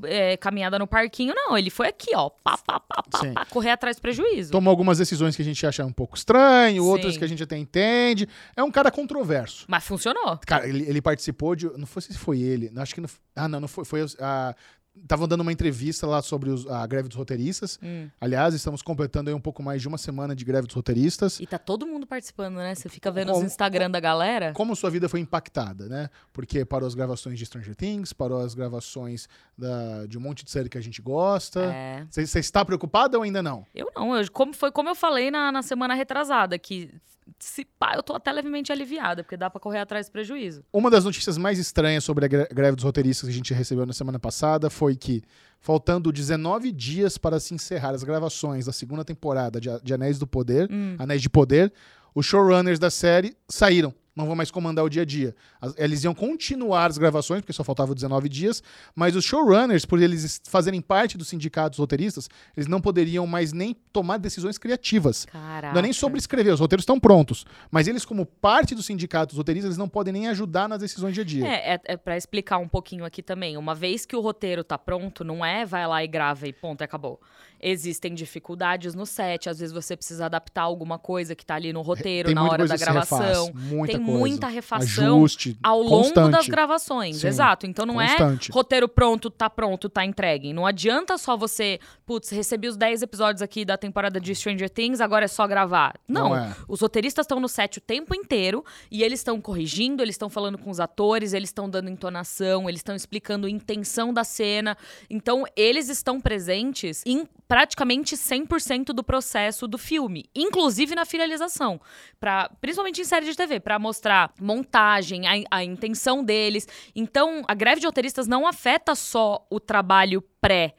é, 0.04 0.36
caminhada 0.36 0.78
no 0.78 0.86
parquinho, 0.86 1.34
não. 1.34 1.56
Ele 1.56 1.70
foi 1.70 1.88
aqui, 1.88 2.10
ó. 2.14 2.30
Pá, 2.30 2.56
pá, 2.58 2.80
pá, 2.80 3.02
pá, 3.10 3.18
Sim. 3.20 3.32
pá, 3.32 3.44
correr 3.46 3.70
atrás 3.70 3.96
do 3.96 4.02
prejuízo. 4.02 4.50
Tomou 4.52 4.70
algumas 4.70 4.98
decisões 4.98 5.34
que 5.36 5.42
a 5.42 5.44
gente 5.44 5.64
acha 5.66 5.84
um 5.84 5.92
pouco 5.92 6.16
estranho, 6.16 6.84
outras 6.84 7.14
Sim. 7.14 7.18
que 7.18 7.24
a 7.24 7.28
gente 7.28 7.42
até 7.42 7.56
entende. 7.56 8.28
É 8.56 8.62
um 8.62 8.70
cara 8.70 8.90
controverso. 8.90 9.64
Mas 9.68 9.84
funcionou. 9.84 10.38
Cara, 10.46 10.68
ele, 10.68 10.84
ele 10.88 11.02
participou 11.02 11.54
de. 11.56 11.66
Não 11.76 11.86
foi 11.86 12.02
se 12.02 12.16
foi 12.16 12.40
ele. 12.40 12.70
Acho 12.76 12.94
que 12.94 13.00
não. 13.00 13.08
Ah, 13.36 13.48
não, 13.48 13.60
não 13.60 13.68
foi. 13.68 13.84
foi 13.84 14.04
a, 14.20 14.54
Estavam 14.96 15.28
dando 15.28 15.42
uma 15.42 15.52
entrevista 15.52 16.04
lá 16.06 16.20
sobre 16.20 16.50
os- 16.50 16.66
a 16.66 16.84
greve 16.86 17.08
dos 17.08 17.16
roteiristas. 17.16 17.78
Hum. 17.82 18.08
Aliás, 18.20 18.54
estamos 18.54 18.82
completando 18.82 19.30
aí 19.30 19.34
um 19.34 19.40
pouco 19.40 19.62
mais 19.62 19.80
de 19.80 19.86
uma 19.86 19.96
semana 19.96 20.34
de 20.34 20.44
greve 20.44 20.66
dos 20.66 20.74
roteiristas. 20.74 21.38
E 21.38 21.46
tá 21.46 21.58
todo 21.58 21.86
mundo 21.86 22.06
participando, 22.08 22.56
né? 22.56 22.74
Você 22.74 22.88
fica 22.88 23.10
vendo 23.10 23.28
os 23.28 23.34
Como- 23.34 23.46
Instagram 23.46 23.88
da 23.90 24.00
galera. 24.00 24.52
Como 24.52 24.74
sua 24.74 24.90
vida 24.90 25.08
foi 25.08 25.20
impactada, 25.20 25.88
né? 25.88 26.10
Porque 26.32 26.64
parou 26.64 26.86
as 26.88 26.94
gravações 26.94 27.38
de 27.38 27.46
Stranger 27.46 27.74
Things, 27.76 28.12
parou 28.12 28.40
as 28.40 28.52
gravações 28.52 29.28
da- 29.56 30.06
de 30.06 30.18
um 30.18 30.20
monte 30.20 30.44
de 30.44 30.50
série 30.50 30.68
que 30.68 30.76
a 30.78 30.82
gente 30.82 31.00
gosta. 31.00 31.60
É. 31.72 32.04
Você 32.10 32.26
você 32.26 32.40
está 32.40 32.64
preocupada 32.64 33.16
ou 33.16 33.22
ainda 33.22 33.42
não? 33.42 33.64
Eu 33.74 33.90
não, 33.94 34.16
eu, 34.16 34.30
como, 34.32 34.52
foi 34.52 34.72
como 34.72 34.88
eu 34.88 34.94
falei 34.96 35.30
na, 35.30 35.52
na 35.52 35.62
semana 35.62 35.94
retrasada, 35.94 36.58
que 36.58 36.90
se 37.38 37.64
pá, 37.78 37.94
eu 37.96 38.02
tô 38.02 38.14
até 38.14 38.32
levemente 38.32 38.72
aliviada, 38.72 39.22
porque 39.22 39.36
dá 39.36 39.48
pra 39.48 39.60
correr 39.60 39.78
atrás 39.78 40.06
do 40.08 40.12
prejuízo. 40.12 40.64
Uma 40.72 40.90
das 40.90 41.04
notícias 41.04 41.38
mais 41.38 41.58
estranhas 41.58 42.02
sobre 42.04 42.24
a 42.24 42.28
gre- 42.28 42.48
greve 42.52 42.76
dos 42.76 42.84
roteiristas 42.84 43.28
que 43.28 43.32
a 43.32 43.36
gente 43.36 43.54
recebeu 43.54 43.86
na 43.86 43.92
semana 43.92 44.18
passada 44.18 44.68
foi 44.68 44.96
que, 44.96 45.22
faltando 45.60 46.10
19 46.12 46.72
dias 46.72 47.16
para 47.18 47.38
se 47.38 47.54
encerrar 47.54 47.90
as 47.94 48.02
gravações 48.02 48.66
da 48.66 48.72
segunda 48.72 49.04
temporada 49.04 49.60
de 49.60 49.94
Anéis 49.94 50.18
do 50.18 50.26
Poder, 50.26 50.68
Hum. 50.70 50.96
Anéis 50.98 51.22
de 51.22 51.28
Poder, 51.30 51.72
os 52.14 52.26
showrunners 52.26 52.78
da 52.78 52.90
série 52.90 53.36
saíram. 53.48 53.94
Não 54.14 54.26
vão 54.26 54.34
mais 54.34 54.50
comandar 54.50 54.84
o 54.84 54.88
dia 54.88 55.02
a 55.02 55.04
dia. 55.04 55.34
As- 55.60 55.74
Eles 55.78 56.02
iam 56.04 56.14
continuar 56.14 56.90
as 56.90 56.98
gravações, 56.98 57.40
porque 57.40 57.52
só 57.52 57.62
faltavam 57.62 57.94
19 57.94 58.28
dias, 58.28 58.62
mas 58.94 59.14
os 59.14 59.24
showrunners, 59.24 59.84
por 59.84 60.00
eles 60.02 60.24
es- 60.24 60.40
fazerem 60.48 60.80
parte 60.80 61.16
dos 61.16 61.28
sindicatos 61.28 61.78
roteiristas, 61.78 62.28
eles 62.56 62.66
não 62.66 62.80
poderiam 62.80 63.26
mais 63.26 63.52
nem 63.52 63.74
tomar 63.92 64.18
decisões 64.18 64.58
criativas. 64.58 65.24
Caraca. 65.26 65.72
Não 65.72 65.78
é 65.78 65.82
nem 65.82 65.92
sobre 65.92 66.18
escrever, 66.18 66.52
os 66.52 66.60
roteiros 66.60 66.82
estão 66.82 66.98
prontos. 66.98 67.44
Mas 67.70 67.86
eles, 67.86 68.04
como 68.04 68.26
parte 68.26 68.74
do 68.74 68.82
sindicato 68.82 69.28
dos 69.32 69.38
roteiristas, 69.38 69.68
eles 69.68 69.78
não 69.78 69.88
podem 69.88 70.12
nem 70.12 70.28
ajudar 70.28 70.68
nas 70.68 70.80
decisões 70.80 71.14
dia 71.14 71.22
a 71.22 71.26
dia. 71.26 71.46
É, 71.46 71.74
é, 71.74 71.80
é 71.84 71.96
para 71.96 72.16
explicar 72.16 72.58
um 72.58 72.68
pouquinho 72.68 73.04
aqui 73.04 73.22
também. 73.22 73.56
Uma 73.56 73.74
vez 73.74 74.04
que 74.04 74.16
o 74.16 74.20
roteiro 74.20 74.64
tá 74.64 74.76
pronto, 74.76 75.22
não 75.24 75.44
é 75.44 75.64
vai 75.64 75.86
lá 75.86 76.02
e 76.04 76.08
grava 76.08 76.46
e 76.48 76.52
ponto, 76.52 76.82
acabou. 76.82 77.20
Existem 77.62 78.14
dificuldades 78.14 78.94
no 78.94 79.04
set, 79.04 79.48
às 79.48 79.58
vezes 79.58 79.72
você 79.72 79.96
precisa 79.96 80.26
adaptar 80.26 80.62
alguma 80.62 80.98
coisa 80.98 81.34
que 81.34 81.44
tá 81.44 81.54
ali 81.56 81.72
no 81.72 81.82
roteiro 81.82 82.26
Tem 82.28 82.34
na 82.34 82.44
hora 82.44 82.66
da 82.66 82.76
se 82.78 82.84
refaz, 82.84 83.08
gravação. 83.08 83.50
muita 83.54 83.92
Tem 83.96 84.04
coisa. 84.04 84.18
muita 84.18 84.46
refação 84.48 85.16
Ajuste 85.18 85.58
ao 85.62 85.82
longo 85.82 86.04
constante. 86.04 86.32
das 86.32 86.48
gravações. 86.48 87.16
Sim, 87.18 87.26
Exato. 87.26 87.66
Então 87.66 87.84
não 87.84 87.94
constante. 87.94 88.50
é 88.50 88.54
roteiro 88.54 88.88
pronto, 88.88 89.30
tá 89.30 89.48
pronto, 89.50 89.88
tá 89.88 90.04
entregue. 90.04 90.52
Não 90.52 90.66
adianta 90.66 91.18
só 91.18 91.36
você, 91.36 91.78
putz, 92.06 92.30
recebi 92.30 92.68
os 92.68 92.76
10 92.76 93.02
episódios 93.02 93.42
aqui 93.42 93.64
da 93.64 93.76
temporada 93.76 94.20
de 94.20 94.34
Stranger 94.34 94.70
Things, 94.70 95.00
agora 95.00 95.24
é 95.26 95.28
só 95.28 95.46
gravar. 95.46 95.94
Não. 96.08 96.30
Não 96.30 96.36
é. 96.36 96.54
Os 96.68 96.80
roteiristas 96.80 97.24
estão 97.24 97.40
no 97.40 97.48
set 97.48 97.78
o 97.78 97.80
tempo 97.80 98.14
inteiro 98.14 98.64
e 98.90 99.02
eles 99.02 99.20
estão 99.20 99.40
corrigindo, 99.40 100.02
eles 100.02 100.14
estão 100.14 100.30
falando 100.30 100.56
com 100.58 100.70
os 100.70 100.80
atores, 100.80 101.32
eles 101.32 101.48
estão 101.50 101.68
dando 101.68 101.90
entonação, 101.90 102.68
eles 102.68 102.80
estão 102.80 102.94
explicando 102.94 103.46
a 103.46 103.50
intenção 103.50 104.12
da 104.12 104.24
cena. 104.24 104.76
Então, 105.08 105.44
eles 105.56 105.88
estão 105.88 106.20
presentes 106.20 107.02
em 107.06 107.26
praticamente 107.50 108.14
100% 108.14 108.92
do 108.92 109.02
processo 109.02 109.66
do 109.66 109.76
filme, 109.76 110.30
inclusive 110.32 110.94
na 110.94 111.04
finalização, 111.04 111.80
pra, 112.20 112.48
principalmente 112.60 113.00
em 113.00 113.04
série 113.04 113.26
de 113.26 113.36
TV, 113.36 113.58
para 113.58 113.76
mostrar 113.76 114.32
montagem, 114.40 115.26
a, 115.26 115.32
a 115.50 115.64
intenção 115.64 116.22
deles. 116.22 116.68
Então, 116.94 117.42
a 117.48 117.54
greve 117.54 117.80
de 117.80 117.86
roteiristas 117.86 118.28
não 118.28 118.46
afeta 118.46 118.94
só 118.94 119.44
o 119.50 119.58
trabalho 119.58 120.22
pré 120.40 120.76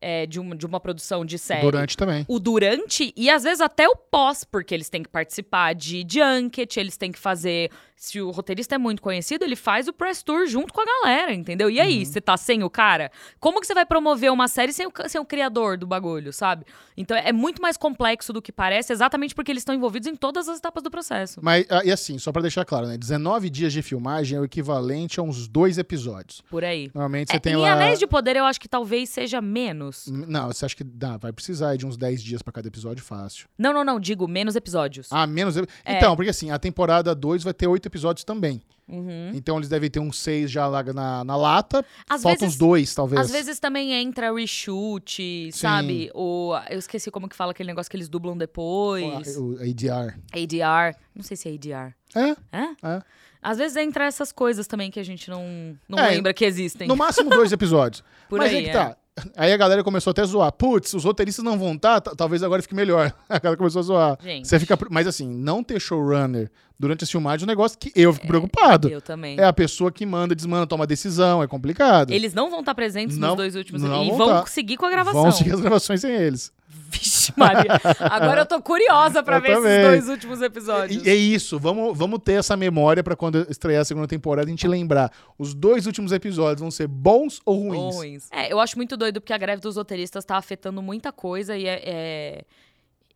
é, 0.00 0.26
de, 0.26 0.40
uma, 0.40 0.56
de 0.56 0.66
uma 0.66 0.80
produção 0.80 1.24
de 1.24 1.38
série 1.38 1.62
Durante 1.62 1.96
também. 1.96 2.24
o 2.26 2.40
durante 2.40 3.12
e 3.16 3.30
às 3.30 3.44
vezes 3.44 3.60
até 3.60 3.88
o 3.88 3.94
pós, 3.94 4.42
porque 4.42 4.74
eles 4.74 4.88
têm 4.88 5.04
que 5.04 5.08
participar 5.08 5.72
de 5.72 6.04
junket, 6.08 6.78
eles 6.78 6.96
têm 6.96 7.12
que 7.12 7.18
fazer. 7.18 7.70
Se 8.00 8.20
o 8.20 8.30
roteirista 8.30 8.76
é 8.76 8.78
muito 8.78 9.02
conhecido, 9.02 9.44
ele 9.44 9.56
faz 9.56 9.88
o 9.88 9.92
press 9.92 10.22
tour 10.22 10.46
junto 10.46 10.72
com 10.72 10.80
a 10.80 10.84
galera, 10.84 11.34
entendeu? 11.34 11.68
E 11.68 11.78
Uhum. 11.78 11.84
aí, 11.84 12.06
você 12.06 12.20
tá 12.20 12.36
sem 12.36 12.62
o 12.62 12.70
cara? 12.70 13.10
Como 13.40 13.60
que 13.60 13.66
você 13.66 13.74
vai 13.74 13.84
promover 13.84 14.30
uma 14.32 14.46
série 14.46 14.72
sem 14.72 14.86
o, 14.86 14.92
sem 15.08 15.20
o 15.20 15.24
criador 15.24 15.76
do 15.76 15.84
bagulho, 15.84 16.32
sabe? 16.32 16.64
Então 16.96 17.16
é 17.16 17.32
muito 17.32 17.60
mais 17.60 17.76
complexo 17.76 18.32
do 18.32 18.40
que 18.40 18.52
parece, 18.52 18.92
exatamente 18.92 19.34
porque 19.34 19.50
eles 19.50 19.62
estão 19.62 19.74
envolvidos 19.74 20.06
em 20.06 20.14
todas 20.14 20.48
as 20.48 20.58
etapas 20.58 20.80
do 20.82 20.90
processo. 20.92 21.40
Mas, 21.42 21.66
ah, 21.68 21.82
e 21.84 21.90
assim, 21.90 22.18
só 22.20 22.30
pra 22.30 22.40
deixar 22.40 22.64
claro, 22.64 22.86
né? 22.86 22.96
19 22.96 23.50
dias 23.50 23.72
de 23.72 23.82
filmagem 23.82 24.38
é 24.38 24.40
o 24.40 24.44
equivalente 24.44 25.18
a 25.18 25.22
uns 25.24 25.48
dois 25.48 25.76
episódios. 25.76 26.40
Por 26.48 26.64
aí. 26.64 26.92
Normalmente 26.94 27.30
você 27.32 27.36
É, 27.36 27.40
tem 27.40 27.54
em 27.54 27.56
lá. 27.56 27.72
Anéis 27.72 27.98
de 27.98 28.06
Poder, 28.06 28.36
eu 28.36 28.44
acho 28.44 28.60
que 28.60 28.68
talvez 28.68 29.08
seja 29.10 29.40
menos. 29.40 30.06
Não, 30.06 30.46
você 30.52 30.64
acha 30.64 30.76
que 30.76 30.84
dá, 30.84 31.16
vai 31.16 31.32
precisar 31.32 31.74
de 31.76 31.84
uns 31.84 31.96
10 31.96 32.22
dias 32.22 32.42
pra 32.42 32.52
cada 32.52 32.68
episódio 32.68 33.02
fácil. 33.02 33.48
Não, 33.58 33.72
não, 33.72 33.82
não, 33.84 33.98
digo 33.98 34.28
menos 34.28 34.54
episódios. 34.54 35.08
Ah, 35.10 35.26
menos. 35.26 35.56
É. 35.56 35.64
Então, 35.96 36.14
porque 36.14 36.30
assim, 36.30 36.50
a 36.52 36.58
temporada 36.60 37.12
2 37.12 37.42
vai 37.42 37.52
ter 37.52 37.66
oito 37.66 37.87
episódios 37.88 38.24
também. 38.24 38.62
Uhum. 38.88 39.32
Então 39.34 39.56
eles 39.58 39.68
devem 39.68 39.90
ter 39.90 40.00
uns 40.00 40.18
seis 40.18 40.50
já 40.50 40.66
lá 40.66 40.82
na, 40.82 41.22
na 41.24 41.36
lata. 41.36 41.84
Às 42.08 42.22
Faltam 42.22 42.40
vezes- 42.40 42.54
uns 42.54 42.56
dois, 42.58 42.94
talvez. 42.94 43.20
Às 43.20 43.30
vezes 43.30 43.58
também 43.58 43.92
entra 43.92 44.32
reshoot, 44.32 45.50
sabe? 45.52 46.10
O, 46.14 46.52
eu 46.70 46.78
esqueci 46.78 47.10
como 47.10 47.28
que 47.28 47.36
fala 47.36 47.50
aquele 47.52 47.66
negócio 47.66 47.90
que 47.90 47.96
eles 47.96 48.08
dublam 48.08 48.36
depois. 48.36 49.36
O, 49.36 49.54
o 49.54 49.60
ADR. 49.60 50.18
ADR. 50.32 50.96
Não 51.14 51.22
sei 51.22 51.36
se 51.36 51.48
é 51.48 51.52
ADR. 51.54 51.94
É? 52.14 52.30
É? 52.52 52.64
É. 52.82 53.02
Às 53.42 53.58
vezes 53.58 53.76
entra 53.76 54.04
essas 54.06 54.32
coisas 54.32 54.66
também 54.66 54.90
que 54.90 54.98
a 54.98 55.04
gente 55.04 55.30
não, 55.30 55.78
não 55.88 55.98
É, 55.98 56.10
lembra 56.10 56.32
que 56.34 56.44
existem. 56.44 56.88
No 56.88 56.96
máximo 56.96 57.30
dois 57.30 57.52
episódios. 57.52 58.02
Por 58.28 58.38
Mas 58.38 58.50
aí, 58.50 58.56
aí 58.58 58.64
que 58.64 58.70
é. 58.70 58.72
tá. 58.72 58.96
Aí 59.36 59.52
a 59.52 59.56
galera 59.56 59.84
começou 59.84 60.10
até 60.10 60.22
a 60.22 60.24
zoar. 60.24 60.52
Putz, 60.52 60.94
os 60.94 61.04
roteiristas 61.04 61.44
não 61.44 61.58
vão 61.58 61.74
estar, 61.74 62.00
tá, 62.00 62.14
talvez 62.16 62.42
agora 62.42 62.62
fique 62.62 62.74
melhor. 62.74 63.12
A 63.28 63.38
galera 63.38 63.56
começou 63.56 63.80
a 63.80 63.82
zoar. 63.82 64.18
Gente. 64.22 64.48
Você 64.48 64.58
fica. 64.58 64.78
Mas 64.90 65.06
assim, 65.06 65.28
não 65.28 65.62
ter 65.62 65.80
showrunner 65.80 66.50
durante 66.78 67.04
as 67.04 67.10
filmagens 67.10 67.42
é 67.42 67.44
um 67.44 67.48
negócio 67.48 67.78
que 67.78 67.92
eu 67.94 68.12
fico 68.12 68.26
preocupado. 68.26 68.88
Eu 68.88 69.00
também. 69.00 69.38
É 69.38 69.44
a 69.44 69.52
pessoa 69.52 69.90
que 69.90 70.06
manda, 70.06 70.34
desmanda, 70.34 70.66
toma 70.66 70.86
decisão, 70.86 71.42
é 71.42 71.46
complicado. 71.46 72.12
Eles 72.12 72.32
não 72.32 72.50
vão 72.50 72.60
estar 72.60 72.74
presentes 72.74 73.18
Não- 73.18 73.28
nos 73.28 73.36
dois 73.36 73.54
últimos 73.54 73.82
não 73.82 74.04
e 74.04 74.08
vão 74.08 74.18
vão 74.18 74.28
tá. 74.28 74.46
seguir 74.46 74.76
com 74.76 74.86
a 74.86 74.90
gravação. 74.90 75.22
Vão 75.22 75.32
seguir 75.32 75.52
as 75.52 75.60
gravações 75.60 76.00
sem 76.00 76.14
eles. 76.14 76.52
Vixe, 76.90 77.32
Maria. 77.36 77.80
Agora 78.00 78.42
eu 78.42 78.46
tô 78.46 78.60
curiosa 78.62 79.22
pra 79.22 79.36
Eu 79.36 79.40
ver 79.42 79.54
também. 79.54 79.72
esses 79.72 79.86
dois 80.06 80.08
últimos 80.08 80.40
episódios. 80.42 81.04
E 81.04 81.10
é 81.10 81.14
isso, 81.14 81.58
vamos, 81.58 81.96
vamos 81.96 82.20
ter 82.24 82.34
essa 82.34 82.56
memória 82.56 83.02
pra 83.02 83.14
quando 83.16 83.46
estrear 83.50 83.82
a 83.82 83.84
segunda 83.84 84.06
temporada 84.06 84.46
a 84.46 84.50
gente 84.50 84.66
lembrar. 84.66 85.10
Os 85.38 85.54
dois 85.54 85.86
últimos 85.86 86.12
episódios 86.12 86.60
vão 86.60 86.70
ser 86.70 86.86
bons 86.86 87.40
ou 87.44 87.58
ruins? 87.68 87.82
Ou 87.82 87.90
ruins. 87.92 88.28
É, 88.32 88.52
eu 88.52 88.60
acho 88.60 88.76
muito 88.76 88.96
doido 88.96 89.20
porque 89.20 89.32
a 89.32 89.38
greve 89.38 89.60
dos 89.60 89.76
roteiristas 89.76 90.24
tá 90.24 90.36
afetando 90.36 90.80
muita 90.82 91.12
coisa 91.12 91.56
e, 91.56 91.66
é, 91.66 91.82
é- 91.84 92.44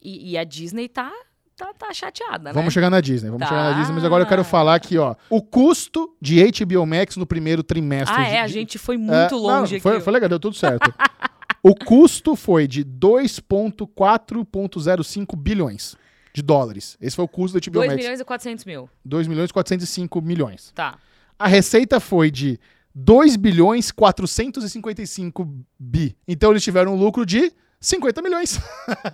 e, 0.00 0.32
e 0.32 0.38
a 0.38 0.44
Disney 0.44 0.88
tá, 0.88 1.10
tá, 1.56 1.72
tá 1.78 1.92
chateada, 1.94 2.44
né? 2.50 2.52
Vamos 2.52 2.74
chegar 2.74 2.90
na 2.90 3.00
Disney, 3.00 3.30
vamos 3.30 3.46
Tá. 3.46 3.48
chegar 3.48 3.70
na 3.70 3.78
Disney, 3.78 3.94
mas 3.94 4.04
agora 4.04 4.24
eu 4.24 4.28
quero 4.28 4.44
falar 4.44 4.74
aqui, 4.74 4.98
ó. 4.98 5.14
O 5.30 5.40
custo 5.40 6.14
de 6.20 6.42
HBO 6.44 6.84
Max 6.86 7.16
no 7.16 7.24
primeiro 7.26 7.62
trimestre. 7.62 8.14
Ah, 8.16 8.24
de- 8.24 8.30
é? 8.34 8.40
A 8.42 8.46
gente 8.48 8.78
foi 8.78 8.96
É, 8.96 8.98
muito 8.98 9.30
não, 9.36 9.38
longe 9.38 9.78
foi, 9.80 9.92
aqui. 9.96 10.04
foi 10.04 10.12
legal, 10.12 10.28
deu 10.28 10.40
tudo 10.40 10.56
certo. 10.56 10.92
o 11.62 11.74
custo 11.74 12.34
foi 12.34 12.66
de 12.66 12.82
2,4,05 12.84 15.36
bilhões 15.36 15.96
de 16.34 16.42
dólares. 16.42 16.96
Esse 17.00 17.14
foi 17.14 17.24
o 17.24 17.28
custo 17.28 17.58
da 17.58 17.64
HBO 17.64 17.78
2 17.78 17.88
Max. 17.88 18.02
milhões 18.02 18.20
e 18.20 18.24
400 18.24 18.64
mil. 18.64 18.90
2 19.04 19.28
milhões 19.28 19.50
e 19.50 19.52
405 19.52 20.22
milhões. 20.22 20.72
Tá. 20.74 20.98
A 21.38 21.46
receita 21.46 22.00
foi 22.00 22.30
de 22.30 22.58
2 22.94 23.36
bilhões 23.36 23.90
455 23.90 25.48
bi. 25.78 26.16
Então 26.26 26.50
eles 26.50 26.62
tiveram 26.62 26.94
um 26.94 26.98
lucro 26.98 27.24
de 27.24 27.52
50 27.82 28.22
milhões. 28.22 28.60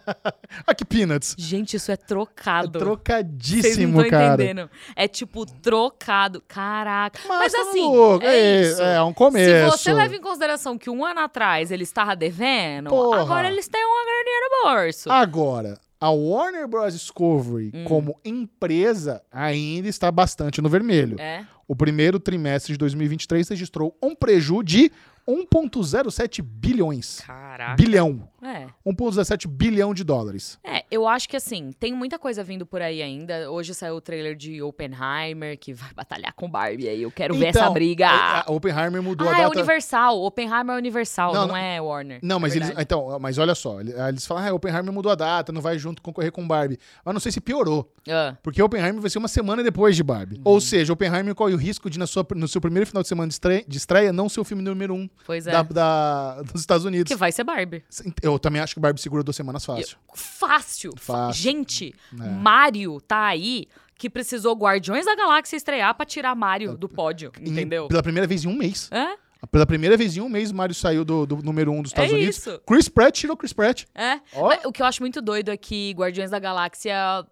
Aqui, 0.67 0.85
peanuts. 0.85 1.35
Gente, 1.39 1.75
isso 1.77 1.91
é 1.91 1.95
É 1.95 1.97
trocado. 1.97 2.79
Não 2.79 2.87
trocadíssimo, 2.87 4.01
estão 4.03 4.11
cara. 4.11 4.35
entendendo. 4.35 4.71
É 4.95 5.09
tipo 5.09 5.45
trocado. 5.47 6.43
Caraca. 6.47 7.19
Mas, 7.27 7.53
tá 7.53 7.63
assim, 7.63 7.81
louco. 7.81 8.25
é, 8.25 8.61
isso. 8.63 8.83
é 8.83 9.03
um 9.03 9.13
começo. 9.13 9.77
Se 9.79 9.85
você 9.85 9.93
leva 9.93 10.15
em 10.15 10.21
consideração 10.21 10.77
que 10.79 10.91
um 10.91 11.05
ano 11.05 11.21
atrás 11.21 11.71
eles 11.71 11.89
estavam 11.89 12.15
devendo, 12.15 12.91
Porra. 12.91 13.23
agora 13.23 13.49
eles 13.49 13.67
têm 13.69 13.83
uma 13.85 14.05
graninha 14.05 14.41
no 14.43 14.71
bolso. 14.85 15.11
Agora, 15.11 15.81
A 16.01 16.11
Warner 16.11 16.69
Bros. 16.69 16.93
Discovery, 16.93 17.73
Hum. 17.75 17.85
como 17.85 18.21
empresa, 18.25 19.23
ainda 19.33 19.89
está 19.89 20.13
bastante 20.13 20.61
no 20.61 20.69
vermelho. 20.69 21.19
É? 21.21 21.45
O 21.67 21.75
primeiro 21.75 22.21
trimestre 22.21 22.73
de 22.75 22.79
2023 22.79 23.49
registrou 23.49 23.97
um 24.03 24.15
preju 24.15 24.63
de 24.63 24.91
1,07 25.29 26.41
bilhões. 26.43 27.21
Caraca. 27.27 27.75
Bilhão. 27.75 28.29
É. 28.43 28.67
1,17 28.87 29.47
bilhão 29.49 29.93
de 29.93 30.05
dólares. 30.05 30.59
É, 30.65 30.85
eu 30.91 31.07
acho 31.09 31.29
que 31.29 31.37
assim, 31.37 31.73
tem 31.79 31.93
muita 31.93 32.19
coisa 32.19 32.45
vindo 32.45 32.65
por 32.65 32.81
aí 32.81 33.03
ainda. 33.03 33.51
Hoje 33.51 33.75
saiu 33.75 33.97
o 33.97 34.01
trailer 34.01 34.37
de 34.37 34.63
Oppenheimer, 34.63 35.59
que 35.59 35.73
vai 35.73 35.93
batalhar 35.95 36.33
com 36.35 36.49
Barbie 36.49 36.89
aí. 36.89 37.03
Eu 37.03 37.11
quero 37.11 37.35
ver 37.35 37.47
essa 37.47 37.61
Então, 37.61 37.73
briga. 37.73 38.09
A 38.09 38.49
a 38.49 38.53
Oppenheimer 38.53 39.03
mudou 39.03 39.29
ah, 39.29 39.33
a 39.33 39.39
é 39.39 39.43
data. 39.43 39.59
Universal. 39.59 40.23
Oppenheimer 40.23 40.75
é 40.77 40.79
Universal, 40.79 41.33
Não, 41.35 41.41
não, 41.43 41.49
não- 41.49 41.57
é 41.57 41.81
Warner. 41.81 42.21
Não, 42.23 42.39
mas 42.41 42.53
É 42.53 42.57
eles. 42.57 42.73
Então, 42.79 43.19
mas 43.21 43.39
olha 43.39 43.55
só, 43.55 43.81
ele- 43.81 43.93
eles 43.93 44.27
falam, 44.27 44.47
ah, 44.47 44.55
Oppenheimer 44.55 44.93
mudou 44.93 45.11
a 45.11 45.15
data, 45.15 45.53
não 45.53 45.61
vai 45.61 45.79
junto 45.79 46.01
concorrer 46.01 46.31
com 46.33 46.47
Barbie. 46.47 46.79
Mas 47.05 47.13
não 47.15 47.21
sei 47.21 47.33
se 47.33 47.41
piorou. 47.41 47.93
Ah, 48.09 48.37
Porque 48.43 48.63
Oppenheimer 48.63 49.01
vai 49.01 49.11
ser 49.11 49.19
uma 49.19 49.29
semana 49.29 49.63
depois 49.63 49.97
de 49.97 50.03
Barbie. 50.03 50.37
Uhum. 50.37 50.43
Ou 50.45 50.61
seja, 50.61 50.93
Oppenheimer 50.93 51.35
corre 51.35 51.55
o 51.55 51.57
risco 51.59 51.91
de, 51.91 51.99
na 51.99 52.07
sua, 52.07 52.27
no 52.35 52.47
seu 52.49 52.61
primeiro 52.61 52.87
final 52.87 53.03
de 53.03 53.09
semana 53.09 53.29
de 53.29 53.35
estreia, 53.35 53.65
de 53.67 53.77
estreia 53.77 54.13
não 54.13 54.29
ser 54.29 54.41
o 54.41 54.45
filme 54.45 54.63
número 54.63 54.95
um 54.95 55.09
pois 55.27 55.47
é. 55.47 55.51
da, 55.53 55.63
da- 55.63 56.43
dos 56.43 56.61
Estados 56.61 56.85
Unidos. 56.85 57.09
Que 57.13 57.17
vai 57.19 57.33
ser 57.33 57.45
Barbie. 57.45 57.83
Eu 58.23 58.28
também 58.37 58.61
acho 58.61 58.75
que 58.75 58.81
Barbie 58.81 59.01
segura 59.01 59.23
duas 59.23 59.37
semanas 59.37 59.65
fácil. 59.65 59.97
Fácil. 60.13 60.93
Fácil. 60.97 61.41
Gente, 61.41 61.95
É. 62.21 62.25
Mario 62.31 63.01
tá 63.01 63.27
aí 63.27 63.69
que 63.97 64.11
precisou 64.11 64.57
Guardiões 64.57 65.07
da 65.07 65.15
Galáxia 65.15 65.57
estrear 65.57 65.95
pra 65.95 66.05
tirar 66.05 66.35
Mario 66.35 66.77
do 66.77 66.89
pódio, 66.89 67.31
Em- 67.41 67.51
entendeu? 67.51 67.87
pela 67.87 68.03
primeira 68.03 68.27
vez 68.27 68.45
em 68.45 68.49
um 68.49 68.55
mês. 68.57 68.89
É? 68.91 69.17
Pela 69.53 69.65
primeira 69.67 69.97
vez 69.97 70.17
em 70.17 70.21
um 70.21 70.29
mês, 70.29 70.51
Mario 70.51 70.75
saiu 70.75 71.05
do, 71.05 71.25
do 71.25 71.37
número 71.37 71.71
um 71.71 71.81
dos 71.81 71.91
Estados 71.93 72.11
É 72.11 72.15
Unidos. 72.17 72.37
isso. 72.39 72.61
Chris 72.67 72.89
Pratt 72.89 73.15
tirou 73.21 73.37
Chris 73.37 73.53
Pratt. 73.53 73.85
É. 73.95 74.21
Mas 74.35 74.65
o 74.65 74.73
que 74.73 74.83
eu 74.83 74.87
acho 74.87 75.01
muito 75.01 75.23
doido 75.23 75.51
é 75.53 75.57
que 75.57 75.93
Guardiões 75.93 76.31
da 76.33 76.41
Galáxia 76.41 77.25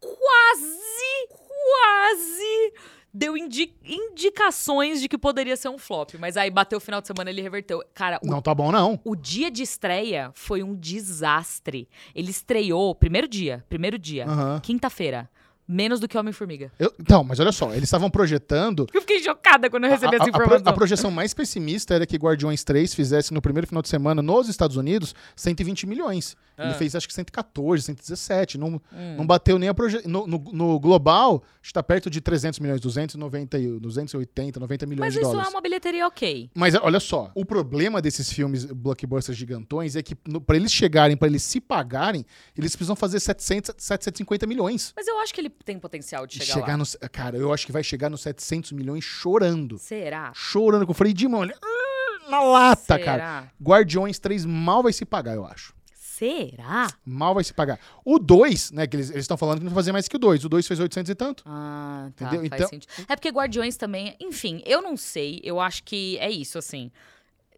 quase, 0.00 1.28
quase 1.28 2.72
deu 3.12 3.36
indi- 3.36 3.74
indicações 3.84 5.00
de 5.00 5.08
que 5.08 5.18
poderia 5.18 5.56
ser 5.56 5.68
um 5.68 5.78
flop. 5.78 6.14
Mas 6.18 6.36
aí 6.36 6.50
bateu 6.50 6.78
o 6.78 6.80
final 6.80 7.00
de 7.00 7.06
semana 7.06 7.30
e 7.30 7.34
ele 7.34 7.42
reverteu. 7.42 7.82
Cara, 7.94 8.18
o, 8.22 8.26
Não 8.26 8.40
tá 8.40 8.54
bom, 8.54 8.70
não. 8.72 8.98
o 9.04 9.14
dia 9.16 9.50
de 9.50 9.62
estreia 9.62 10.30
foi 10.34 10.62
um 10.62 10.74
desastre. 10.74 11.88
Ele 12.14 12.30
estreou, 12.30 12.94
primeiro 12.94 13.28
dia, 13.28 13.64
primeiro 13.68 13.98
dia, 13.98 14.24
Aham. 14.26 14.60
quinta-feira. 14.60 15.28
Menos 15.72 15.98
do 16.00 16.06
que 16.06 16.18
Homem-Formiga. 16.18 16.70
Eu- 16.78 16.92
então, 17.00 17.24
mas 17.24 17.40
olha 17.40 17.50
só, 17.52 17.70
eles 17.70 17.84
estavam 17.84 18.10
projetando. 18.10 18.86
Eu 18.92 19.00
fiquei 19.00 19.22
chocada 19.22 19.70
quando 19.70 19.84
eu 19.84 19.90
recebi 19.90 20.14
a, 20.14 20.18
essa 20.18 20.24
a- 20.24 20.28
a 20.28 20.32
pro- 20.32 20.42
informação. 20.44 20.68
a 20.70 20.72
projeção 20.74 21.10
mais 21.10 21.32
pessimista 21.32 21.94
era 21.94 22.06
que 22.06 22.16
Guardiões 22.16 22.62
3 22.62 22.94
fizesse 22.94 23.32
no 23.32 23.40
primeiro 23.40 23.66
final 23.66 23.80
de 23.80 23.88
semana 23.88 24.20
nos 24.20 24.48
Estados 24.48 24.76
Unidos 24.76 25.14
120 25.34 25.86
milhões. 25.86 26.36
Ele 26.58 26.68
Ah. 26.68 26.74
fez 26.74 26.94
acho 26.94 27.08
que 27.08 27.14
114, 27.14 27.82
117. 27.84 28.58
Não, 28.58 28.74
Hum. 28.92 29.16
não 29.16 29.26
bateu 29.26 29.58
nem 29.58 29.68
a 29.70 29.74
projeção. 29.74 30.10
No, 30.10 30.26
no- 30.26 30.44
no 30.52 30.78
global, 30.78 31.42
está 31.62 31.82
perto 31.82 32.10
de 32.10 32.20
300 32.20 32.60
milhões, 32.60 32.78
290, 32.80 33.58
e- 33.58 33.80
280, 33.80 34.60
90 34.60 34.84
milhões 34.84 35.00
Mas 35.06 35.14
de 35.14 35.20
isso 35.20 35.30
dólares. 35.30 35.48
é 35.48 35.54
uma 35.56 35.60
bilheteria 35.62 36.06
ok. 36.06 36.50
Mas 36.54 36.74
olha 36.74 37.00
só, 37.00 37.32
o 37.34 37.44
problema 37.44 38.02
desses 38.02 38.30
filmes 38.30 38.66
blockbusters 38.66 39.36
gigantões 39.38 39.96
é 39.96 40.02
que 40.02 40.14
para 40.14 40.56
eles 40.56 40.70
chegarem, 40.72 41.16
para 41.16 41.28
eles 41.28 41.42
se 41.42 41.58
pagarem, 41.60 42.24
eles 42.56 42.76
precisam 42.76 42.94
fazer 42.94 43.18
700, 43.18 43.74
750 43.78 44.46
milhões. 44.46 44.92
Mas 44.94 45.06
eu 45.06 45.18
acho 45.20 45.32
que 45.32 45.40
ele 45.40 45.50
tem 45.62 45.78
potencial 45.78 46.26
de 46.26 46.42
E 46.42 46.44
chegar, 46.46 46.68
lá. 46.68 46.76
nos, 46.76 46.96
cara, 47.10 47.36
eu 47.36 47.52
acho 47.52 47.64
que 47.66 47.72
vai 47.72 47.82
chegar 47.84 48.08
nos 48.10 48.20
700 48.22 48.72
milhões 48.72 49.04
chorando. 49.04 49.78
Será? 49.78 50.32
Chorando 50.34 50.84
com 50.86 50.92
o 50.92 50.94
freio 50.94 51.14
de 51.14 51.26
mão. 51.28 51.40
olha, 51.40 51.56
"Ah", 51.62 52.28
Na 52.30 52.40
lata, 52.40 52.94
Será? 52.96 53.04
cara. 53.04 53.52
Guardiões 53.60 54.18
3 54.18 54.44
mal 54.46 54.82
vai 54.82 54.92
se 54.92 55.04
pagar, 55.04 55.34
eu 55.34 55.44
acho. 55.44 55.74
Será? 55.92 56.88
Mal 57.04 57.34
vai 57.34 57.42
se 57.42 57.52
pagar. 57.52 57.80
O 58.04 58.16
2, 58.18 58.70
né, 58.70 58.86
que 58.86 58.94
eles 58.96 59.10
estão 59.10 59.36
falando 59.36 59.58
que 59.58 59.64
não 59.64 59.70
vai 59.72 59.82
fazer 59.82 59.90
mais 59.92 60.06
que 60.06 60.14
o 60.14 60.18
2. 60.18 60.44
O 60.44 60.48
2 60.48 60.66
fez 60.66 60.78
800 60.78 61.10
e 61.10 61.14
tanto. 61.16 61.42
Ah, 61.46 62.10
tá. 62.14 62.26
Entendeu? 62.26 62.44
Então- 62.44 62.68
sentido. 62.68 62.90
É 63.08 63.16
porque 63.16 63.28
Guardiões 63.30 63.76
também. 63.76 64.14
Enfim, 64.20 64.62
eu 64.64 64.80
não 64.80 64.96
sei. 64.96 65.40
Eu 65.42 65.58
acho 65.58 65.82
que 65.82 66.16
é 66.18 66.30
isso, 66.30 66.58
assim. 66.58 66.92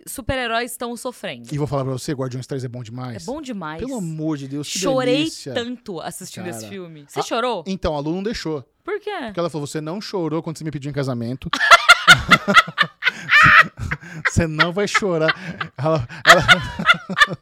Super-heróis 0.06 0.72
estão 0.72 0.94
sofrendo. 0.96 1.48
E 1.52 1.58
vou 1.58 1.66
falar 1.66 1.84
pra 1.84 1.92
você, 1.92 2.12
Guardiões 2.12 2.46
3 2.46 2.64
é 2.64 2.68
bom 2.68 2.80
É 2.80 2.84
demais. 2.84 3.24
bom 3.24 3.40
demais. 3.40 3.80
Pelo 3.80 3.96
amor 3.96 4.36
de 4.36 4.48
Deus, 4.48 4.70
que 4.70 4.78
Chorei 4.78 5.16
delícia. 5.18 5.54
tanto 5.54 6.00
assistindo 6.00 6.44
Cara. 6.44 6.56
esse 6.56 6.68
filme. 6.68 7.06
Você 7.08 7.20
Ah, 7.20 7.22
chorou? 7.22 7.64
Então, 7.66 7.96
a 7.96 8.00
Lu 8.00 8.14
não 8.14 8.22
deixou. 8.22 8.62
Por 8.84 9.00
quê? 9.00 9.10
Porque 9.26 9.40
ela 9.40 9.48
falou: 9.48 9.66
você 9.66 9.80
não 9.80 10.00
chorou 10.00 10.42
quando 10.42 10.58
você 10.58 10.64
me 10.64 10.70
pediu 10.70 10.90
em 10.90 10.94
casamento. 10.94 11.48
você 14.28 14.46
não 14.46 14.72
vai 14.72 14.86
chorar. 14.86 15.34
Ela, 15.76 16.06
ela- 16.26 16.44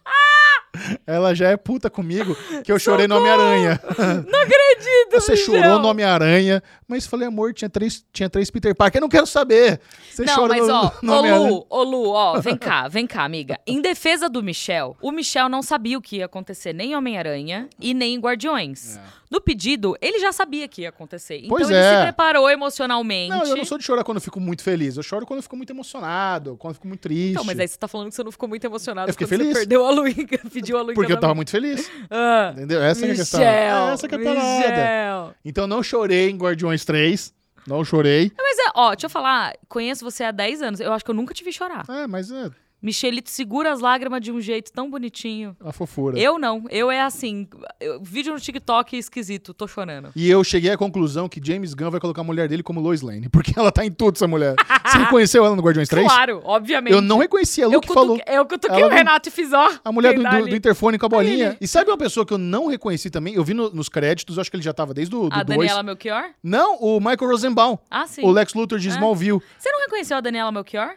ela 1.07 1.35
já 1.35 1.49
é 1.51 1.57
puta 1.57 1.91
comigo 1.91 2.37
que 2.65 2.73
eu 2.73 2.79
chorei 2.79 3.07
no 3.07 3.17
Homem-Aranha. 3.19 3.81
Não 4.29 4.41
acredito, 4.41 5.11
Você 5.13 5.33
Michel. 5.33 5.47
chorou 5.63 5.79
no 5.81 5.89
Homem-Aranha, 5.89 6.63
mas 6.89 7.07
falei, 7.07 7.29
amor, 7.29 7.53
tinha 7.53 7.69
três, 7.69 8.05
tinha 8.13 8.29
três 8.31 8.51
Peter 8.51 8.75
Parker. 8.75 8.99
Eu 8.99 9.03
não 9.03 9.09
quero 9.09 9.27
saber. 9.27 9.81
Você 10.11 10.25
Não, 10.25 10.35
chorou 10.35 10.49
mas 10.49 10.67
no, 10.67 10.75
ó, 10.75 10.91
no 11.03 11.13
ô. 11.15 11.47
Lu, 11.47 11.67
ô 11.69 11.83
Lu, 11.83 12.09
ó, 12.11 12.41
vem 12.41 12.57
cá, 12.57 12.89
vem 12.89 13.07
cá, 13.07 13.25
amiga. 13.25 13.59
Em 13.67 13.81
defesa 13.81 14.29
do 14.29 14.43
Michel, 14.43 14.97
o 15.01 15.11
Michel 15.13 15.49
não 15.49 15.63
sabia 15.63 15.99
o 15.99 16.03
que 16.03 16.17
ia 16.17 16.27
acontecer 16.27 16.73
nem 16.73 16.93
em 16.93 16.97
Homem-Aranha 16.97 17.69
e 17.81 17.93
nem 17.95 18.15
em 18.15 18.19
Guardiões. 18.21 18.99
No 19.31 19.41
pedido, 19.41 19.97
ele 20.03 20.19
já 20.19 20.31
sabia 20.31 20.69
que 20.69 20.83
ia 20.83 20.91
acontecer. 20.91 21.37
Então 21.39 21.49
Pois 21.49 21.67
ele 21.71 21.79
é. 21.79 21.97
se 21.97 22.03
preparou 22.03 22.51
emocionalmente. 22.51 23.31
Não, 23.31 23.45
eu 23.47 23.57
não 23.57 23.65
sou 23.65 23.79
de 23.79 23.85
chorar 23.85 24.05
quando 24.05 24.19
eu 24.19 24.23
fico 24.23 24.39
muito 24.39 24.63
feliz. 24.63 24.99
Eu 24.99 25.03
choro 25.03 25.25
quando 25.25 25.39
eu 25.39 25.43
fico 25.43 25.57
muito 25.57 25.71
emocionado, 25.71 26.55
quando 26.59 26.73
eu 26.73 26.75
fico 26.75 26.87
muito 26.87 27.01
triste. 27.01 27.31
Então, 27.33 27.45
mas 27.45 27.59
aí 27.59 27.67
você 27.67 27.79
tá 27.79 27.89
falando 27.89 28.11
que 28.11 28.15
você 28.15 28.23
não 28.23 28.31
ficou 28.31 28.47
muito 28.47 28.63
emocionado 28.67 29.11
Eu 29.11 29.15
quando 29.17 29.29
feliz. 29.31 29.47
você 29.49 29.55
perdeu 29.61 29.87
a 29.87 29.91
Lu, 29.91 30.07
em- 30.07 30.27
pediu 30.63 30.79
a 30.79 30.83
Lu 30.83 30.93
em 30.93 30.95
Porque 30.95 31.13
eu 31.13 31.21
tava 31.21 31.35
muito 31.35 31.51
feliz. 31.51 31.91
Ah, 32.11 32.53
Entendeu? 32.53 32.83
Essa 32.83 33.07
é 33.07 33.11
a 33.11 33.15
questão. 33.15 33.41
Michel, 33.41 33.89
Essa 33.89 34.09
que 34.09 34.15
é 34.15 34.19
a 34.19 34.23
parada. 34.23 34.59
Michel. 34.59 35.35
Então 35.45 35.67
não 35.67 35.83
chorei 35.83 36.31
em 36.31 36.37
Guardiões 36.37 36.85
3. 36.85 37.33
Não 37.67 37.85
chorei. 37.85 38.33
Mas 38.37 38.59
é, 38.59 38.71
ó, 38.75 38.91
deixa 38.91 39.07
eu 39.07 39.11
falar, 39.11 39.55
conheço 39.69 40.05
você 40.05 40.25
há 40.25 40.31
10 40.31 40.63
anos, 40.63 40.81
eu 40.81 40.93
acho 40.93 41.05
que 41.05 41.11
eu 41.11 41.15
nunca 41.15 41.33
te 41.33 41.45
vi 41.45 41.53
chorar. 41.53 41.85
É, 41.89 42.07
mas 42.07 42.31
é 42.31 42.51
Michelito 42.83 43.31
segura 43.31 43.73
as 43.73 43.81
lágrimas 43.81 44.21
de 44.21 44.33
um 44.33 44.41
jeito 44.41 44.73
tão 44.73 44.91
bonitinho. 44.91 45.57
uma 45.61 45.73
fofura. 45.73 46.19
Eu 46.19 46.39
não, 46.39 46.65
eu 46.69 46.91
é 46.91 47.01
assim, 47.01 47.47
eu- 47.81 48.01
vídeo 48.03 48.33
no 48.33 48.41
TikTok 48.41 48.97
esquisito, 48.97 49.55
tô 49.55 49.69
chorando. 49.69 50.11
E 50.17 50.29
eu 50.29 50.43
cheguei 50.43 50.71
à 50.73 50.77
conclusão 50.77 51.29
que 51.29 51.41
James 51.43 51.75
Gunn 51.75 51.91
vai 51.91 52.01
colocar 52.01 52.23
a 52.23 52.25
mulher 52.25 52.49
dele 52.49 52.63
como 52.63 52.81
Lois 52.81 53.01
Lane. 53.01 53.29
Porque 53.33 53.53
ela 53.57 53.71
tá 53.71 53.85
em 53.85 53.91
tudo, 53.91 54.17
essa 54.17 54.27
mulher. 54.27 54.55
Você 54.85 54.99
reconheceu 54.99 55.45
ela 55.45 55.55
no 55.55 55.63
Guardiões 55.63 55.89
3? 55.89 56.07
Claro, 56.07 56.41
obviamente. 56.45 56.93
Eu 56.93 57.01
não 57.01 57.19
reconheci 57.19 57.63
a 57.63 57.67
Lu 57.69 57.75
eu 57.75 57.81
que 57.81 57.89
falou. 57.93 58.19
Eu 58.27 58.45
cutuquei 58.47 58.81
Ela 58.81 58.89
o 58.93 58.95
Renato 58.95 59.31
Fizó. 59.31 59.69
A 59.85 59.93
mulher 59.93 60.15
do, 60.15 60.23
do, 60.23 60.49
do 60.49 60.57
interfone 60.57 60.99
com 60.99 61.07
a 61.07 61.09
bolinha. 61.09 61.57
E 61.61 61.69
sabe 61.69 61.91
uma 61.91 61.97
pessoa 61.99 62.27
que 62.27 62.33
eu 62.35 62.39
não 62.39 62.67
reconheci 62.67 63.11
também? 63.11 63.35
Eu 63.35 63.45
vi 63.45 63.55
no- 63.55 63.71
nos 63.71 63.89
créditos, 63.89 64.39
acho 64.39 64.51
que 64.51 64.57
ele 64.57 64.63
já 64.65 64.73
tava 64.73 64.93
desde 64.93 65.15
o 65.15 65.29
do 65.31 65.35
A 65.35 65.43
2. 65.45 65.57
Daniela 65.59 65.83
Melchior? 65.83 66.25
Não, 66.43 66.77
o 66.81 66.99
Michael 66.99 67.31
Rosenbaum. 67.31 67.79
Ah, 67.91 68.07
sim. 68.07 68.23
O 68.25 68.31
Lex 68.31 68.55
Luthor 68.55 68.79
de 68.79 68.89
É. 68.89 68.91
Smallville. 68.93 69.41
Você 69.59 69.71
não 69.71 69.81
reconheceu 69.81 70.17
a 70.17 70.21
Daniela 70.21 70.51
Melchior? 70.51 70.95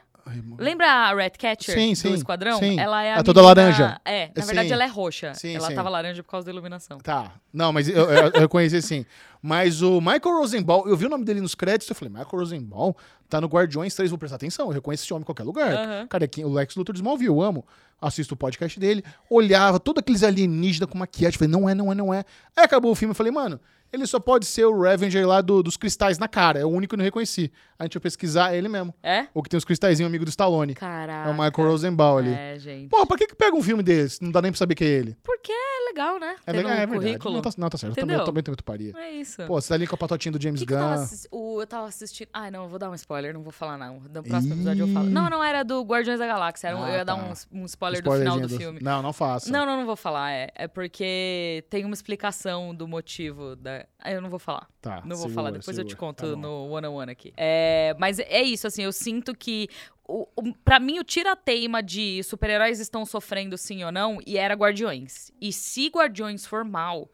Lembra 0.57 0.87
a 0.91 1.13
Ratcatcher 1.13 1.75
Sim, 1.75 1.91
do 1.91 1.95
sim, 1.97 2.13
Esquadrão? 2.13 2.57
sim. 2.57 2.79
Ela 2.79 3.03
é 3.03 3.13
a 3.13 3.19
A 3.19 3.23
toda 3.23 3.41
menina- 3.41 3.61
laranja. 3.61 4.01
É, 4.03 4.31
na 4.35 4.41
Sim. 4.41 4.47
verdade 4.47 4.73
ela 4.73 4.83
é 4.83 4.87
roxa. 4.87 5.33
Sim, 5.35 5.55
ela 5.55 5.67
sim. 5.67 5.75
tava 5.75 5.87
laranja 5.89 6.23
por 6.23 6.31
causa 6.31 6.45
da 6.45 6.51
iluminação. 6.51 6.97
Tá. 6.97 7.31
Não, 7.53 7.71
mas 7.71 7.87
eu, 7.87 7.95
eu, 8.09 8.31
eu 8.33 8.39
reconheci 8.41 8.81
sim. 8.81 9.05
Mas 9.41 9.81
o 9.83 10.01
Michael 10.01 10.37
Rosenbaum, 10.39 10.87
eu 10.87 10.97
vi 10.97 11.05
o 11.05 11.09
nome 11.09 11.23
dele 11.23 11.39
nos 11.41 11.53
créditos, 11.53 11.87
eu 11.89 11.95
falei, 11.95 12.09
Michael 12.11 12.29
Rosenbaum 12.31 12.93
tá 13.29 13.39
no 13.39 13.47
Guardiões 13.47 13.93
3, 13.93 14.09
vou 14.09 14.17
prestar 14.17 14.37
atenção, 14.37 14.65
eu 14.67 14.71
reconheço 14.73 15.03
esse 15.03 15.13
homem 15.13 15.21
em 15.21 15.25
qualquer 15.25 15.43
lugar. 15.43 15.71
Aham. 15.71 16.07
Cara, 16.07 16.25
aqui, 16.25 16.43
o 16.43 16.51
Lex 16.51 16.75
Luthor 16.75 16.93
de 16.93 16.99
Smallville, 16.99 17.29
eu 17.29 17.41
amo. 17.41 17.63
Assisto 18.01 18.33
o 18.33 18.37
podcast 18.37 18.79
dele, 18.79 19.03
olhava 19.29 19.79
todos 19.79 20.01
aqueles 20.01 20.21
alienígenas 20.23 20.89
com 20.89 20.97
maquiagem, 20.97 21.37
falei, 21.37 21.51
não 21.51 21.69
é, 21.69 21.73
não 21.75 21.91
é, 21.91 21.95
não 21.95 22.13
é. 22.13 22.25
Aí 22.57 22.63
acabou 22.65 22.91
o 22.91 22.95
filme, 22.95 23.11
eu 23.11 23.15
falei, 23.15 23.31
mano, 23.31 23.59
ele 23.91 24.05
só 24.07 24.19
pode 24.19 24.45
ser 24.45 24.65
o 24.65 24.81
Revenger 24.81 25.27
lá 25.27 25.41
do- 25.41 25.63
dos 25.63 25.77
cristais 25.77 26.17
na 26.17 26.27
cara, 26.27 26.59
é 26.59 26.65
o 26.65 26.69
único 26.69 26.89
que 26.91 26.95
eu 26.95 26.97
não 26.97 27.05
reconheci. 27.05 27.51
A 27.79 27.83
gente 27.83 27.93
vai 27.95 28.01
pesquisar 28.01 28.53
é 28.53 28.57
ele 28.57 28.67
mesmo. 28.69 28.93
É? 29.03 29.27
O 29.33 29.43
que 29.43 29.49
tem 29.49 29.57
os 29.57 29.65
cristalzinhos, 29.65 30.07
amigo 30.09 30.23
do 30.25 30.29
Stallone. 30.29 30.73
Caraca. 30.75 31.29
É 31.29 31.31
o 31.31 31.33
Michael 31.33 31.69
Rosenbaum 31.69 32.17
ali. 32.17 32.33
É, 32.33 32.57
gente. 32.57 32.89
Pô, 32.89 33.05
pra 33.05 33.17
que, 33.17 33.27
que 33.27 33.35
pega 33.35 33.55
um 33.55 33.61
filme 33.63 33.83
desse? 33.83 34.21
Não 34.23 34.31
dá 34.31 34.41
nem 34.41 34.51
pra 34.51 34.57
saber 34.59 34.75
que 34.75 34.83
é 34.83 34.87
ele. 34.87 35.17
Porque 35.23 35.51
é 35.51 35.85
legal, 35.89 36.17
né? 36.19 36.35
É 36.45 36.51
Ter 36.51 36.57
legal, 36.57 36.71
no 36.71 36.77
é 36.77 36.85
verdade. 36.85 36.99
currículo. 37.05 37.33
Não 37.35 37.41
tá, 37.41 37.49
não, 37.57 37.69
tá 37.69 37.77
certo. 37.77 37.91
Eu 37.91 37.95
também, 37.95 38.03
Entendeu? 38.15 38.19
eu 38.21 38.25
também 38.25 38.43
tenho 38.43 38.53
muito 38.53 38.63
paria. 38.63 38.93
É 38.97 39.11
isso. 39.11 39.43
Pô, 39.45 39.59
você 39.59 39.69
tá 39.69 39.75
ali 39.75 39.87
com 39.87 39.95
a 39.95 39.97
patotinha 39.97 40.31
do 40.31 40.41
James 40.41 40.61
que, 40.61 40.67
que 40.67 40.73
eu 40.73 40.77
tava 40.77 40.95
Gunn. 41.05 41.07
O- 41.31 41.61
Eu 41.61 41.67
tava 41.67 41.87
assistindo. 41.87 42.27
Ai, 42.33 42.49
não, 42.51 42.63
eu 42.63 42.69
vou 42.69 42.79
dar 42.79 42.89
um 42.89 42.95
spoiler, 42.95 43.33
não 43.33 43.41
vou 43.43 43.51
falar, 43.51 43.77
não. 43.77 43.99
No 43.99 44.23
próximo 44.23 44.53
episódio 44.53 44.87
eu 44.87 44.93
falo. 44.93 45.07
Ih. 45.09 45.11
Não, 45.11 45.29
não 45.29 45.43
era 45.43 45.63
do 45.63 45.81
Guardiões 45.83 46.19
da 46.19 46.27
Galáxia. 46.27 46.67
Era 46.69 46.77
um- 46.77 46.83
Ah, 46.83 46.89
eu 46.91 46.97
ia 46.97 47.05
dar 47.05 47.15
tá. 47.17 47.35
um, 47.51 47.61
um 47.61 47.65
spoiler 47.65 48.01
do 48.01 48.11
final 48.11 48.39
do 48.39 48.49
filme. 48.49 48.79
Não, 48.81 49.01
não 49.01 49.11
faça. 49.13 49.51
Não, 49.51 49.65
não, 49.65 49.77
não 49.77 49.85
vou 49.85 49.95
falar. 49.97 50.31
É, 50.31 50.49
é 50.55 50.67
porque 50.67 51.65
tem 51.69 51.83
uma 51.85 51.93
explicação 51.93 52.73
do 52.73 52.87
motivo 52.87 53.55
da. 53.55 53.74
Ah, 53.99 54.11
eu 54.11 54.21
não 54.21 54.29
vou 54.29 54.39
falar. 54.39 54.67
Tá, 54.81 55.01
Não 55.05 55.15
vou 55.15 55.27
segura, 55.27 55.33
falar, 55.33 55.51
depois 55.51 55.77
eu 55.77 55.83
te 55.83 55.91
segura. 55.91 56.07
conto 56.07 56.31
Tá 56.31 56.35
no 56.35 56.69
one 56.71 56.87
on 56.87 56.93
one 56.95 57.11
aqui. 57.11 57.33
É, 57.35 57.95
mas 57.99 58.19
é 58.19 58.41
isso, 58.41 58.67
assim, 58.67 58.83
eu 58.83 58.91
sinto 58.91 59.35
que. 59.35 59.67
O, 60.07 60.27
o, 60.35 60.53
pra 60.63 60.79
mim, 60.79 60.99
o 60.99 61.03
tira-teima 61.03 61.81
de 61.81 62.21
super-heróis 62.23 62.79
estão 62.79 63.05
sofrendo 63.05 63.57
sim 63.57 63.83
ou 63.83 63.91
não, 63.91 64.19
e 64.25 64.37
era 64.37 64.53
Guardiões. 64.53 65.31
E 65.41 65.51
se 65.51 65.87
Guardiões 65.87 66.45
for 66.45 66.63
mal, 66.63 67.09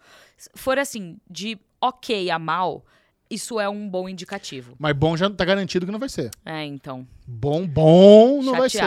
for 0.56 0.78
assim, 0.78 1.17
de 1.30 1.58
ok 1.80 2.30
a 2.30 2.38
mal, 2.38 2.86
isso 3.30 3.60
é 3.62 3.69
um 3.69 3.88
bom 3.88 4.10
indicativo. 4.10 4.76
Mas 4.78 4.93
bom 4.93 5.15
já 5.15 5.30
tá 5.30 5.45
garantido 5.45 5.86
que 5.86 5.91
não 5.91 6.00
vai 6.00 6.10
ser. 6.10 6.32
É, 6.45 6.65
então. 6.65 7.08
Bom, 7.26 7.65
bom 7.65 8.43
não 8.43 8.58
vai 8.58 8.69
ser. 8.69 8.82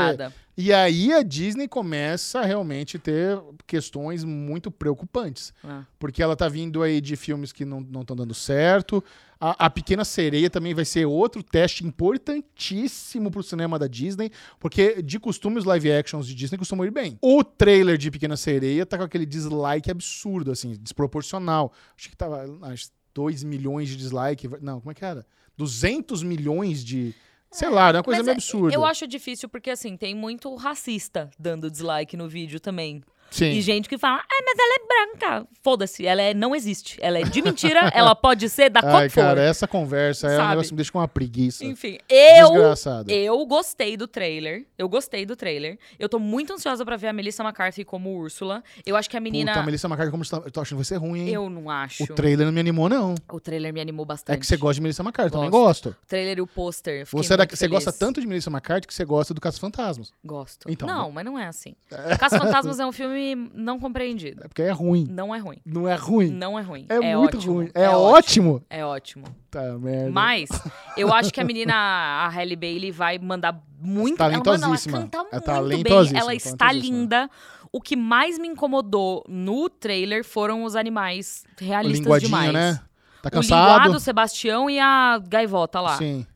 E 0.56 0.72
aí 0.72 1.12
a 1.12 1.22
Disney 1.22 1.66
começa 1.66 2.40
a 2.40 2.44
realmente 2.44 2.98
ter 2.98 3.40
questões 3.66 4.22
muito 4.22 4.70
preocupantes. 4.70 5.52
É. 5.64 5.82
Porque 5.98 6.22
ela 6.22 6.36
tá 6.36 6.48
vindo 6.48 6.82
aí 6.82 7.00
de 7.00 7.16
filmes 7.16 7.52
que 7.52 7.64
não 7.64 7.80
estão 8.00 8.14
dando 8.14 8.34
certo. 8.34 9.02
A, 9.40 9.66
a 9.66 9.70
Pequena 9.70 10.04
Sereia 10.04 10.48
também 10.48 10.72
vai 10.72 10.84
ser 10.84 11.06
outro 11.06 11.42
teste 11.42 11.84
importantíssimo 11.84 13.30
pro 13.30 13.42
cinema 13.42 13.78
da 13.78 13.86
Disney, 13.86 14.30
porque 14.60 15.02
de 15.02 15.18
costume 15.18 15.58
os 15.58 15.64
live 15.64 15.92
actions 15.92 16.26
de 16.26 16.34
Disney 16.34 16.56
costumam 16.56 16.86
ir 16.86 16.90
bem. 16.90 17.18
O 17.20 17.42
trailer 17.42 17.98
de 17.98 18.10
Pequena 18.10 18.36
Sereia 18.36 18.86
tá 18.86 18.96
com 18.96 19.04
aquele 19.04 19.26
dislike 19.26 19.90
absurdo, 19.90 20.52
assim, 20.52 20.76
desproporcional. 20.80 21.72
Acho 21.96 22.08
que 22.08 22.16
tava 22.16 22.44
acho, 22.62 22.90
2 23.12 23.44
milhões 23.44 23.88
de 23.88 23.96
dislike. 23.96 24.48
Não, 24.60 24.80
como 24.80 24.90
é 24.92 24.94
que 24.94 25.04
era? 25.04 25.26
200 25.56 26.22
milhões 26.22 26.84
de. 26.84 27.14
Sei 27.54 27.70
lá, 27.70 27.90
é 27.90 27.92
uma 27.92 28.02
coisa 28.02 28.20
meio 28.20 28.32
é- 28.32 28.34
absurda. 28.34 28.74
Eu 28.74 28.84
acho 28.84 29.06
difícil 29.06 29.48
porque, 29.48 29.70
assim, 29.70 29.96
tem 29.96 30.12
muito 30.12 30.52
racista 30.56 31.30
dando 31.38 31.70
dislike 31.70 32.16
no 32.16 32.28
vídeo 32.28 32.58
também. 32.58 33.00
Sim. 33.30 33.46
E 33.50 33.60
gente 33.60 33.88
que 33.88 33.98
fala, 33.98 34.18
ah, 34.20 34.42
mas 34.44 34.58
ela 34.58 34.74
é 34.74 34.86
branca. 35.08 35.48
Foda-se, 35.62 36.06
ela 36.06 36.22
é, 36.22 36.32
não 36.34 36.54
existe. 36.54 36.98
Ela 37.00 37.18
é 37.18 37.22
de 37.24 37.42
mentira, 37.42 37.80
ela 37.94 38.14
pode 38.14 38.48
ser 38.48 38.70
da 38.70 38.80
cor 38.80 38.94
Ai, 38.94 39.08
for. 39.08 39.20
cara, 39.22 39.40
essa 39.42 39.66
conversa 39.66 40.28
é 40.28 40.42
um 40.42 40.48
negócio 40.50 40.68
que 40.68 40.74
me 40.74 40.76
deixa 40.76 40.92
com 40.92 40.98
uma 40.98 41.08
preguiça. 41.08 41.64
Enfim, 41.64 41.98
eu 42.08 42.50
Desgraçado. 42.52 43.10
Eu 43.10 43.44
gostei 43.46 43.96
do 43.96 44.06
trailer. 44.06 44.66
Eu 44.78 44.88
gostei 44.88 45.26
do 45.26 45.34
trailer. 45.34 45.78
Eu 45.98 46.08
tô 46.08 46.18
muito 46.18 46.52
ansiosa 46.52 46.84
pra 46.84 46.96
ver 46.96 47.08
a 47.08 47.12
Melissa 47.12 47.42
McCarthy 47.42 47.84
como 47.84 48.14
Úrsula. 48.16 48.62
Eu 48.86 48.94
acho 48.96 49.10
que 49.10 49.16
a 49.16 49.20
menina. 49.20 49.52
Puta, 49.52 49.60
a 49.60 49.66
Melissa 49.66 49.86
McCarthy, 49.88 50.10
como 50.10 50.22
eu 50.44 50.50
tô 50.52 50.60
achando 50.60 50.68
que 50.68 50.74
vai 50.76 50.84
ser 50.84 50.96
ruim, 50.96 51.20
hein? 51.20 51.28
Eu 51.30 51.50
não 51.50 51.68
acho. 51.70 52.04
O 52.04 52.06
trailer 52.14 52.46
não 52.46 52.52
me 52.52 52.60
animou, 52.60 52.88
não. 52.88 53.14
O 53.32 53.40
trailer 53.40 53.72
me 53.72 53.80
animou 53.80 54.04
bastante. 54.06 54.36
É 54.36 54.38
que 54.38 54.46
você 54.46 54.56
gosta 54.56 54.74
de 54.74 54.82
Melissa 54.82 55.02
McCarthy, 55.02 55.28
eu 55.34 55.38
também 55.40 55.50
Gosto. 55.50 55.88
gosto. 55.90 55.98
O 56.04 56.06
trailer 56.06 56.38
e 56.38 56.40
o 56.40 56.46
pôster. 56.46 57.06
Você, 57.10 57.34
é 57.34 57.36
da- 57.36 57.46
você 57.50 57.66
gosta 57.66 57.92
tanto 57.92 58.20
de 58.20 58.26
Melissa 58.26 58.50
McCarthy 58.50 58.86
que 58.86 58.94
você 58.94 59.04
gosta 59.04 59.34
do 59.34 59.40
Caça 59.40 59.58
Fantasmas. 59.58 60.12
Gosto. 60.24 60.70
Então, 60.70 60.86
não, 60.86 61.10
mas 61.10 61.24
não 61.24 61.38
é 61.38 61.46
assim. 61.46 61.74
Caça 62.20 62.38
Fantasmas 62.38 62.78
é 62.78 62.86
um 62.86 62.92
filme 62.92 63.23
não 63.54 63.78
compreendido. 63.78 64.42
É 64.44 64.48
porque 64.48 64.62
é 64.62 64.70
ruim. 64.70 65.06
Não 65.08 65.34
é 65.34 65.38
ruim. 65.38 65.58
Não 65.64 65.88
é 65.88 65.94
ruim. 65.94 66.30
Não 66.30 66.58
é 66.58 66.62
ruim. 66.62 66.86
É, 66.88 67.16
muito 67.16 67.36
ótimo. 67.38 67.52
ruim. 67.54 67.70
É, 67.74 67.88
ótimo. 67.88 68.62
É 68.68 68.84
ótimo. 68.84 69.24
Tá, 69.50 69.62
merda. 69.78 70.10
Mas 70.10 70.48
eu 70.96 71.12
acho 71.14 71.32
que 71.32 71.40
a 71.40 71.44
menina, 71.44 71.74
a 71.74 72.28
Halle 72.28 72.56
Bailey, 72.56 72.90
vai 72.90 73.18
mandar 73.18 73.58
muito. 73.80 74.20
Ela, 74.22 74.32
mano, 74.32 74.64
ela 74.64 74.78
canta 74.78 75.18
É 75.30 75.60
muito 75.60 75.82
bem. 75.84 76.16
Ela 76.18 76.34
está 76.34 76.72
linda. 76.72 77.30
O 77.72 77.80
que 77.80 77.96
mais 77.96 78.38
me 78.38 78.46
incomodou 78.48 79.24
no 79.28 79.68
trailer 79.68 80.24
foram 80.24 80.64
os 80.64 80.76
animais 80.76 81.44
o 81.60 81.64
realistas 81.64 82.22
demais. 82.22 82.52
né? 82.52 82.80
Tá 83.20 83.28
O 83.28 83.32
cansado? 83.32 83.72
linguado, 83.78 83.96
o 83.96 84.00
Sebastião 84.00 84.68
e 84.68 84.78
a 84.78 85.18
gaivota 85.26 85.80
lá. 85.80 85.96
Sim. 85.96 86.26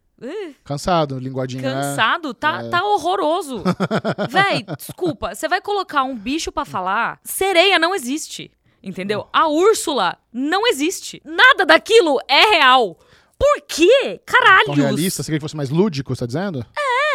Cansado, 0.65 1.19
linguadinho, 1.19 1.63
né? 1.63 1.73
Cansado, 1.73 2.35
tá, 2.35 2.63
É. 2.65 2.69
tá 2.69 2.85
horroroso. 2.85 3.63
Véi, 4.29 4.65
desculpa, 4.77 5.35
você 5.35 5.49
vai 5.49 5.61
colocar 5.61 6.03
um 6.03 6.17
bicho 6.17 6.51
pra 6.51 6.65
falar? 6.65 7.21
Sereia 7.23 7.79
não 7.79 7.95
existe. 7.95 8.51
Entendeu? 8.83 9.27
A 9.33 9.49
Úrsula 9.49 10.17
não 10.33 10.67
existe. 10.67 11.21
Nada 11.25 11.67
daquilo 11.67 12.19
é 12.29 12.57
real. 12.57 12.97
Por 13.39 13.61
quê? 13.69 14.21
Tão 14.25 14.41
Caralhos! 14.41 14.77
realista, 14.77 15.23
você 15.23 15.27
queria 15.29 15.39
que 15.39 15.45
fosse 15.45 15.57
mais 15.57 15.71
lúdico, 15.71 16.15
você 16.15 16.21
tá 16.21 16.27
dizendo? 16.27 16.65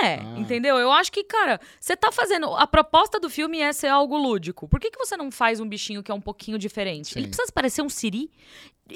É, 0.01 0.15
entendeu? 0.37 0.77
Eu 0.77 0.91
acho 0.91 1.09
que, 1.11 1.23
cara, 1.23 1.59
você 1.79 1.95
tá 1.95 2.11
fazendo. 2.11 2.53
A 2.55 2.67
proposta 2.67 3.19
do 3.19 3.29
filme 3.29 3.59
é 3.59 3.71
ser 3.71 3.87
algo 3.87 4.17
lúdico. 4.17 4.67
Por 4.67 4.79
que, 4.79 4.91
que 4.91 4.97
você 4.97 5.15
não 5.15 5.31
faz 5.31 5.59
um 5.61 5.67
bichinho 5.67 6.03
que 6.03 6.11
é 6.11 6.13
um 6.13 6.19
pouquinho 6.21 6.57
diferente? 6.57 7.13
Sim. 7.13 7.19
Ele 7.19 7.27
precisa 7.29 7.49
parecer 7.53 7.81
um 7.81 7.87
siri. 7.89 8.29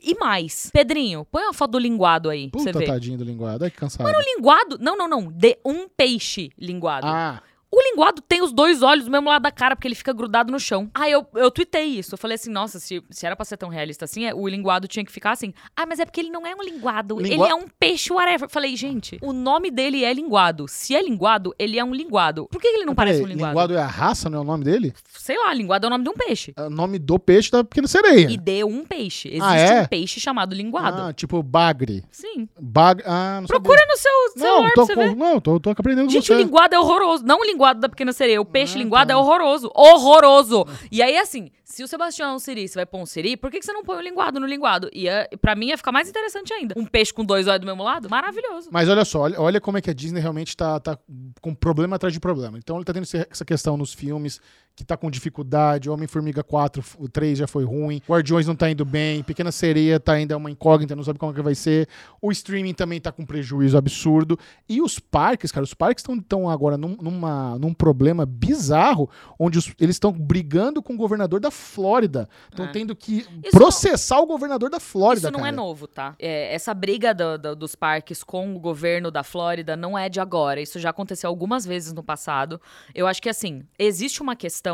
E 0.03 0.15
mais. 0.19 0.69
Pedrinho, 0.71 1.25
põe 1.31 1.43
uma 1.43 1.53
foto 1.53 1.71
do 1.71 1.79
linguado 1.79 2.29
aí 2.29 2.49
pra 2.49 2.59
você 2.59 2.71
Puta 2.71 2.79
ver. 2.79 2.85
tadinho 2.85 3.17
do 3.17 3.23
linguado. 3.23 3.63
Ai, 3.63 3.71
que 3.71 3.77
cansado. 3.77 4.07
O 4.07 4.21
linguado. 4.21 4.77
Não, 4.79 4.97
não, 4.97 5.07
não. 5.07 5.31
De 5.31 5.57
um 5.65 5.87
peixe 5.87 6.51
linguado. 6.57 7.07
Ah, 7.07 7.41
O 7.69 7.81
linguado 7.81 8.21
tem 8.21 8.41
os 8.41 8.53
dois 8.53 8.81
olhos 8.81 9.03
do 9.05 9.11
mesmo 9.11 9.27
lado 9.27 9.41
da 9.41 9.51
cara, 9.51 9.75
porque 9.75 9.87
ele 9.87 9.93
fica 9.95 10.13
grudado 10.13 10.51
no 10.51 10.59
chão. 10.59 10.89
Aí 10.93 11.11
eu, 11.11 11.27
eu 11.35 11.51
tuitei 11.51 11.83
isso. 11.83 12.13
Eu 12.13 12.17
falei 12.17 12.35
assim, 12.35 12.49
nossa, 12.49 12.79
se, 12.79 13.03
se 13.09 13.25
era 13.25 13.35
pra 13.35 13.43
ser 13.43 13.57
tão 13.57 13.67
realista 13.67 14.05
assim, 14.05 14.25
é- 14.25 14.33
o 14.33 14.47
linguado 14.47 14.87
tinha 14.87 15.03
que 15.03 15.11
ficar 15.11 15.31
assim. 15.31 15.53
Ah, 15.75 15.85
mas 15.85 15.99
é 15.99 16.05
porque 16.05 16.21
ele 16.21 16.29
não 16.29 16.47
é 16.47 16.55
um 16.55 16.61
linguado. 16.63 17.19
Lingua- 17.19 17.45
Ele 17.45 17.51
é 17.51 17.55
um 17.55 17.67
peixe, 17.77 18.11
whatever. 18.13 18.49
Falei, 18.49 18.75
gente, 18.77 19.17
o 19.21 19.33
nome 19.33 19.69
dele 19.69 20.05
é 20.05 20.13
linguado. 20.13 20.65
Se 20.69 20.95
é 20.95 21.01
linguado, 21.03 21.53
ele 21.59 21.77
é 21.77 21.83
um 21.83 21.93
linguado. 21.93 22.47
Por 22.49 22.61
que, 22.61 22.67
ele 22.67 22.79
não 22.85 22.93
mas 22.93 22.95
parece 22.95 23.21
um 23.21 23.25
linguado? 23.27 23.51
linguado 23.51 23.73
é 23.73 23.81
a 23.81 23.85
raça, 23.87 24.29
não 24.29 24.37
é 24.39 24.41
o 24.41 24.45
nome 24.45 24.63
dele? 24.63 24.93
Sei 25.09 25.37
lá, 25.37 25.53
linguado 25.53 25.85
é 25.85 25.87
o 25.87 25.89
nome 25.89 26.05
de 26.05 26.09
um 26.09 26.13
peixe. 26.13 26.53
É 26.55 26.63
o 26.63 26.69
nome 26.69 26.97
do 26.97 27.19
peixe 27.19 27.51
da 27.51 27.65
pequena 27.65 27.87
sereia. 27.89 28.29
E 28.31 28.37
de 28.37 28.63
um 28.63 28.85
peixe. 28.85 29.27
Existe 29.27 29.43
Ah, 29.45 29.57
é? 29.57 29.81
um 29.81 29.85
peixe 29.87 30.21
chamado 30.21 30.55
linguado. 30.55 31.01
Ah, 31.01 31.11
tipo 31.13 31.43
bagre. 31.43 32.03
Sim. 32.11 32.47
Bag... 32.59 33.03
Ah, 33.05 33.39
não 33.41 33.47
Procura 33.47 33.85
no 33.89 33.97
seu 33.97 34.11
sabia. 34.29 34.41
celular 34.41 34.57
Não, 34.57 34.63
pra 34.63 34.73
tô, 34.73 34.85
você 34.85 34.95
com- 34.95 35.01
ver. 35.01 35.15
não, 35.15 35.41
tô, 35.41 35.59
tô 35.59 35.69
aprendendo 35.71 36.05
com 36.05 36.11
Gente, 36.11 36.27
você. 36.27 36.33
o 36.33 36.37
linguado 36.37 36.73
é 36.73 36.79
horroroso. 36.79 37.25
Não 37.25 37.39
o 37.39 37.43
linguado 37.43 37.56
da 37.57 37.89
pequena 37.89 38.13
sereia. 38.13 38.39
O 38.41 38.45
peixe 38.45 38.75
Ah, 38.75 38.77
linguado 38.79 39.07
tá. 39.09 39.13
é 39.13 39.17
horroroso. 39.17 39.71
Horroroso. 39.75 40.65
E 40.91 41.01
aí, 41.01 41.17
assim, 41.17 41.49
se 41.63 41.83
o 41.83 41.87
Sebastião 41.87 42.31
é 42.31 42.33
um 42.33 42.39
siri, 42.39 42.67
você 42.67 42.75
vai 42.75 42.85
pôr 42.85 42.99
um 42.99 43.05
siri, 43.05 43.35
por 43.35 43.51
que, 43.51 43.59
que 43.59 43.65
você 43.65 43.73
não 43.73 43.83
põe 43.83 43.97
o 43.97 44.01
linguado 44.01 44.39
no 44.39 44.45
linguado? 44.47 44.89
E 44.93 45.07
é, 45.07 45.27
pra 45.41 45.55
mim 45.55 45.67
ia 45.67 45.77
ficar 45.77 45.91
mais 45.91 46.09
interessante 46.09 46.53
ainda. 46.53 46.75
Um 46.77 46.85
peixe 46.85 47.13
com 47.13 47.25
dois 47.25 47.47
olhos 47.47 47.61
do 47.61 47.65
mesmo 47.67 47.83
lado? 47.83 48.09
Maravilhoso. 48.09 48.69
Mas 48.71 48.87
olha 48.89 49.03
só, 49.03 49.21
olha, 49.21 49.39
olha 49.41 49.61
como 49.61 49.77
é 49.77 49.81
que 49.81 49.89
a 49.89 49.93
Disney 49.93 50.19
realmente 50.21 50.55
tá, 50.55 50.79
tá 50.79 50.97
com 51.41 51.53
problema 51.53 51.95
atrás 51.95 52.13
de 52.13 52.19
problema. 52.19 52.57
Então 52.57 52.77
ele 52.77 52.85
tá 52.85 52.93
tendo 52.93 53.03
essa 53.03 53.45
questão 53.45 53.75
nos 53.77 53.93
filmes, 53.93 54.39
que 54.77 54.85
tá 54.85 54.95
com 54.95 55.09
dificuldade, 55.09 55.89
Homem-Formiga 55.89 56.43
4, 56.43 56.83
o 56.99 57.09
3 57.09 57.39
já 57.39 57.47
foi 57.47 57.63
ruim, 57.65 57.99
Guardiões 58.07 58.45
não 58.45 58.55
tá 58.55 58.69
indo 58.69 58.85
bem, 58.85 59.23
Pequena 59.23 59.51
Sereia 59.51 59.99
tá 59.99 60.13
ainda 60.13 60.37
uma 60.37 60.51
incógnita, 60.51 60.95
não 60.95 61.03
sabe 61.03 61.17
como 61.17 61.33
que 61.33 61.41
vai 61.41 61.55
ser, 61.55 61.89
o 62.21 62.31
streaming 62.31 62.75
também 62.75 63.01
tá 63.01 63.11
com 63.11 63.25
prejuízo 63.25 63.75
absurdo, 63.75 64.37
e 64.69 64.79
os 64.79 64.99
parques, 64.99 65.51
cara, 65.51 65.63
os 65.63 65.73
parques 65.73 66.05
estão 66.07 66.47
agora 66.47 66.77
num, 66.77 66.95
numa, 67.01 67.57
num 67.57 67.73
problema 67.73 68.23
bizarro, 68.23 69.09
onde 69.39 69.57
os- 69.57 69.73
eles 69.81 69.95
estão 69.95 70.11
brigando 70.11 70.79
com 70.83 70.93
o 70.93 70.97
governador 70.97 71.39
da 71.39 71.49
Flórida, 71.49 72.29
estão 72.51 72.65
É. 72.65 72.71
tendo 72.71 72.95
que 72.95 73.25
Isso 73.43 73.51
processar 73.51 74.19
o 74.19 74.27
governador 74.27 74.69
da 74.69 74.79
Flórida, 74.79 75.29
Isso 75.29 75.31
não 75.31 75.39
cara. 75.39 75.51
é 75.51 75.55
novo, 75.55 75.87
tá? 75.87 76.13
É, 76.19 76.53
essa 76.53 76.71
briga 76.75 77.15
do- 77.15 77.39
do- 77.39 77.55
dos 77.55 77.73
parques 77.73 78.23
com 78.23 78.55
o 78.55 78.59
governo 78.59 79.09
da 79.09 79.23
Flórida 79.23 79.75
não 79.75 79.97
é 79.97 80.07
de 80.07 80.19
agora. 80.19 80.61
Isso 80.61 80.77
já 80.77 80.91
aconteceu 80.91 81.27
algumas 81.31 81.65
vezes 81.65 81.93
no 81.93 82.03
passado. 82.03 82.61
Eu 82.93 83.07
acho 83.07 83.19
que, 83.19 83.27
assim, 83.29 83.63
existe 83.79 84.21
uma 84.21 84.35
questão. 84.35 84.66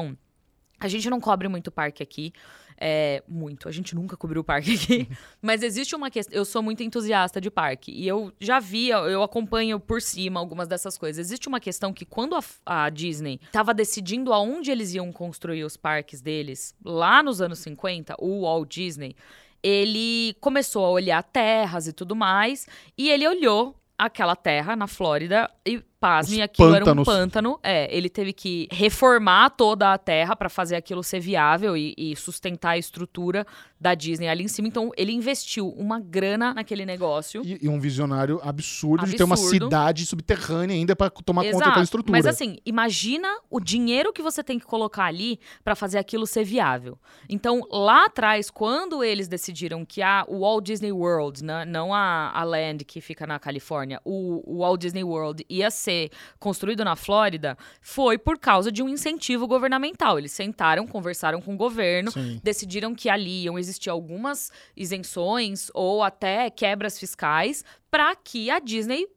A 0.80 0.88
gente 0.88 1.10
não 1.10 1.20
cobre 1.20 1.48
muito 1.48 1.72
parque 1.72 2.04
aqui. 2.04 2.34
É, 2.78 3.24
muito. 3.28 3.70
A 3.70 3.72
gente 3.72 3.96
nunca 3.96 4.18
cobriu 4.18 4.44
parque 4.44 4.74
aqui. 4.74 5.08
Mas 5.42 5.64
existe 5.64 5.96
uma 5.96 6.12
questão. 6.12 6.36
Eu 6.36 6.44
sou 6.44 6.62
muito 6.62 6.84
entusiasta 6.84 7.40
de 7.40 7.50
parque. 7.50 7.92
E 7.92 8.08
eu 8.08 8.34
já 8.40 8.60
vi, 8.60 8.90
eu 8.90 9.24
acompanho 9.24 9.80
por 9.80 10.02
cima 10.02 10.40
algumas 10.40 10.68
dessas 10.68 10.98
coisas. 10.98 11.26
Existe 11.26 11.48
uma 11.48 11.60
questão 11.60 11.94
que 11.94 12.06
quando 12.06 12.36
a, 12.36 12.44
a 12.66 12.90
Disney 12.90 13.40
estava 13.46 13.74
decidindo 13.74 14.34
aonde 14.34 14.72
eles 14.72 14.94
iam 14.94 15.12
construir 15.12 15.64
os 15.64 15.78
parques 15.78 16.22
deles, 16.22 16.76
lá 16.84 17.24
nos 17.24 17.42
anos 17.42 17.60
50, 17.60 18.16
o 18.20 18.42
Walt 18.42 18.70
Disney, 18.70 19.16
ele 19.62 20.36
começou 20.42 20.86
a 20.86 20.90
olhar 20.90 21.24
terras 21.24 21.88
e 21.88 21.94
tudo 21.94 22.16
mais. 22.16 22.68
E 22.98 23.10
ele 23.10 23.28
olhou 23.28 23.76
aquela 23.98 24.36
terra 24.36 24.76
na 24.76 24.88
Flórida 24.88 25.50
e, 25.66 25.82
pasme, 26.04 26.36
Os 26.36 26.44
aquilo 26.44 26.76
era 26.76 26.84
um 26.84 26.86
pântanos. 26.86 27.06
pântano. 27.08 27.60
É, 27.64 27.96
ele 27.96 28.10
teve 28.10 28.34
que 28.34 28.68
reformar 28.70 29.52
toda 29.52 29.94
a 29.94 29.98
terra 29.98 30.36
para 30.36 30.50
fazer 30.50 30.76
aquilo 30.76 31.02
ser 31.02 31.22
viável 31.22 31.78
e, 31.78 31.94
e 31.98 32.14
sustentar 32.18 32.72
a 32.72 32.78
estrutura 32.78 33.48
da 33.80 33.96
Disney 33.96 34.28
ali 34.28 34.44
em 34.44 34.48
cima. 34.50 34.68
Então, 34.68 34.92
ele 34.98 35.14
investiu 35.14 35.70
uma 35.70 36.02
grana 36.02 36.54
naquele 36.54 36.86
negócio. 36.86 37.42
E, 37.46 37.58
e 37.62 37.70
um 37.70 37.80
visionário 37.80 38.40
absurdo, 38.44 39.06
de 39.06 39.16
ter 39.16 39.24
uma 39.24 39.36
Absurdo. 39.36 39.66
cidade 39.66 40.06
subterrânea 40.06 40.76
ainda 40.76 40.96
pra 40.96 41.10
tomar 41.10 41.44
conta 41.44 41.56
Exato. 41.56 41.66
daquela 41.70 41.84
estrutura. 41.84 42.12
Mas 42.12 42.26
assim, 42.26 42.58
imagina 42.66 43.28
o 43.50 43.60
dinheiro 43.60 44.12
que 44.12 44.22
você 44.22 44.44
tem 44.44 44.60
que 44.60 44.66
colocar 44.66 45.06
ali 45.06 45.40
para 45.64 45.76
fazer 45.76 45.98
aquilo 45.98 46.28
ser 46.28 46.44
viável. 46.44 46.98
Então, 47.30 47.62
lá 47.72 48.06
atrás, 48.06 48.50
quando 48.50 49.04
eles 49.04 49.28
decidiram 49.28 49.86
que 49.86 50.02
a, 50.02 50.26
o 50.28 50.40
Walt 50.40 50.66
Disney 50.66 50.92
World, 50.92 51.44
né, 51.44 51.66
não 51.66 51.94
a, 51.94 52.32
a 52.34 52.44
Land 52.44 52.84
que 52.86 53.00
fica 53.00 53.26
na 53.26 53.40
Califórnia, 53.40 54.02
o, 54.04 54.42
o 54.46 54.60
Walt 54.60 54.82
Disney 54.82 55.04
World 55.04 55.46
ia 55.50 55.70
ser 55.72 55.93
construído 56.40 56.84
na 56.84 56.96
Flórida, 56.96 57.58
foi 57.82 58.18
por 58.18 58.38
causa 58.38 58.72
de 58.72 58.82
um 58.84 58.90
incentivo 58.90 59.48
governamental. 59.48 60.18
Eles 60.18 60.32
sentaram, 60.32 60.88
conversaram 60.88 61.42
com 61.42 61.54
o 61.54 61.58
governo, 61.58 62.12
Sim. 62.12 62.40
decidiram 62.44 62.94
que 62.94 63.10
ali 63.10 63.44
iam 63.44 63.58
existir 63.58 63.90
algumas 63.90 64.52
isenções 64.76 65.70
ou 65.74 66.04
até 66.04 66.50
quebras 66.50 67.00
fiscais 67.00 67.64
para 67.90 68.16
que 68.16 68.50
a 68.50 68.60
Disney 68.60 69.08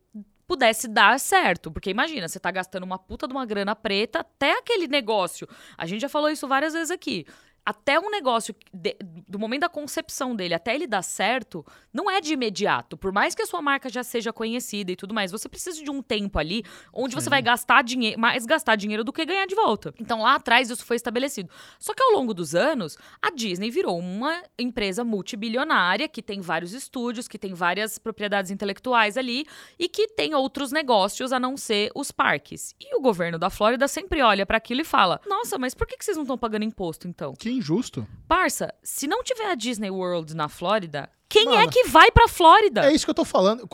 pudesse 0.46 0.88
dar 0.88 1.18
certo. 1.18 1.70
Porque 1.70 1.90
imagina, 1.90 2.28
você 2.28 2.38
tá 2.38 2.50
gastando 2.50 2.84
uma 2.84 2.98
puta 2.98 3.26
de 3.26 3.34
uma 3.34 3.44
grana 3.44 3.74
preta 3.74 4.20
até 4.20 4.58
aquele 4.58 4.86
negócio. 4.86 5.46
A 5.76 5.86
gente 5.86 6.00
já 6.00 6.08
falou 6.08 6.30
isso 6.30 6.46
várias 6.46 6.72
vezes 6.72 6.90
aqui. 6.90 7.26
Até 7.66 7.98
um 7.98 8.08
negócio, 8.08 8.54
de- 8.72 8.96
do 9.28 9.38
momento 9.40 9.62
da 9.62 9.68
concepção 9.68 10.36
dele 10.36 10.54
até 10.54 10.72
ele 10.74 10.86
dar 10.86 11.02
certo, 11.02 11.66
não 11.92 12.08
é 12.08 12.20
de 12.20 12.32
imediato. 12.32 12.96
Por 12.96 13.10
mais 13.12 13.34
que 13.34 13.42
a 13.42 13.46
sua 13.46 13.60
marca 13.60 13.88
já 13.88 14.04
seja 14.04 14.32
conhecida 14.32 14.92
e 14.92 14.96
tudo 14.96 15.12
mais, 15.12 15.32
você 15.32 15.48
precisa 15.48 15.82
de 15.82 15.90
um 15.90 16.00
tempo 16.00 16.38
ali 16.38 16.62
onde 16.92 17.14
você 17.16 17.28
vai 17.28 17.42
gastar 17.42 17.82
dinheiro, 17.82 18.20
mais 18.20 18.46
gastar 18.46 18.76
dinheiro 18.76 19.02
do 19.02 19.12
que 19.12 19.24
ganhar 19.24 19.46
de 19.46 19.54
volta. 19.56 19.92
Então 19.98 20.22
lá 20.22 20.36
atrás 20.36 20.70
isso 20.70 20.84
foi 20.84 20.94
estabelecido. 20.96 21.50
Só 21.78 21.92
que 21.92 22.02
ao 22.02 22.12
longo 22.12 22.32
dos 22.32 22.54
anos, 22.54 22.96
a 23.20 23.30
Disney 23.30 23.68
virou 23.70 23.98
uma 23.98 24.40
empresa 24.58 25.02
multibilionária 25.04 26.08
que 26.08 26.22
tem 26.22 26.40
vários 26.40 26.72
estúdios, 26.72 27.26
que 27.28 27.38
tem 27.38 27.52
várias 27.52 27.98
propriedades 27.98 28.50
intelectuais 28.50 29.16
ali 29.16 29.44
e 29.78 29.88
que 29.88 30.08
tem 30.08 30.34
outros 30.34 30.70
negócios 30.72 31.32
a 31.32 31.40
não 31.40 31.56
ser 31.56 31.90
os 31.94 32.10
parques. 32.12 32.74
E 32.80 32.96
o 32.96 33.00
governo 33.00 33.38
da 33.38 33.50
Flórida 33.50 33.88
sempre 33.88 34.22
olha 34.22 34.46
para 34.46 34.56
aquilo 34.56 34.80
e 34.82 34.84
fala: 34.84 35.20
"Nossa, 35.26 35.58
mas 35.58 35.74
por 35.74 35.86
que 35.86 35.96
que 35.96 36.04
vocês 36.04 36.16
não 36.16 36.22
estão 36.24 36.38
pagando 36.38 36.64
imposto 36.64 37.08
então?" 37.08 37.34
Que 37.34 37.50
injusto. 37.56 38.06
Parça, 38.28 38.72
se 38.82 39.06
não 39.06 39.22
tiver 39.22 39.50
a 39.50 39.54
Disney 39.54 39.90
World 39.90 40.34
na 40.34 40.48
Flórida, 40.48 41.08
quem 41.28 41.48
é 41.48 41.56
Mano, 41.56 41.70
que 41.70 41.88
vai 41.88 42.08
pra 42.12 42.28
Flórida? 42.28 42.84
É 42.88 42.94
isso 42.94 43.04
que 43.04 43.10
eu 43.10 43.14
tô 43.14 43.24
falando. 43.24 43.68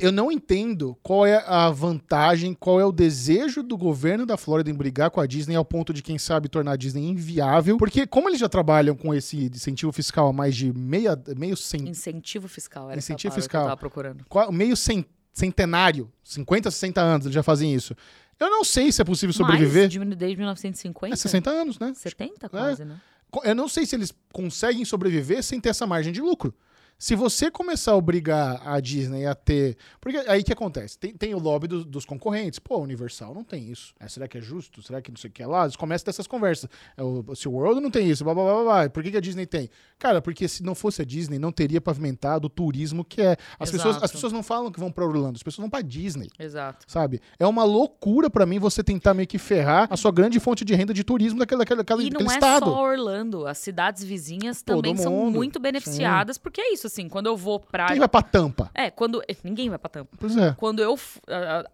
Eu 0.00 0.10
não, 0.10 0.30
entendo 0.32 0.98
qual 1.04 1.24
é 1.24 1.36
a 1.46 1.70
vantagem, 1.70 2.52
qual 2.52 2.80
é 2.80 2.84
o 2.84 2.90
desejo 2.90 3.62
do 3.62 3.76
governo 3.78 4.26
da 4.26 4.36
Flórida 4.36 4.70
em 4.70 4.74
brigar 4.74 5.08
com 5.10 5.20
a 5.20 5.26
Disney 5.26 5.54
ao 5.54 5.64
ponto 5.64 5.92
de, 5.92 6.02
quem 6.02 6.18
sabe, 6.18 6.48
tornar 6.48 6.72
a 6.72 6.76
Disney 6.76 7.08
inviável. 7.08 7.76
Porque, 7.78 8.08
como 8.08 8.28
eles 8.28 8.40
já 8.40 8.48
trabalham 8.48 8.96
com 8.96 9.14
esse 9.14 9.44
incentivo 9.46 9.92
fiscal 9.92 10.26
há 10.28 10.32
mais 10.32 10.56
de 10.56 10.72
meia, 10.72 11.16
meio, 11.36 11.56
cen, 11.56 11.88
Incentivo 11.88 12.48
fiscal, 12.48 12.90
era 12.90 12.98
Incentivo 12.98 13.34
fiscal. 13.34 13.60
que 13.60 13.66
eu 13.66 13.68
tava 13.70 13.76
procurando. 13.80 14.24
meio 14.52 14.76
cen- 14.76 15.04
centenário, 15.32 16.10
50, 16.24 16.70
60 16.72 17.00
anos, 17.00 17.26
eles 17.26 17.34
já 17.34 17.42
fazem 17.44 17.72
isso. 17.72 17.94
Eu 18.40 18.50
não 18.50 18.64
sei 18.64 18.90
se 18.90 19.00
é 19.02 19.04
possível 19.04 19.32
sobreviver. 19.34 19.82
Mais 19.98 20.08
de, 20.10 20.16
desde 20.16 20.36
1950? 20.38 21.14
É 21.14 21.16
60 21.16 21.50
anos, 21.50 21.78
né? 21.78 21.92
70 21.94 22.48
quase, 22.48 22.84
né? 22.84 23.00
Co- 23.30 23.42
Eu 23.44 23.54
não 23.54 23.68
sei 23.68 23.84
se 23.86 23.94
eles 23.94 24.12
conseguem 24.32 24.84
sobreviver 24.84 25.42
sem 25.44 25.60
ter 25.60 25.68
essa 25.68 25.86
margem 25.86 26.12
de 26.12 26.20
lucro. 26.20 26.52
Se 27.00 27.14
você 27.14 27.50
começar 27.50 27.92
a 27.92 27.96
obrigar 27.96 28.60
a 28.62 28.78
Disney 28.78 29.24
a 29.24 29.34
ter. 29.34 29.74
Porque 30.02 30.18
aí 30.28 30.42
que 30.44 30.52
acontece? 30.52 30.98
Tem, 30.98 31.14
tem 31.14 31.34
o 31.34 31.38
lobby 31.38 31.66
dos, 31.66 31.86
dos 31.86 32.04
concorrentes. 32.04 32.58
Pô, 32.58 32.74
a 32.74 32.78
Universal 32.78 33.34
não 33.34 33.42
tem 33.42 33.70
isso. 33.70 33.94
É, 33.98 34.06
será 34.06 34.28
que 34.28 34.36
é 34.36 34.40
justo? 34.42 34.82
Será 34.82 35.00
que 35.00 35.10
não 35.10 35.16
sei 35.16 35.30
o 35.30 35.32
que 35.32 35.42
é 35.42 35.46
lá? 35.46 35.62
Eles 35.62 35.76
começam 35.76 36.04
dessas 36.04 36.26
conversas. 36.26 36.68
É, 36.98 37.02
o 37.02 37.34
SeaWorld 37.34 37.80
não 37.80 37.90
tem 37.90 38.06
isso. 38.10 38.22
Blá, 38.22 38.34
blá, 38.34 38.44
blá, 38.44 38.62
blá. 38.62 38.90
Por 38.90 39.02
que, 39.02 39.12
que 39.12 39.16
a 39.16 39.20
Disney 39.20 39.46
tem? 39.46 39.70
Cara, 39.98 40.20
porque 40.20 40.46
se 40.46 40.62
não 40.62 40.74
fosse 40.74 41.00
a 41.00 41.04
Disney, 41.06 41.38
não 41.38 41.50
teria 41.50 41.80
pavimentado 41.80 42.48
o 42.48 42.50
turismo 42.50 43.02
que 43.02 43.22
é. 43.22 43.34
As, 43.58 43.70
pessoas, 43.70 44.02
as 44.02 44.12
pessoas 44.12 44.30
não 44.30 44.42
falam 44.42 44.70
que 44.70 44.78
vão 44.78 44.92
pra 44.92 45.06
Orlando, 45.06 45.36
as 45.36 45.42
pessoas 45.42 45.62
vão 45.62 45.70
pra 45.70 45.80
Disney. 45.80 46.28
Exato. 46.38 46.84
Sabe? 46.86 47.22
É 47.38 47.46
uma 47.46 47.64
loucura 47.64 48.28
pra 48.28 48.44
mim 48.44 48.58
você 48.58 48.84
tentar 48.84 49.14
meio 49.14 49.26
que 49.26 49.38
ferrar 49.38 49.88
a 49.90 49.96
sua 49.96 50.12
grande 50.12 50.38
fonte 50.38 50.66
de 50.66 50.74
renda 50.74 50.92
de 50.92 51.02
turismo 51.02 51.38
daquele, 51.38 51.60
daquele, 51.60 51.78
daquele, 51.82 52.06
E 52.08 52.10
não 52.10 52.30
é 52.30 52.34
estado. 52.34 52.66
só 52.66 52.82
Orlando, 52.82 53.46
as 53.46 53.56
cidades 53.56 54.04
vizinhas 54.04 54.60
Todo 54.60 54.82
também 54.82 54.96
são 54.96 55.10
mundo. 55.10 55.34
muito 55.36 55.58
beneficiadas, 55.58 56.36
porque 56.36 56.60
é 56.60 56.74
isso, 56.74 56.89
assim, 56.90 57.08
quando 57.08 57.26
eu 57.26 57.36
vou 57.36 57.60
pra... 57.60 57.86
Quem 57.86 57.98
vai 57.98 58.08
pra 58.08 58.22
Tampa? 58.22 58.70
É, 58.74 58.90
quando... 58.90 59.22
Ninguém 59.42 59.68
vai 59.68 59.78
pra 59.78 59.88
Tampa. 59.88 60.16
Pois 60.18 60.36
é. 60.36 60.54
Quando 60.58 60.80
eu. 60.80 60.98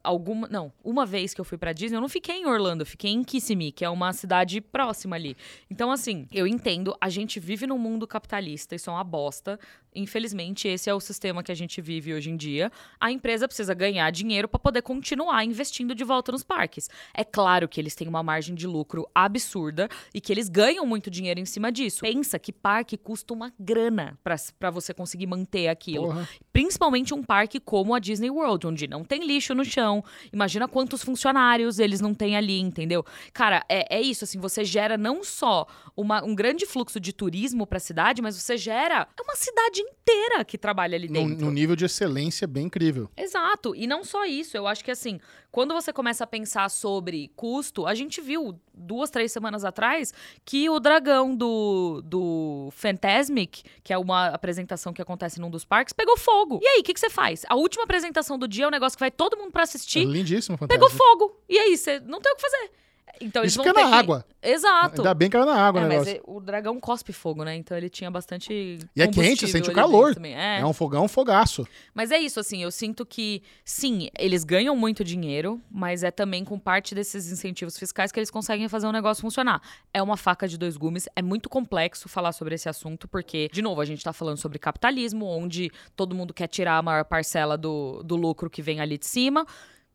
alguma. 0.02 0.48
Não, 0.48 0.72
uma 0.84 1.04
vez 1.04 1.34
que 1.34 1.40
eu 1.40 1.44
fui 1.44 1.58
pra 1.58 1.72
Disney, 1.72 1.96
eu 1.96 2.00
não 2.00 2.08
fiquei 2.08 2.36
em 2.36 2.46
Orlando, 2.46 2.82
eu 2.82 2.86
fiquei 2.86 3.10
em 3.10 3.24
Kissimmee, 3.24 3.72
que 3.72 3.84
é 3.84 3.90
uma 3.90 4.12
cidade 4.12 4.60
próxima 4.60 5.16
ali. 5.16 5.36
Então, 5.70 5.90
assim, 5.90 6.28
eu 6.32 6.46
entendo, 6.46 6.96
a 7.00 7.08
gente 7.08 7.40
vive 7.40 7.66
num 7.66 7.78
mundo 7.78 8.06
capitalista, 8.06 8.74
isso 8.74 8.90
é 8.90 8.92
uma 8.92 9.04
bosta. 9.04 9.58
Infelizmente, 9.94 10.68
esse 10.68 10.90
é 10.90 10.94
o 10.94 11.00
sistema 11.00 11.42
que 11.42 11.50
a 11.50 11.54
gente 11.54 11.80
vive 11.80 12.12
hoje 12.12 12.30
em 12.30 12.36
dia. 12.36 12.70
A 13.00 13.10
empresa 13.10 13.48
precisa 13.48 13.72
ganhar 13.72 14.10
dinheiro 14.10 14.46
pra 14.46 14.58
poder 14.58 14.82
continuar 14.82 15.42
investindo 15.42 15.94
de 15.94 16.04
volta 16.04 16.30
nos 16.30 16.44
parques. 16.44 16.90
É 17.14 17.24
claro 17.24 17.66
que 17.66 17.80
eles 17.80 17.94
têm 17.94 18.06
uma 18.06 18.22
margem 18.22 18.54
de 18.54 18.66
lucro 18.66 19.08
absurda 19.14 19.88
e 20.12 20.20
que 20.20 20.30
eles 20.30 20.50
ganham 20.50 20.84
muito 20.84 21.10
dinheiro 21.10 21.40
em 21.40 21.46
cima 21.46 21.72
disso. 21.72 22.00
Pensa 22.02 22.38
que 22.38 22.52
parque 22.52 22.98
custa 22.98 23.32
uma 23.32 23.50
grana 23.58 24.18
pra 24.22 24.70
você 24.70 24.92
conseguir 24.92 25.05
manter 25.26 25.68
aquilo. 25.68 26.06
Porra. 26.06 26.28
Principalmente 26.52 27.12
um 27.12 27.22
parque 27.22 27.60
como 27.60 27.94
a 27.94 27.98
Disney 27.98 28.30
World, 28.30 28.66
onde 28.66 28.86
não 28.88 29.04
tem 29.04 29.24
lixo 29.26 29.54
no 29.54 29.64
chão. 29.64 30.02
Imagina 30.32 30.66
quantos 30.66 31.02
funcionários 31.04 31.78
eles 31.78 32.00
não 32.00 32.14
têm 32.14 32.34
ali, 32.36 32.58
entendeu? 32.60 33.04
Cara, 33.32 33.62
é, 33.68 33.96
é 33.98 34.00
isso, 34.00 34.24
assim, 34.24 34.38
você 34.40 34.64
gera 34.64 34.96
não 34.96 35.22
só 35.22 35.66
uma- 35.94 36.24
um 36.24 36.34
grande 36.34 36.64
fluxo 36.64 36.98
de 36.98 37.12
turismo 37.12 37.66
pra 37.66 37.78
cidade, 37.78 38.22
mas 38.22 38.36
você 38.36 38.56
gera 38.56 39.06
uma 39.22 39.36
cidade 39.36 39.80
inteira 39.80 40.44
que 40.44 40.56
trabalha 40.56 40.96
ali 40.96 41.08
Num, 41.08 41.28
dentro. 41.28 41.44
num 41.44 41.52
nível 41.52 41.76
de 41.76 41.84
excelência 41.84 42.46
bem 42.46 42.66
incrível. 42.66 43.10
Exato. 43.16 43.74
E 43.76 43.86
não 43.86 44.02
só 44.02 44.24
isso, 44.24 44.56
eu 44.56 44.66
acho 44.66 44.82
que 44.84 44.90
assim, 44.90 45.20
quando 45.56 45.72
você 45.72 45.90
começa 45.90 46.22
a 46.22 46.26
pensar 46.26 46.68
sobre 46.68 47.30
custo, 47.34 47.86
a 47.86 47.94
gente 47.94 48.20
viu 48.20 48.60
duas, 48.74 49.08
três 49.08 49.32
semanas 49.32 49.64
atrás 49.64 50.12
que 50.44 50.68
o 50.68 50.78
dragão 50.78 51.34
do, 51.34 52.02
do 52.04 52.68
Fantasmic, 52.72 53.62
que 53.82 53.90
é 53.90 53.96
uma 53.96 54.26
apresentação 54.26 54.92
que 54.92 55.00
acontece 55.00 55.40
num 55.40 55.48
dos 55.48 55.64
parques, 55.64 55.94
pegou 55.94 56.14
fogo. 56.18 56.60
E 56.62 56.66
aí, 56.66 56.80
o 56.80 56.84
que, 56.84 56.92
que 56.92 57.00
você 57.00 57.08
faz? 57.08 57.46
A 57.48 57.54
última 57.56 57.84
apresentação 57.84 58.38
do 58.38 58.46
dia 58.46 58.66
é 58.66 58.68
um 58.68 58.70
negócio 58.70 58.98
que 58.98 59.02
vai 59.02 59.10
todo 59.10 59.34
mundo 59.34 59.50
pra 59.50 59.62
É 59.62 59.64
assistir, 59.64 60.04
lindíssimo, 60.04 60.58
pegou 60.58 60.90
fantástico. 60.90 61.18
fogo. 61.18 61.40
E 61.48 61.58
aí, 61.58 61.74
você 61.74 62.00
não 62.00 62.20
tem 62.20 62.30
o 62.34 62.36
que 62.36 62.42
fazer. 62.42 62.70
Então 63.20 63.42
eles 63.42 63.52
Isso 63.52 63.62
vão 63.62 63.72
que 63.72 63.78
é 63.78 63.82
na 63.84 63.88
que- 63.90 63.94
água. 63.94 64.24
Exato. 64.42 65.00
Ainda 65.00 65.14
bem 65.14 65.28
que 65.28 65.36
era 65.36 65.44
na 65.44 65.54
água 65.60 65.80
É, 65.80 65.84
o 65.84 65.88
mas 65.88 66.18
o 66.24 66.40
dragão 66.40 66.78
cospe 66.78 67.12
fogo, 67.12 67.42
né? 67.44 67.56
Então 67.56 67.76
ele 67.76 67.88
tinha 67.88 68.10
bastante. 68.10 68.78
E 68.94 69.02
é 69.02 69.08
quente, 69.08 69.48
sente 69.48 69.70
o 69.70 69.72
calor. 69.72 70.14
também. 70.14 70.34
É. 70.36 70.60
É 70.60 70.66
um 70.66 70.72
fogão, 70.72 71.04
um 71.04 71.08
fogaço. 71.08 71.66
Mas 71.94 72.10
é 72.10 72.18
isso, 72.18 72.38
assim, 72.38 72.62
eu 72.62 72.70
sinto 72.70 73.04
que, 73.04 73.42
sim, 73.64 74.08
eles 74.18 74.44
ganham 74.44 74.76
muito 74.76 75.02
dinheiro, 75.02 75.60
mas 75.70 76.02
é 76.04 76.10
também 76.10 76.44
com 76.44 76.58
parte 76.58 76.94
desses 76.94 77.30
incentivos 77.32 77.76
fiscais 77.78 78.12
que 78.12 78.18
eles 78.20 78.30
conseguem 78.30 78.68
fazer 78.68 78.86
o 78.86 78.92
negócio 78.92 79.20
funcionar. 79.22 79.60
É 79.92 80.02
uma 80.02 80.16
faca 80.16 80.46
de 80.46 80.56
dois 80.56 80.76
gumes, 80.76 81.08
é 81.16 81.22
muito 81.22 81.48
complexo 81.48 82.08
falar 82.08 82.32
sobre 82.32 82.54
esse 82.54 82.68
assunto, 82.68 83.08
porque, 83.08 83.48
de 83.52 83.62
novo, 83.62 83.80
a 83.80 83.84
gente 83.84 84.04
tá 84.04 84.12
falando 84.12 84.36
sobre 84.36 84.58
capitalismo, 84.58 85.26
onde 85.26 85.70
todo 85.96 86.14
mundo 86.14 86.32
quer 86.32 86.46
tirar 86.46 86.76
a 86.78 86.82
maior 86.82 87.04
parcela 87.04 87.56
do, 87.58 88.02
do 88.04 88.14
lucro 88.16 88.48
que 88.48 88.62
vem 88.62 88.80
ali 88.80 88.96
de 88.98 89.06
cima. 89.06 89.44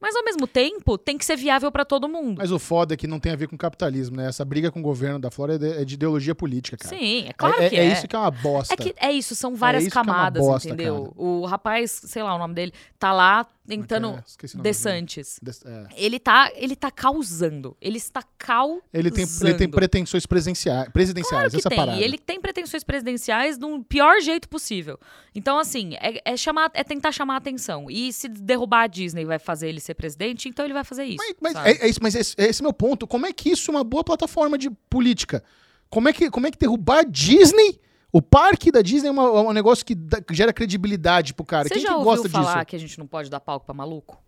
Mas 0.02 0.16
ao 0.16 0.24
mesmo 0.24 0.48
tempo, 0.48 0.98
tem 0.98 1.18
que 1.18 1.24
ser 1.24 1.36
viável 1.36 1.72
pra 1.72 1.86
todo 1.86 2.10
mundo. 2.10 2.40
Mas 2.40 2.52
o 2.52 2.58
foda 2.58 2.96
é 2.96 2.98
que 2.98 3.06
não 3.06 3.20
tem 3.20 3.32
a 3.32 3.36
ver 3.36 3.48
com 3.48 3.56
capitalismo, 3.56 4.18
né? 4.18 4.28
Essa 4.28 4.44
briga 4.44 4.72
com 4.72 4.80
o 4.80 4.84
governo 4.84 5.20
da 5.20 5.30
Flórida 5.30 5.82
é 5.82 5.86
de 5.86 5.94
ideologia 5.94 6.34
política, 6.34 6.76
cara. 6.76 6.96
Sim, 6.96 7.26
é 7.28 7.34
claro 7.34 7.62
é, 7.62 7.70
que 7.70 7.76
é 7.76 7.86
é. 7.86 7.94
isso 7.94 8.08
que 8.08 8.16
é 8.16 8.20
uma 8.20 8.32
bosta. 8.32 8.74
É 8.74 8.78
que 8.78 8.96
é 8.98 9.12
isso, 9.12 9.36
são 9.36 9.56
várias 9.56 9.84
isso 9.84 9.92
que 9.92 9.98
é 9.98 10.02
uma 10.02 10.14
camadas, 10.14 10.44
bosta, 10.44 10.68
entendeu? 10.68 11.04
cara. 11.04 11.14
O 11.16 11.46
rapaz, 11.46 12.02
sei 12.06 12.24
lá 12.24 12.36
o 12.36 12.40
nome 12.40 12.56
dele, 12.56 12.74
tá 12.98 13.14
lá 13.14 13.46
tentando. 13.68 14.10
É. 14.10 14.58
DeSantis. 14.62 15.40
Des- 15.42 15.64
é. 15.66 15.88
Ele 15.96 16.20
tá, 16.20 16.52
ele 16.56 16.76
tá 16.76 16.90
causando. 16.92 17.76
Ele 17.82 17.98
está 17.98 18.24
causando. 18.38 18.82
Ele 18.94 19.12
tem, 19.12 19.26
ele 19.42 19.54
tem 19.56 19.70
pretensões 19.70 20.26
presenciais, 20.26 20.90
presidenciais, 20.90 21.52
Claro 21.52 21.58
essa 21.58 21.70
tem. 21.70 21.78
parada. 21.78 21.98
E 22.00 22.04
ele 22.04 22.18
tem 22.18 22.40
pretensões 22.42 22.84
presidenciais 22.84 23.58
do 23.58 23.84
pior 23.84 24.20
jeito 24.22 24.50
possível. 24.50 25.00
Então, 25.34 25.58
assim, 25.60 25.96
é, 25.96 26.22
é 26.26 26.38
chamar, 26.38 26.72
é 26.74 26.84
tentar 26.84 27.12
chamar 27.12 27.36
a 27.36 27.38
atenção. 27.38 27.90
E 27.90 28.12
se 28.12 28.28
derrubar 28.28 28.84
a 28.84 28.88
Disney 28.88 29.26
vai 29.26 29.40
fazer 29.40 29.70
ele 29.70 29.80
ser 29.80 29.94
presidente, 29.94 30.50
então 30.50 30.66
ele 30.66 30.74
vai 30.74 30.84
fazer 30.84 31.06
isso. 31.06 31.18
Mas, 31.40 31.56
mas 31.56 31.66
é, 31.66 31.86
é 31.86 31.90
isso, 31.90 32.00
mas 32.02 32.16
esse, 32.16 32.36
esse 32.38 32.62
é 32.62 32.64
meu 32.64 32.74
ponto. 32.74 33.08
Como 33.08 33.26
é 33.26 33.34
que 33.34 33.50
isso 33.50 33.72
é 33.72 33.76
uma 33.76 33.84
boa 33.84 34.04
plataforma 34.04 34.58
de 34.58 34.70
política? 34.90 35.44
Como 35.90 36.08
é 36.10 36.14
que, 36.14 36.30
como 36.30 36.48
é 36.48 36.52
que 36.52 36.58
derrubar 36.58 37.00
a 37.00 37.04
Disney? 37.04 37.80
O 38.12 38.22
parque 38.22 38.72
da 38.72 38.82
Disney 38.82 39.08
é, 39.08 39.12
uma- 39.12 39.24
é 39.24 39.42
um 39.50 39.54
negócio 39.54 39.86
que, 39.86 39.96
gera 40.32 40.52
credibilidade 40.52 41.34
pro 41.34 41.46
cara. 41.46 41.68
Você 41.68 41.76
Quem 41.76 41.84
já 41.84 41.90
que 41.90 41.94
ouviu 41.96 42.12
gosta 42.12 42.30
falar 42.30 42.54
disso? 42.56 42.66
que 42.66 42.76
a 42.76 42.80
gente 42.80 43.00
não 43.00 43.08
pode 43.08 43.30
dar 43.30 43.40
palco 43.40 43.66
pra 43.66 43.74
maluco? 43.74 44.22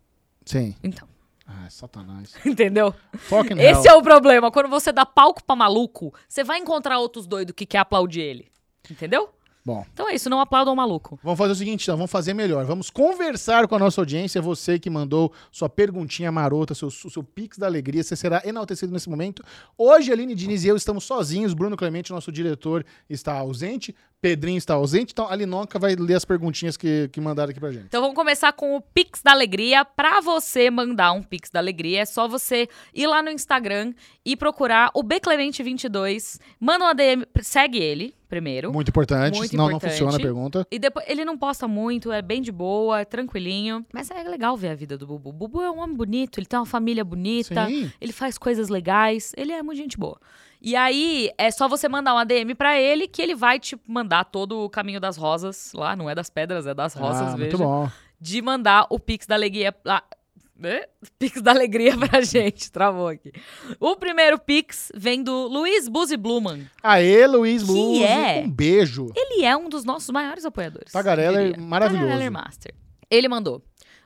Sim. 0.45 0.75
Então, 0.83 1.07
Ah, 1.45 1.69
satanás. 1.69 2.33
entendeu? 2.45 2.93
Fucking 3.17 3.59
Esse 3.59 3.87
hell. 3.87 3.95
é 3.95 3.97
o 3.97 4.01
problema. 4.01 4.49
Quando 4.51 4.69
você 4.69 4.91
dá 4.93 5.05
palco 5.05 5.43
pra 5.43 5.55
maluco, 5.55 6.13
você 6.29 6.43
vai 6.43 6.59
encontrar 6.59 6.99
outros 6.99 7.27
doidos 7.27 7.53
que 7.53 7.65
quer 7.65 7.79
aplaudir 7.79 8.21
ele. 8.21 8.47
Entendeu? 8.89 9.29
Bom, 9.65 9.85
Então 9.93 10.09
é 10.09 10.15
isso, 10.15 10.29
não 10.29 10.41
aplaudam 10.41 10.73
o 10.73 10.75
maluco. 10.75 11.17
vamos 11.23 11.37
fazer 11.37 11.53
o 11.53 11.55
seguinte, 11.55 11.83
então, 11.83 11.95
vamos 11.95 12.11
fazer 12.11 12.33
melhor. 12.33 12.65
Vamos 12.65 12.89
conversar 12.89 13.65
com 13.65 13.75
a 13.75 13.79
nossa 13.79 14.01
audiência. 14.01 14.41
Você 14.41 14.77
que 14.77 14.89
mandou 14.89 15.31
sua 15.51 15.69
perguntinha 15.69 16.29
marota, 16.31 16.75
seu, 16.75 16.91
seu 16.91 17.23
pix 17.23 17.57
da 17.57 17.65
alegria, 17.65 18.03
você 18.03 18.15
será 18.15 18.41
enaltecido 18.43 18.91
nesse 18.91 19.09
momento. 19.09 19.41
Hoje, 19.77 20.11
Aline 20.11 20.35
Diniz 20.35 20.65
e 20.65 20.67
eu 20.67 20.75
estamos 20.75 21.05
sozinhos. 21.05 21.53
Bruno 21.53 21.77
Clemente, 21.77 22.11
nosso 22.11 22.29
diretor, 22.31 22.85
está 23.09 23.33
ausente. 23.33 23.95
Pedrinho 24.23 24.57
está 24.57 24.75
ausente. 24.75 25.11
Então, 25.11 25.27
a 25.27 25.35
Linoca 25.35 25.77
vai 25.77 25.97
ler 25.97 26.15
as 26.15 26.23
perguntinhas 26.23 26.77
que, 26.77 27.09
que 27.11 27.19
mandaram 27.19 27.51
aqui 27.51 27.59
pra 27.59 27.73
gente. 27.73 27.87
Então 27.87 27.99
vamos 27.99 28.15
começar 28.15 28.53
com 28.53 28.73
o 28.73 28.79
Pix 28.79 29.21
da 29.21 29.31
Alegria. 29.31 29.83
Pra 29.83 30.21
você 30.21 30.71
mandar 30.71 31.11
um 31.11 31.21
Pix 31.21 31.49
da 31.49 31.59
Alegria, 31.59 31.99
é 31.99 32.05
só 32.05 32.25
você 32.25 32.69
ir 32.93 33.05
lá 33.05 33.21
no 33.21 33.29
Instagram 33.29 33.93
e 34.25 34.37
procurar 34.37 34.91
o 34.93 35.03
Bclemente22. 35.03 36.39
Manda 36.57 36.85
uma 36.85 36.95
DM, 36.95 37.25
segue 37.41 37.79
ele 37.79 38.15
primeiro. 38.29 38.71
Muito 38.71 38.87
importante, 38.87 39.37
Muito 39.37 39.51
senão 39.51 39.67
importante. 39.67 39.83
não 39.83 39.91
funciona 39.91 40.17
a 40.17 40.19
pergunta. 40.19 40.67
E 40.71 40.79
depois, 40.79 41.05
ele 41.07 41.23
não 41.25 41.37
posta 41.37 41.67
muito, 41.67 42.09
é 42.09 42.21
bem 42.21 42.41
de 42.41 42.51
boa, 42.51 43.01
é 43.01 43.05
tranquilinho. 43.05 43.85
Mas 43.93 44.09
é 44.09 44.23
legal 44.23 44.55
ver 44.55 44.69
a 44.69 44.75
vida 44.75 44.97
do 44.97 45.05
Bubu. 45.05 45.29
O 45.29 45.33
Bubu 45.33 45.61
é 45.61 45.69
um 45.69 45.79
homem 45.79 45.95
bonito, 45.95 46.39
ele 46.39 46.47
tem 46.47 46.57
uma 46.57 46.65
família 46.65 47.03
bonita, 47.03 47.67
Sim. 47.67 47.91
ele 48.01 48.13
faz 48.13 48.37
coisas 48.37 48.69
legais, 48.69 49.33
ele 49.37 49.51
é 49.51 49.61
muito 49.61 49.77
gente 49.77 49.97
boa. 49.97 50.17
E 50.63 50.77
aí, 50.77 51.29
é 51.37 51.51
só 51.51 51.67
você 51.67 51.89
mandar 51.89 52.13
uma 52.13 52.25
DM 52.25 52.55
pra 52.55 52.79
ele 52.79 53.05
que 53.05 53.21
ele 53.21 53.35
vai 53.35 53.59
te 53.59 53.77
mandar 53.85 54.23
todo 54.23 54.63
o 54.63 54.69
caminho 54.69 55.01
das 55.01 55.17
rosas 55.17 55.73
lá, 55.73 55.93
não 55.93 56.09
é 56.09 56.15
das 56.15 56.29
pedras, 56.29 56.65
é 56.65 56.73
das 56.73 56.93
rosas, 56.93 57.33
ah, 57.33 57.35
veja 57.35 57.37
muito 57.37 57.57
bom. 57.57 57.91
de 58.17 58.41
mandar 58.41 58.87
o 58.89 58.97
Pix 58.97 59.27
da 59.27 59.35
Alegria. 59.35 59.75
Ah, 59.85 60.01
né? 60.57 60.83
Pix 61.19 61.41
da 61.41 61.51
alegria 61.51 61.97
pra 61.97 62.21
gente, 62.23 62.71
travou 62.71 63.09
aqui. 63.09 63.33
O 63.77 63.97
primeiro 63.97 64.39
Pix 64.39 64.89
vem 64.95 65.21
do 65.21 65.47
Luiz 65.47 65.89
Buzi 65.89 66.15
Bluman. 66.15 66.61
Aê, 66.81 67.27
Luiz 67.27 67.61
Blues, 67.63 68.01
é? 68.01 68.43
um 68.45 68.49
beijo. 68.49 69.11
Ele 69.13 69.43
é 69.43 69.57
um 69.57 69.67
dos 69.67 69.83
nossos 69.83 70.09
maiores 70.11 70.45
apoiadores. 70.45 70.93
Tagareller 70.93 71.51
diria. 71.51 71.61
maravilhoso. 71.61 72.05
Tagareller 72.07 72.31
Master. 72.31 72.73
Ele 73.09 73.27
mandou. 73.27 73.61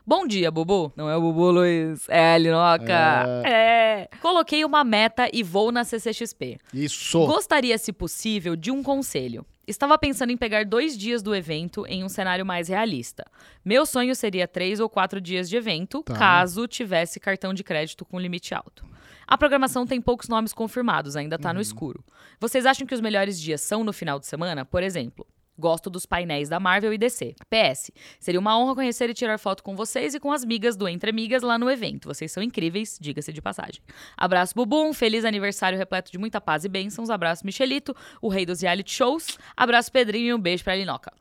Bom 0.08 0.26
dia, 0.26 0.50
Bubu. 0.50 0.90
Não 0.96 1.10
é 1.10 1.14
o 1.14 1.20
Bubu, 1.20 1.50
Luiz. 1.50 2.08
É 2.08 2.32
a 2.32 2.38
Linoca. 2.38 3.42
É. 3.46 4.08
Coloquei 4.22 4.64
uma 4.64 4.82
meta 4.82 5.28
e 5.30 5.42
vou 5.42 5.70
na 5.70 5.84
CCXP. 5.84 6.56
Isso. 6.72 7.26
Gostaria, 7.26 7.76
se 7.76 7.92
possível, 7.92 8.56
de 8.56 8.70
um 8.70 8.82
conselho. 8.82 9.44
Estava 9.66 9.98
pensando 9.98 10.30
em 10.32 10.36
pegar 10.38 10.64
dois 10.64 10.96
dias 10.96 11.22
do 11.22 11.34
evento 11.34 11.84
em 11.86 12.02
um 12.02 12.08
cenário 12.08 12.46
mais 12.46 12.68
realista. 12.68 13.22
Meu 13.62 13.84
sonho 13.84 14.16
seria 14.16 14.48
três 14.48 14.80
ou 14.80 14.88
quatro 14.88 15.20
dias 15.20 15.46
de 15.46 15.58
evento, 15.58 16.02
Tá. 16.02 16.14
caso 16.14 16.66
tivesse 16.66 17.20
cartão 17.20 17.52
de 17.52 17.62
crédito 17.62 18.02
com 18.06 18.18
limite 18.18 18.54
alto. 18.54 18.86
A 19.26 19.36
programação 19.36 19.86
tem 19.86 20.00
poucos 20.00 20.26
nomes 20.26 20.54
confirmados, 20.54 21.16
ainda 21.16 21.38
tá 21.38 21.50
Uhum. 21.50 21.56
no 21.56 21.60
escuro. 21.60 22.02
Vocês 22.40 22.64
acham 22.64 22.86
que 22.86 22.94
os 22.94 23.00
melhores 23.02 23.38
dias 23.38 23.60
são 23.60 23.84
no 23.84 23.92
final 23.92 24.18
de 24.18 24.26
semana? 24.26 24.64
Por 24.64 24.82
exemplo, 24.82 25.26
gosto 25.58 25.90
dos 25.90 26.06
painéis 26.06 26.48
da 26.48 26.60
Marvel 26.60 26.92
e 26.92 26.98
DC. 26.98 27.34
PS, 27.50 27.90
seria 28.20 28.38
uma 28.38 28.58
honra 28.58 28.76
conhecer 28.76 29.10
e 29.10 29.14
tirar 29.14 29.38
foto 29.38 29.62
com 29.62 29.74
vocês 29.74 30.14
e 30.14 30.20
com 30.20 30.32
as 30.32 30.44
migas 30.44 30.76
do 30.76 30.88
Entre 30.88 31.10
Amigas 31.10 31.42
lá 31.42 31.58
no 31.58 31.70
evento. 31.70 32.06
Vocês 32.06 32.30
são 32.30 32.42
incríveis, 32.42 32.96
diga-se 33.00 33.32
de 33.32 33.42
passagem. 33.42 33.80
Abraço, 34.16 34.54
Bubu. 34.54 34.84
Um 34.84 34.92
feliz 34.92 35.24
aniversário 35.24 35.78
repleto 35.78 36.12
de 36.12 36.18
muita 36.18 36.40
paz 36.40 36.64
e 36.64 36.68
bênçãos. 36.68 37.10
Abraço, 37.10 37.44
Michelito, 37.44 37.94
o 38.22 38.28
rei 38.28 38.46
dos 38.46 38.60
reality 38.60 38.92
shows. 38.92 39.38
Abraço, 39.56 39.90
Pedrinho, 39.90 40.28
e 40.28 40.34
um 40.34 40.40
beijo 40.40 40.62
pra 40.62 40.76
Linoca. 40.76 41.12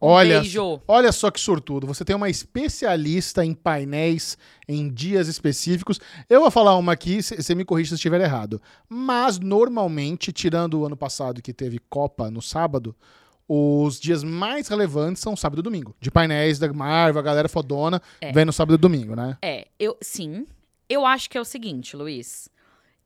Um 0.00 0.06
Olha, 0.06 0.40
beijo. 0.40 0.80
olha 0.88 1.12
só 1.12 1.30
que 1.30 1.38
sortudo. 1.40 1.86
Você 1.86 2.04
tem 2.04 2.16
uma 2.16 2.28
especialista 2.28 3.44
em 3.44 3.54
painéis 3.54 4.36
em 4.66 4.88
dias 4.92 5.28
específicos. 5.28 6.00
Eu 6.28 6.40
vou 6.40 6.50
falar 6.50 6.76
uma 6.76 6.92
aqui, 6.92 7.22
você 7.22 7.54
me 7.54 7.64
corrige 7.64 7.90
se 7.90 7.94
estiver 7.96 8.20
errado. 8.20 8.60
Mas 8.88 9.38
normalmente, 9.38 10.32
tirando 10.32 10.80
o 10.80 10.86
ano 10.86 10.96
passado 10.96 11.42
que 11.42 11.52
teve 11.52 11.78
Copa 11.78 12.30
no 12.30 12.40
sábado, 12.40 12.94
os 13.52 13.98
dias 13.98 14.22
mais 14.22 14.68
relevantes 14.68 15.20
são 15.20 15.34
sábado 15.34 15.58
e 15.58 15.62
domingo. 15.62 15.96
De 16.00 16.08
painéis 16.08 16.58
da 16.58 16.72
Marvel, 16.72 17.18
a 17.18 17.22
galera 17.24 17.48
fodona, 17.48 18.00
É. 18.20 18.30
vem 18.30 18.44
no 18.44 18.52
sábado 18.52 18.76
e 18.76 18.78
domingo, 18.78 19.16
né? 19.16 19.36
É, 19.42 19.66
eu 19.78 19.96
sim. 20.00 20.46
Eu 20.88 21.04
acho 21.04 21.28
que 21.28 21.36
é 21.36 21.40
o 21.40 21.44
seguinte, 21.44 21.96
Luiz. 21.96 22.48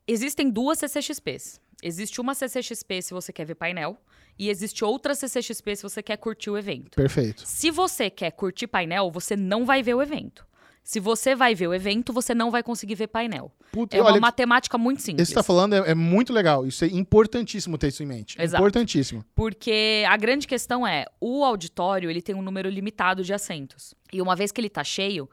Existem 0.07 0.51
duas 0.51 0.79
CCXPs. 0.81 1.61
Existe 1.83 2.21
uma 2.21 2.35
CCXP 2.35 3.01
se 3.03 3.15
você 3.15 3.33
quer 3.33 3.45
ver 3.47 3.55
painel 3.55 3.97
e 4.39 4.51
existe 4.51 4.85
outra 4.85 5.15
CCXP 5.15 5.77
se 5.77 5.83
você 5.83 6.03
quer 6.03 6.17
curtir 6.19 6.51
o 6.51 6.59
evento. 6.59 6.97
Perfeito. 6.97 7.43
Se 7.47 7.71
você 7.71 8.11
quer 8.11 8.31
curtir 8.33 8.67
painel, 8.67 9.11
você 9.11 9.37
não 9.37 9.65
vai 9.65 9.83
ver 9.83 9.95
o 9.95 10.03
evento. 10.03 10.47
Se 10.85 11.01
você 11.01 11.35
vai 11.35 11.55
ver 11.55 11.67
o 11.67 11.73
evento, 11.73 12.13
você 12.13 12.35
não 12.35 12.51
vai 12.51 12.63
conseguir 12.63 12.95
ver 12.95 13.07
painel. 13.07 13.51
Puta, 13.73 13.97
É 13.97 14.03
uma 14.03 14.11
olha, 14.11 14.21
matemática 14.21 14.77
muito 14.77 15.01
simples. 15.01 15.23
esse 15.23 15.31
que 15.33 15.35
você 15.35 15.41
tá 15.41 15.43
falando 15.43 15.73
é, 15.75 15.91
é 15.93 15.95
muito 15.95 16.31
legal. 16.31 16.67
Isso 16.67 16.85
é 16.85 16.89
importantíssimo 16.89 17.79
ter 17.79 17.89
isso 17.89 18.03
em 18.03 18.07
mente. 18.07 18.37
Exato. 18.39 18.63
Importantíssimo. 18.63 19.25
Porque 19.35 20.05
a 20.07 20.17
grande 20.19 20.47
questão 20.47 20.87
é, 20.87 21.07
o 21.19 21.43
auditório, 21.43 22.11
ele 22.11 22.21
tem 22.21 22.35
um 22.35 22.43
número 22.43 22.69
limitado 22.69 23.25
de 23.25 23.33
assentos. 23.33 23.95
E 24.13 24.21
uma 24.21 24.37
vez 24.37 24.53
que 24.53 24.61
ele 24.61 24.69
tá 24.69 24.85
cheio, 24.85 25.29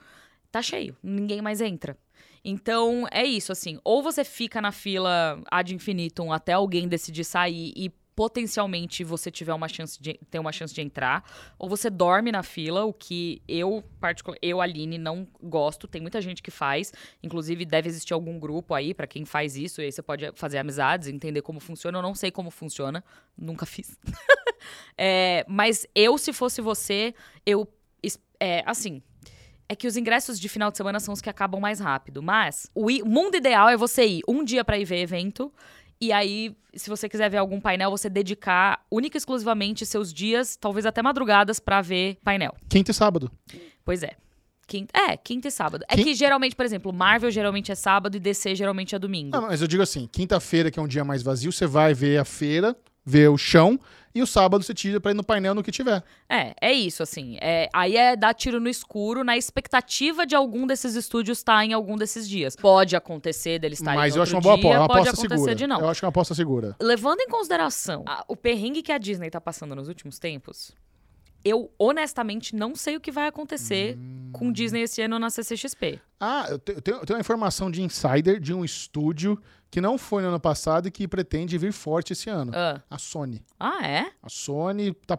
tá 0.49 0.61
cheio, 0.61 0.95
ninguém 1.03 1.41
mais 1.41 1.59
entra. 1.59 1.97
Então, 2.43 3.05
é 3.11 3.23
isso, 3.25 3.51
assim, 3.51 3.77
ou 3.83 4.01
você 4.01 4.23
fica 4.23 4.61
na 4.61 4.71
fila 4.71 5.43
ad 5.51 5.75
infinitum 5.75 6.31
até 6.31 6.53
alguém 6.53 6.87
decidir 6.87 7.25
sair 7.25 7.73
e 7.75 7.91
potencialmente 8.15 9.03
você 9.03 9.31
tiver 9.31 9.53
uma 9.53 9.67
chance 9.67 10.01
de 10.01 10.19
ter 10.29 10.39
uma 10.39 10.51
chance 10.51 10.73
de 10.73 10.81
entrar, 10.81 11.23
ou 11.57 11.69
você 11.69 11.89
dorme 11.89 12.31
na 12.31 12.43
fila, 12.43 12.85
o 12.85 12.93
que 12.93 13.41
eu 13.47 13.83
particular, 13.99 14.37
eu 14.41 14.61
Aline 14.61 14.97
não 14.97 15.27
gosto, 15.41 15.87
tem 15.87 16.01
muita 16.01 16.21
gente 16.21 16.41
que 16.41 16.51
faz, 16.51 16.93
inclusive 17.23 17.65
deve 17.65 17.89
existir 17.89 18.13
algum 18.13 18.39
grupo 18.39 18.73
aí 18.73 18.93
pra 18.93 19.07
quem 19.07 19.25
faz 19.25 19.55
isso, 19.55 19.81
e 19.81 19.85
aí 19.85 19.91
você 19.91 20.01
pode 20.01 20.31
fazer 20.35 20.57
amizades, 20.57 21.07
entender 21.07 21.41
como 21.41 21.59
funciona, 21.59 21.97
eu 21.97 22.01
não 22.01 22.13
sei 22.13 22.31
como 22.31 22.51
funciona, 22.51 23.03
nunca 23.37 23.65
fiz. 23.65 23.97
É, 24.97 25.45
mas 25.47 25.87
eu, 25.95 26.17
se 26.17 26.31
fosse 26.31 26.61
você, 26.61 27.13
eu. 27.45 27.67
É, 28.39 28.63
assim. 28.65 29.01
É 29.67 29.75
que 29.75 29.87
os 29.87 29.95
ingressos 29.95 30.37
de 30.37 30.49
final 30.49 30.69
de 30.69 30.75
semana 30.75 30.99
são 30.99 31.13
os 31.13 31.21
que 31.21 31.29
acabam 31.29 31.61
mais 31.61 31.79
rápido. 31.79 32.21
Mas 32.21 32.69
o, 32.75 32.89
mundo 33.05 33.37
ideal 33.37 33.69
é 33.69 33.77
você 33.77 34.05
ir 34.05 34.21
um 34.27 34.43
dia 34.43 34.65
pra 34.65 34.77
ir 34.77 34.83
ver 34.83 34.97
evento. 34.97 35.51
E 36.01 36.11
aí, 36.11 36.55
se 36.73 36.89
você 36.89 37.07
quiser 37.07 37.29
ver 37.29 37.37
algum 37.37 37.61
painel, 37.61 37.91
você 37.91 38.09
dedicar 38.09 38.83
única 38.89 39.15
e 39.15 39.19
exclusivamente 39.19 39.85
seus 39.85 40.11
dias, 40.11 40.55
talvez 40.55 40.85
até 40.85 41.01
madrugadas, 41.01 41.59
pra 41.59 41.79
ver 41.81 42.17
painel. 42.23 42.55
Quinta 42.67 42.89
e 42.89 42.93
sábado. 42.93 43.31
Pois 43.85 44.01
é. 44.01 44.15
Quinta, 44.67 44.91
é, 44.97 45.17
quinta 45.17 45.47
e 45.49 45.51
sábado. 45.51 45.83
É 45.87 45.95
Quin- 45.95 46.03
que 46.05 46.13
geralmente, 46.15 46.55
por 46.55 46.65
exemplo, 46.65 46.91
Marvel 46.93 47.29
geralmente 47.29 47.71
é 47.71 47.75
sábado 47.75 48.15
e 48.15 48.19
DC 48.19 48.55
geralmente 48.55 48.95
é 48.95 48.99
domingo. 48.99 49.31
Não, 49.35 49.43
mas 49.43 49.61
eu 49.61 49.67
digo 49.67 49.83
assim, 49.83 50.07
quinta-feira, 50.11 50.71
que 50.71 50.79
é 50.79 50.81
um 50.81 50.87
dia 50.87 51.03
mais 51.03 51.21
vazio, 51.21 51.51
você 51.51 51.67
vai 51.67 51.93
ver 51.93 52.17
a 52.17 52.25
feira, 52.25 52.75
ver 53.05 53.29
o 53.29 53.37
chão, 53.37 53.79
e 54.13 54.21
o 54.21 54.27
sábado 54.27 54.61
você 54.63 54.73
tira 54.73 54.99
pra 54.99 55.11
ir 55.11 55.13
no 55.13 55.23
painel 55.23 55.55
no 55.55 55.63
que 55.63 55.71
tiver. 55.71 56.03
É, 56.29 56.53
é 56.59 56.73
isso, 56.73 57.01
assim. 57.01 57.37
É, 57.39 57.69
aí 57.73 57.95
é 57.95 58.15
dar 58.15 58.33
tiro 58.33 58.59
no 58.59 58.67
escuro 58.67 59.23
na 59.23 59.37
expectativa 59.37 60.25
de 60.25 60.35
algum 60.35 60.67
desses 60.67 60.95
estúdios 60.95 61.37
estar 61.37 61.63
em 61.63 61.71
algum 61.71 61.95
desses 61.95 62.27
dias. 62.27 62.55
Pode 62.55 62.93
acontecer 62.95 63.57
deles 63.59 63.79
estarem 63.79 63.97
Mas 63.97 64.15
eu 64.15 64.21
acho 64.21 64.35
uma 64.35 64.41
boa 64.41 64.55
dia, 64.57 64.63
aposta, 64.65 64.79
uma 64.81 64.87
pode 64.87 64.99
aposta 65.09 65.25
acontecer 65.25 65.39
segura. 65.39 65.55
de 65.55 65.67
não. 65.67 65.79
Eu 65.79 65.89
acho 65.89 66.01
que 66.01 66.05
uma 66.05 66.09
aposta 66.09 66.35
segura. 66.35 66.75
Levando 66.81 67.21
em 67.21 67.27
consideração 67.29 68.03
a- 68.05 68.25
o 68.27 68.35
perrengue 68.35 68.81
que 68.81 68.91
a 68.91 68.97
Disney 68.97 69.29
tá 69.29 69.39
passando 69.39 69.73
nos 69.75 69.87
últimos 69.87 70.19
tempos, 70.19 70.73
eu 71.43 71.71
honestamente 71.79 72.53
não 72.55 72.75
sei 72.75 72.97
o 72.97 72.99
que 72.99 73.11
vai 73.11 73.27
acontecer 73.27 73.97
Hum. 73.97 74.29
com 74.33 74.51
Disney 74.51 74.81
esse 74.81 75.01
ano 75.01 75.17
na 75.17 75.29
CCXP. 75.29 75.99
Ah, 76.19 76.47
eu 76.49 76.59
tenho, 76.59 76.77
eu 76.77 76.83
tenho 77.05 77.15
uma 77.15 77.21
informação 77.21 77.71
de 77.71 77.81
insider 77.81 78.39
de 78.41 78.53
um 78.53 78.63
estúdio 78.65 79.41
que 79.71 79.81
não 79.81 79.97
foi 79.97 80.21
no 80.21 80.27
ano 80.27 80.39
passado 80.39 80.87
e 80.87 80.91
que 80.91 81.07
pretende 81.07 81.57
vir 81.57 81.71
forte 81.73 82.11
esse 82.13 82.29
ano. 82.29 82.51
Ah, 82.53 82.81
A 82.89 82.97
Sony. 82.99 83.41
ah, 83.59 83.79
é? 83.87 84.11
A 84.21 84.29
Sony 84.29 84.93
tá 85.07 85.17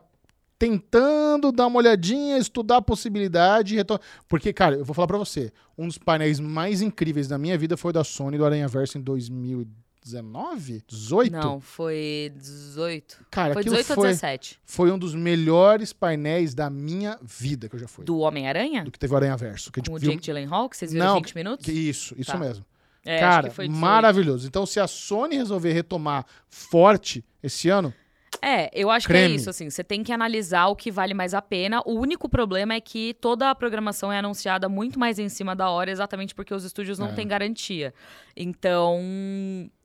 tentando 0.58 1.50
dar 1.50 1.66
uma 1.66 1.78
olhadinha, 1.78 2.38
estudar 2.38 2.76
a 2.76 2.82
possibilidade. 2.82 3.74
retor- 3.74 3.98
Porque, 4.28 4.52
cara, 4.52 4.76
eu 4.76 4.84
vou 4.84 4.94
falar 4.94 5.08
pra 5.08 5.18
você, 5.18 5.50
um 5.76 5.88
dos 5.88 5.98
painéis 5.98 6.38
mais 6.38 6.80
incríveis 6.82 7.26
da 7.26 7.36
minha 7.38 7.58
vida 7.58 7.76
foi 7.76 7.88
o 7.90 7.92
da 7.94 8.04
Sony 8.04 8.38
do 8.38 8.44
Aranha 8.44 8.68
Verso 8.68 8.96
em 8.96 9.00
2019? 9.00 10.82
18? 10.86 11.32
Não, 11.32 11.60
foi 11.60 12.32
18. 12.36 13.24
Cara, 13.30 13.54
Foi 13.54 13.60
aquilo 13.62 13.76
18 13.76 13.90
ou 13.90 13.94
foi, 14.04 14.08
17. 14.10 14.60
foi 14.64 14.90
um 14.92 14.98
dos 14.98 15.14
melhores 15.14 15.92
painéis 15.92 16.54
da 16.54 16.68
minha 16.70 17.18
vida 17.22 17.68
que 17.68 17.74
eu 17.76 17.80
já 17.80 17.88
fui. 17.88 18.04
Do 18.04 18.18
Homem-Aranha? 18.18 18.84
Do 18.84 18.90
que 18.90 18.98
teve 18.98 19.12
o 19.12 19.16
Aranha 19.16 19.36
Verso. 19.36 19.70
Que 19.72 19.80
Com 19.82 19.94
o 19.94 19.98
viu... 19.98 20.10
Jake 20.12 20.22
Gyllenhaal, 20.24 20.68
que 20.68 20.76
vocês 20.76 20.92
viram 20.92 21.06
Não, 21.06 21.14
20 21.16 21.34
minutos? 21.34 21.64
que 21.64 21.72
Isso, 21.72 22.14
isso 22.18 22.30
Tá. 22.32 22.38
mesmo. 22.38 22.64
É, 23.04 23.18
Cara, 23.18 23.48
que 23.48 23.54
foi 23.54 23.66
18. 23.66 23.80
maravilhoso. 23.80 24.46
Então, 24.46 24.64
se 24.64 24.78
a 24.78 24.86
Sony 24.86 25.36
resolver 25.36 25.72
retomar 25.72 26.24
forte 26.48 27.24
esse 27.42 27.68
ano, 27.68 27.92
É, 28.40 28.70
eu 28.72 28.90
acho 28.90 29.06
Creme. 29.06 29.26
que 29.28 29.32
é 29.32 29.36
isso, 29.36 29.50
assim, 29.50 29.68
você 29.68 29.84
tem 29.84 30.02
que 30.02 30.10
analisar 30.12 30.66
o 30.68 30.74
que 30.76 30.90
vale 30.90 31.12
mais 31.14 31.34
a 31.34 31.42
pena. 31.42 31.82
O 31.84 31.92
único 31.98 32.28
problema 32.28 32.74
é 32.74 32.80
que 32.80 33.14
toda 33.20 33.50
a 33.50 33.54
programação 33.54 34.10
é 34.12 34.18
anunciada 34.18 34.68
muito 34.68 34.98
mais 34.98 35.18
em 35.18 35.28
cima 35.28 35.54
da 35.54 35.68
hora, 35.68 35.90
exatamente 35.90 36.34
porque 36.34 36.54
os 36.54 36.64
estúdios 36.64 36.98
não 36.98 37.08
É. 37.08 37.12
têm 37.12 37.26
garantia. 37.28 37.92
Então, 38.36 39.00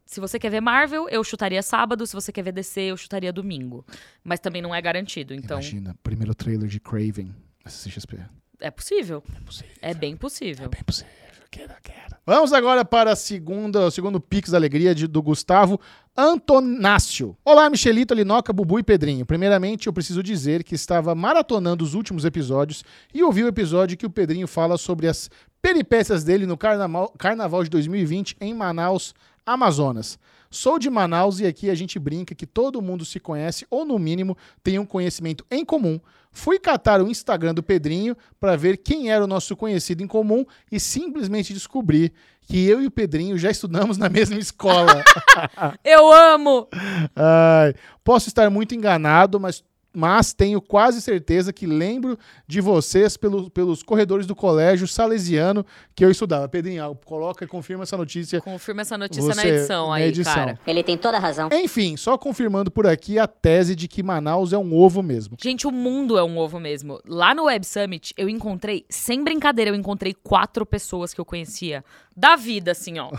se 0.06 0.20
você 0.20 0.40
quer 0.40 0.50
ver 0.50 0.62
Marvel, 0.62 1.08
eu 1.10 1.24
chutaria 1.24 1.62
sábado, 1.62 2.06
se 2.08 2.14
você 2.14 2.32
quer 2.32 2.42
ver 2.44 2.52
DC, 2.54 2.82
eu 2.82 2.98
chutaria 2.98 3.34
domingo. 3.34 3.86
Mas 4.24 4.40
também 4.40 4.62
não 4.62 4.74
é 4.74 4.82
garantido, 4.82 5.34
então 5.34 5.58
imagina, 5.60 5.96
primeiro 6.02 6.34
trailer 6.34 6.68
de 6.68 6.80
Craven 6.80 7.36
na 7.64 7.70
CCXP. 7.72 8.18
é 8.62 8.72
possível. 8.72 9.24
É 9.36 9.40
possível. 9.42 9.74
É 9.82 9.94
bem 9.94 10.16
possível. 10.16 10.70
bem 10.70 10.84
possível. 10.84 11.12
Quero, 11.50 11.74
quero. 11.82 12.18
Vamos 12.26 12.52
agora 12.52 12.84
para 12.84 13.14
a 13.14 13.16
segunda, 13.16 13.86
o 13.86 13.92
segundo 13.92 14.20
Pix 14.20 14.50
da 14.52 14.58
Alegria 14.58 14.94
de- 14.94 15.08
do 15.08 15.22
Gustavo 15.22 15.80
Antonácio. 16.16 17.38
Olá, 17.46 17.70
Michelito, 17.70 18.14
Linoca, 18.14 18.52
Bubu 18.52 18.80
e 18.80 18.84
Pedrinho. 18.84 19.26
Primeiramente, 19.26 19.88
eu 19.88 19.94
preciso 19.94 20.22
dizer 20.22 20.64
que 20.64 20.76
estava 20.76 21.16
maratonando 21.16 21.84
os 21.86 21.94
últimos 21.94 22.26
episódios 22.26 22.84
e 23.14 23.24
ouvi 23.24 23.44
o 23.44 23.48
episódio 23.48 23.98
que 23.98 24.06
o 24.06 24.10
Pedrinho 24.10 24.48
fala 24.48 24.78
sobre 24.78 25.08
as 25.08 25.30
peripécias 25.62 26.24
dele 26.24 26.46
no 26.46 26.58
carnaval, 26.58 27.14
carnaval 27.18 27.64
de 27.64 27.70
2020 27.70 28.36
em 28.42 28.54
Manaus, 28.54 29.16
Amazonas. 29.46 30.20
Sou 30.50 30.78
de 30.80 30.90
Manaus 30.90 31.40
e 31.40 31.46
aqui 31.46 31.70
a 31.70 31.76
gente 31.76 31.98
brinca 32.00 32.36
que 32.36 32.46
todo 32.46 32.82
mundo 32.82 33.04
se 33.06 33.20
conhece 33.20 33.66
ou, 33.70 33.86
no 33.86 33.98
mínimo, 33.98 34.38
tem 34.64 34.80
um 34.80 34.86
conhecimento 34.86 35.46
em 35.52 35.64
comum. 35.66 36.00
Fui 36.38 36.60
catar 36.60 37.02
o 37.02 37.10
Instagram 37.10 37.56
do 37.56 37.64
Pedrinho 37.64 38.16
para 38.40 38.56
ver 38.56 38.78
quem 38.78 39.10
era 39.10 39.24
o 39.24 39.28
nosso 39.28 39.56
conhecido 39.56 40.04
em 40.04 40.08
comum 40.08 40.46
e 40.72 40.80
simplesmente 40.80 41.52
descobri 41.52 42.14
que 42.42 42.64
eu 42.70 42.80
e 42.80 42.86
o 42.86 42.92
Pedrinho 42.92 43.40
já 43.40 43.50
estudamos 43.50 43.98
na 43.98 44.08
mesma 44.08 44.38
escola. 44.38 45.04
Eu 45.84 46.14
amo! 46.14 46.68
Ai, 47.16 47.74
posso 48.04 48.30
estar 48.30 48.52
muito 48.52 48.76
enganado, 48.76 49.40
mas 49.40 49.64
mas 49.98 50.32
tenho 50.32 50.62
quase 50.62 51.02
certeza 51.02 51.52
que 51.52 51.66
lembro 51.66 52.20
de 52.48 52.62
vocês 52.62 53.18
pelo, 53.18 53.50
pelos 53.50 53.82
corredores 53.82 54.28
do 54.28 54.36
colégio 54.36 54.88
salesiano 54.88 55.66
que 55.96 56.06
eu 56.06 56.12
estudava. 56.12 56.48
Pedrinho, 56.48 56.96
coloca 57.04 57.44
e 57.44 57.48
confirma 57.48 57.82
essa 57.82 57.98
notícia. 57.98 58.40
Confirma 58.40 58.82
essa 58.82 58.96
notícia 58.96 59.34
Você- 59.34 59.42
na 59.42 59.48
edição 59.48 59.88
na 59.88 59.96
aí, 59.96 60.04
edição. 60.04 60.34
cara. 60.36 60.60
Ele 60.68 60.84
tem 60.84 60.96
toda 60.96 61.18
a 61.18 61.20
razão. 61.20 61.50
Enfim, 61.52 61.98
só 61.98 62.16
confirmando 62.16 62.70
por 62.70 62.86
aqui 62.86 63.18
a 63.18 63.26
tese 63.26 63.76
de 63.76 63.88
que 63.88 64.04
Manaus 64.04 64.54
é 64.54 64.58
um 64.58 64.76
ovo 64.76 65.02
mesmo. 65.02 65.36
Gente, 65.42 65.66
o 65.66 65.72
mundo 65.72 66.16
é 66.16 66.24
um 66.24 66.38
ovo 66.38 66.60
mesmo. 66.60 67.00
Lá 67.04 67.34
no 67.34 67.46
Web 67.46 67.66
Summit, 67.66 68.14
eu 68.16 68.30
encontrei, 68.30 68.86
sem 68.88 69.24
brincadeira, 69.24 69.72
eu 69.72 69.76
encontrei 69.76 70.14
quatro 70.14 70.64
pessoas 70.64 71.12
que 71.12 71.20
eu 71.20 71.26
conhecia. 71.26 71.84
Da 72.18 72.36
vida, 72.36 72.72
assim, 72.72 72.98
ó. 72.98 73.12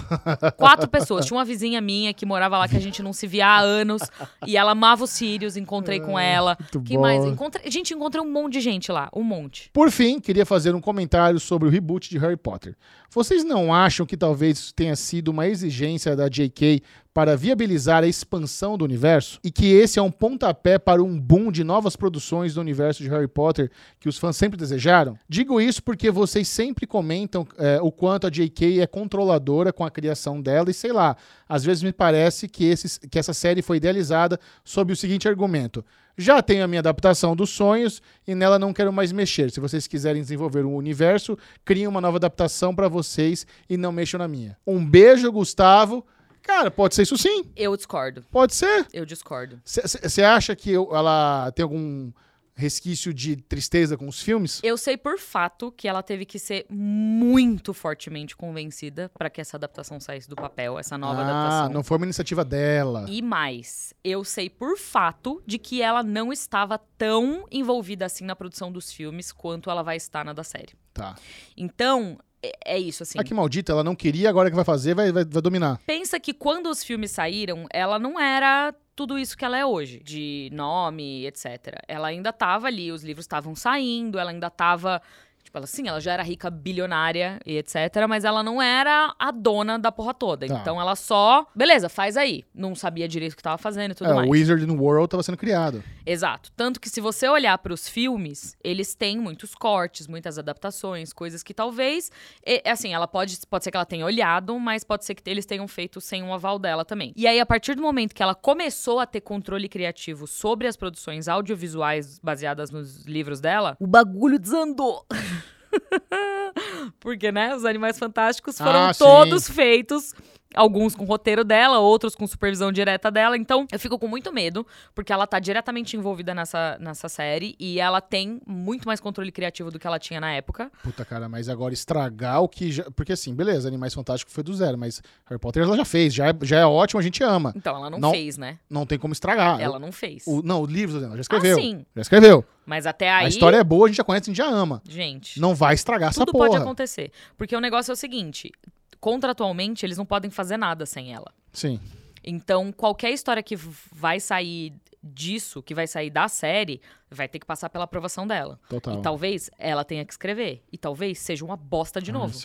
Quatro 0.57 0.89
pessoas. 0.89 1.25
Tinha 1.25 1.39
uma 1.39 1.45
vizinha 1.45 1.81
minha 1.81 2.13
que 2.13 2.27
morava 2.27 2.59
lá 2.59 2.67
que 2.67 2.77
a 2.77 2.81
gente 2.81 3.01
não 3.01 3.13
se 3.13 3.29
via 3.29 3.47
há 3.47 3.61
anos. 3.61 4.03
E 4.45 4.57
ela 4.57 4.73
amava 4.73 5.05
os 5.05 5.11
Sirius, 5.11 5.57
encontrei 5.57 6.01
com 6.01 6.19
ela. 6.19 6.57
muito 6.59 6.83
que 6.83 6.95
bom. 6.95 7.03
mais? 7.03 7.25
Encontrei, 7.25 7.71
gente, 7.71 7.95
encontrei 7.95 8.21
um 8.21 8.29
monte 8.29 8.55
de 8.55 8.61
gente 8.61 8.91
lá. 8.91 9.09
Um 9.15 9.23
monte. 9.23 9.71
Por 9.73 9.93
fim, 9.93 10.19
queria 10.19 10.45
fazer 10.45 10.75
um 10.75 10.81
comentário 10.81 11.39
sobre 11.39 11.69
o 11.69 11.71
reboot 11.71 12.11
de 12.11 12.19
Harry 12.19 12.37
Potter. 12.37 12.75
Vocês 13.09 13.45
não 13.45 13.73
acham 13.73 14.05
que 14.05 14.17
talvez 14.17 14.59
isso 14.59 14.75
tenha 14.75 14.97
sido 14.97 15.29
uma 15.29 15.47
exigência 15.47 16.17
da 16.17 16.29
J.K. 16.29 16.83
para 17.13 17.37
viabilizar 17.37 18.05
a 18.05 18.07
expansão 18.07 18.79
do 18.79 18.85
universo? 18.85 19.41
E 19.43 19.51
que 19.51 19.67
esse 19.67 19.99
é 19.99 20.03
um 20.03 20.11
pontapé 20.11 20.79
para 20.79 21.03
um 21.03 21.19
boom 21.19 21.51
de 21.51 21.65
novas 21.65 21.97
produções 21.97 22.55
do 22.55 22.61
universo 22.61 23.03
de 23.03 23.09
Harry 23.09 23.29
Potter 23.29 23.71
que 23.99 24.09
os 24.09 24.19
fãs 24.19 24.37
sempre 24.37 24.57
desejaram? 24.57 25.19
Digo 25.29 25.61
isso 25.61 25.83
porque 25.83 26.11
vocês 26.11 26.49
sempre 26.49 26.87
comentam 26.87 27.47
é, 27.57 27.81
o 27.81 27.91
quanto 27.91 28.27
a 28.27 28.31
J.K. 28.31 28.81
é 28.81 28.87
controladora 28.87 29.73
com 29.73 29.85
a 29.85 29.91
criação 29.91 30.41
dela 30.41 30.71
e 30.71 30.75
sei 30.75 30.93
lá, 30.93 31.17
às 31.49 31.65
vezes 31.65 31.83
me 31.83 31.93
parece 31.93 32.49
que, 32.49 32.73
que 33.11 33.19
essa 33.19 33.33
série 33.33 33.63
foi 33.63 33.79
idealizada 33.79 34.39
sob 34.65 34.93
o 34.93 34.97
seguinte 34.97 35.29
argumento. 35.29 35.85
Já 36.21 36.43
tenho 36.43 36.65
a 36.65 36.67
minha 36.67 36.81
adaptação 36.81 37.37
dos 37.37 37.51
sonhos 37.51 38.03
e 38.27 38.35
nela 38.35 38.59
não 38.59 38.73
quero 38.73 38.93
mais 38.93 39.13
mexer. 39.13 39.53
Se 39.53 39.61
vocês 39.61 39.87
quiserem 39.87 40.21
desenvolver 40.21 40.65
um 40.65 40.75
universo, 40.75 41.39
criem 41.65 41.87
uma 41.87 42.01
nova 42.01 42.17
adaptação 42.17 42.75
pra 42.75 42.89
vocês 42.89 43.47
e 43.71 43.77
não 43.77 43.93
mexam 43.93 44.19
na 44.19 44.27
minha. 44.27 44.57
Um 44.67 44.85
beijo, 44.85 45.31
Gustavo. 45.31 46.05
Cara, 46.49 46.71
pode 46.71 46.95
ser 46.95 47.03
isso 47.03 47.19
sim. 47.19 47.45
Eu 47.55 47.77
discordo. 47.77 48.25
Pode 48.31 48.55
ser. 48.55 48.87
Eu 48.91 49.05
discordo. 49.05 49.61
Você 49.63 50.23
acha 50.23 50.57
que 50.57 50.71
eu- 50.71 50.89
ela 50.97 51.53
tem 51.55 51.63
algum 51.63 52.11
resquício 52.55 53.13
de 53.13 53.37
tristeza 53.37 53.99
com 53.99 54.09
os 54.09 54.21
filmes? 54.21 54.59
Eu 54.65 54.79
sei 54.79 54.97
por 54.97 55.19
fato 55.19 55.71
que 55.71 55.87
ela 55.87 56.03
teve 56.03 56.25
que 56.25 56.39
ser 56.39 56.65
muito 56.71 57.75
fortemente 57.75 58.35
convencida 58.35 59.11
pra 59.17 59.29
que 59.29 59.43
essa 59.43 59.59
adaptação 59.59 60.01
saísse 60.01 60.27
do 60.29 60.35
papel, 60.35 60.79
essa 60.79 60.97
nova 60.97 61.21
ah, 61.21 61.25
adaptação. 61.25 61.73
não 61.75 61.85
foi 61.85 61.99
uma 61.99 62.07
iniciativa 62.07 62.45
dela. 62.47 63.05
E 63.11 63.21
mais, 63.21 63.93
eu 64.03 64.25
sei 64.25 64.49
por 64.49 64.77
fato 64.79 65.41
de 65.47 65.59
que 65.59 65.83
ela 65.83 66.03
não 66.03 66.33
estava 66.33 66.79
tão 66.97 67.47
envolvida 67.53 68.07
assim 68.07 68.25
na 68.25 68.35
produção 68.35 68.73
dos 68.73 68.91
filmes 68.91 69.31
quanto 69.31 69.71
ela 69.71 69.83
vai 69.83 69.97
estar 69.99 70.25
na 70.25 70.33
da 70.33 70.43
série. 70.43 70.73
Tá. 70.95 71.15
Então, 71.57 72.19
é, 72.43 72.75
é 72.75 72.79
isso, 72.79 73.03
assim. 73.03 73.19
Ah, 73.19 73.25
que 73.25 73.35
maldita, 73.35 73.73
ela 73.73 73.85
não 73.85 73.95
queria, 73.95 74.29
agora 74.29 74.51
que 74.51 74.57
vai 74.57 74.65
fazer, 74.65 74.95
vai, 74.95 75.11
vai, 75.13 75.25
vai 75.25 75.43
dominar. 75.43 75.81
Pensa 75.87 76.21
que 76.21 76.33
quando 76.33 76.67
os 76.69 76.83
filmes 76.85 77.11
saíram, 77.11 77.67
ela 77.73 77.99
não 77.99 78.19
era 78.19 78.75
tudo 78.95 79.19
isso 79.19 79.37
que 79.37 79.45
ela 79.45 79.57
é 79.57 79.65
hoje, 79.65 80.01
de 80.01 80.51
nome, 80.53 81.27
etc. 81.27 81.81
Ela 81.87 82.09
ainda 82.09 82.33
tava 82.33 82.67
ali, 82.67 82.91
os 82.91 83.05
livros 83.05 83.25
estavam 83.25 83.55
saindo, 83.55 84.19
ela 84.19 84.31
ainda 84.31 84.51
tava. 84.51 85.01
Tipo, 85.49 85.57
ela, 85.57 85.67
sim, 85.67 85.89
ela 85.89 85.99
já 85.99 86.13
era 86.13 86.23
rica, 86.23 86.51
bilionária 86.51 87.41
e 87.47 87.57
etc. 87.57 87.75
Mas 88.07 88.23
ela 88.23 88.43
não 88.43 88.61
era 88.61 89.15
a 89.19 89.31
dona 89.31 89.79
da 89.79 89.91
porra 89.91 90.13
toda. 90.13 90.47
Tá. 90.47 90.59
Então 90.61 90.79
ela 90.79 90.95
só. 90.95 91.47
Beleza, 91.57 91.89
faz 91.89 92.19
aí. 92.19 92.45
Não 92.55 92.75
sabia 92.75 93.09
direito 93.09 93.33
o 93.33 93.37
que 93.37 93.43
tava 93.43 93.57
fazendo 93.57 93.93
e 93.93 93.95
tudo 93.95 94.11
É, 94.11 94.15
mais. 94.15 94.29
o 94.29 94.33
Wizard 94.33 94.63
in 94.63 94.67
the 94.67 94.75
World 94.79 95.07
estava 95.07 95.23
sendo 95.23 95.39
criado. 95.39 95.83
Exato. 96.05 96.53
Tanto 96.55 96.79
que 96.79 96.91
se 96.91 97.01
você 97.01 97.27
olhar 97.29 97.57
para 97.57 97.73
os 97.73 97.89
filmes, 97.89 98.55
eles 98.63 98.95
têm 98.95 99.19
muitos 99.19 99.55
cortes, 99.55 100.07
muitas 100.07 100.39
adaptações, 100.39 101.15
coisas 101.15 101.43
que 101.43 101.55
talvez, 101.55 102.11
e- 102.47 102.63
assim, 102.69 102.93
ela 102.93 103.09
pode, 103.09 103.39
pode 103.49 103.65
ser 103.65 103.71
que 103.71 103.77
ela 103.79 103.87
tenha 103.87 104.05
olhado, 104.05 104.59
mas 104.61 104.85
pode 104.85 105.07
ser 105.07 105.15
que 105.15 105.29
eles 105.31 105.47
tenham 105.47 105.67
feito 105.67 105.99
sem 105.99 106.23
um 106.23 106.35
aval 106.35 106.59
dela 106.59 106.85
também. 106.85 107.13
E 107.17 107.27
aí 107.27 107.41
a 107.41 107.47
partir 107.47 107.75
do 107.75 107.81
momento 107.81 108.15
que 108.15 108.23
ela 108.23 108.35
começou 108.35 109.01
a 109.01 109.07
ter 109.07 109.23
controle 109.23 109.67
criativo 109.67 110.27
sobre 110.27 110.67
as 110.67 110.77
produções 110.77 111.27
audiovisuais 111.27 112.19
baseadas 112.19 112.71
nos 112.71 113.07
livros 113.07 113.41
dela, 113.41 113.77
o 113.81 113.87
bagulho 113.87 114.39
desandou. 114.39 115.07
Porque, 117.01 117.31
né, 117.31 117.55
os 117.55 117.65
Animais 117.65 117.99
Fantásticos 117.99 118.59
foram 118.59 118.89
Ah, 118.89 118.93
sim. 118.95 119.05
todos 119.05 119.49
feitos, 119.49 120.15
alguns 120.55 120.95
com 120.97 121.05
roteiro 121.05 121.45
dela, 121.45 121.79
outros 121.79 122.15
com 122.15 122.27
supervisão 122.27 122.73
direta 122.73 123.11
dela. 123.11 123.37
Então, 123.37 123.67
eu 123.71 123.79
fico 123.79 123.99
com 123.99 124.09
muito 124.09 124.33
medo, 124.33 124.67
porque 124.95 125.13
ela 125.13 125.27
tá 125.27 125.39
diretamente 125.39 125.97
envolvida 125.97 126.35
nessa, 126.35 126.77
nessa 126.81 127.09
série 127.09 127.55
e 127.59 127.79
ela 127.79 128.01
tem 128.01 128.41
muito 128.47 128.87
mais 128.89 128.99
controle 129.01 129.31
criativo 129.31 129.71
do 129.71 129.79
que 129.79 129.87
ela 129.87 129.99
tinha 129.99 130.21
na 130.21 130.33
época. 130.33 130.71
Puta, 130.83 131.05
cara, 131.05 131.29
mas 131.29 131.49
agora 131.49 131.73
estragar 131.75 132.43
o 132.43 132.49
que 132.49 132.73
já. 132.73 132.91
Porque 132.91 133.13
assim, 133.13 133.35
beleza, 133.35 133.69
Animais 133.69 133.95
Fantásticos 133.95 134.35
foi 134.35 134.43
do 134.43 134.55
zero, 134.55 134.77
mas 134.79 135.03
Harry 135.27 135.39
Potter 135.41 135.63
ela 135.63 135.77
já 135.77 135.85
fez, 135.85 136.13
já 136.15 136.29
é, 136.29 136.35
já 136.43 136.59
é 136.61 136.67
ótimo, 136.67 136.99
a 136.99 137.03
gente 137.03 137.23
ama. 137.23 137.53
Então, 137.55 137.77
ela 137.77 137.91
não, 137.91 137.99
Não. 137.99 138.11
fez, 138.11 138.37
né? 138.37 138.59
Não 138.69 138.85
tem 138.87 138.99
como 138.99 139.13
estragar. 139.13 139.61
Ela 139.61 139.79
não 139.79 139.93
fez. 139.93 140.25
O, 140.27 140.43
não, 140.43 140.63
o 140.63 140.67
livro, 140.67 141.03
ela 141.05 141.15
já 141.15 141.21
escreveu. 141.21 141.57
Ah, 141.59 141.61
sim. 141.61 141.87
Já 141.95 142.03
escreveu. 142.03 142.45
Mas 142.69 142.87
até 142.87 143.11
aí. 143.11 143.25
A 143.25 143.29
história 143.29 143.57
é 143.57 143.65
boa, 143.65 143.87
a 143.87 143.89
gente 143.89 143.97
já 143.97 144.05
conhece, 144.05 144.25
a 144.25 144.31
gente 144.31 144.37
já 144.37 144.47
ama. 144.47 144.83
Gente. 144.87 145.41
Não 145.41 145.55
vai 145.55 145.73
estragar 145.73 146.11
essa 146.11 146.21
Tudo 146.21 146.33
porra. 146.33 146.49
pode 146.49 146.63
acontecer. 146.63 147.11
Porque 147.35 147.57
o 147.57 147.61
negócio 147.61 147.91
é 147.91 147.95
o 147.95 147.97
seguinte: 147.97 148.53
contratualmente, 149.01 149.87
eles 149.87 149.97
não 149.97 150.05
podem 150.05 150.31
fazer 150.31 150.59
nada 150.59 150.85
sem 150.85 151.15
ela. 151.15 151.33
Sim. 151.51 151.81
Então, 152.23 152.71
qualquer 152.71 153.11
história 153.11 153.43
que 153.43 153.57
vai 153.57 154.21
sair 154.21 154.75
disso, 155.03 155.63
que 155.63 155.75
vai 155.75 155.87
sair 155.87 156.11
da 156.11 156.29
série, 156.29 156.81
vai 157.11 157.29
ter 157.29 157.39
que 157.39 157.47
passar 157.47 157.71
pela 157.71 157.85
aprovação 157.85 158.27
dela. 158.27 158.61
Total. 158.69 158.99
E 158.99 159.03
talvez 159.03 159.51
ela 159.59 159.85
tenha 159.85 160.05
que 160.05 160.13
escrever. 160.13 160.63
E 160.71 160.79
talvez 160.79 161.19
seja 161.19 161.45
uma 161.45 161.57
bosta 161.57 162.01
de 162.01 162.11
Ai, 162.11 162.19
novo. 162.19 162.39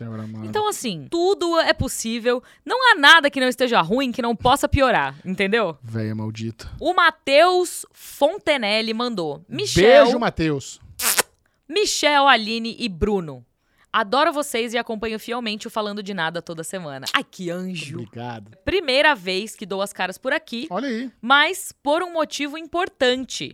Então, 0.44 0.68
assim, 0.68 1.08
tudo 1.10 1.60
é 1.60 1.74
possível. 1.74 2.42
Não 2.66 2.92
há 2.92 2.96
nada 2.96 3.30
que 3.30 3.40
não 3.40 3.48
esteja 3.48 3.82
ruim 3.82 4.12
que 4.12 4.22
não 4.22 4.36
possa 4.36 4.68
piorar, 4.68 5.16
entendeu? 5.26 5.78
Véia 5.82 6.16
maldita. 6.16 6.70
O 6.80 6.94
Matheus 6.94 7.86
Fontenelle 7.92 8.94
mandou. 8.94 9.44
Michel, 9.48 10.06
Beijo, 10.06 10.20
Matheus. 10.20 10.80
Michel, 11.68 12.28
Aline 12.28 12.76
e 12.80 12.88
Bruno. 12.88 13.46
Adoro 13.94 14.34
vocês 14.34 14.74
e 14.74 14.78
acompanho 14.80 15.20
fielmente 15.20 15.68
o 15.68 15.70
Falando 15.70 16.02
de 16.02 16.16
Nada 16.16 16.42
toda 16.42 16.64
semana. 16.64 17.06
Ai, 17.14 17.24
que 17.24 17.52
anjo. 17.52 18.00
Obrigado. 18.00 18.58
Primeira 18.66 19.14
vez 19.14 19.56
que 19.56 19.68
dou 19.68 19.84
as 19.84 19.94
caras 19.94 20.18
por 20.18 20.34
aqui, 20.34 20.66
Olha 20.72 20.88
aí. 20.88 21.12
mas 21.22 21.72
por 21.84 22.02
um 22.02 22.12
motivo 22.12 22.58
importante. 22.58 23.54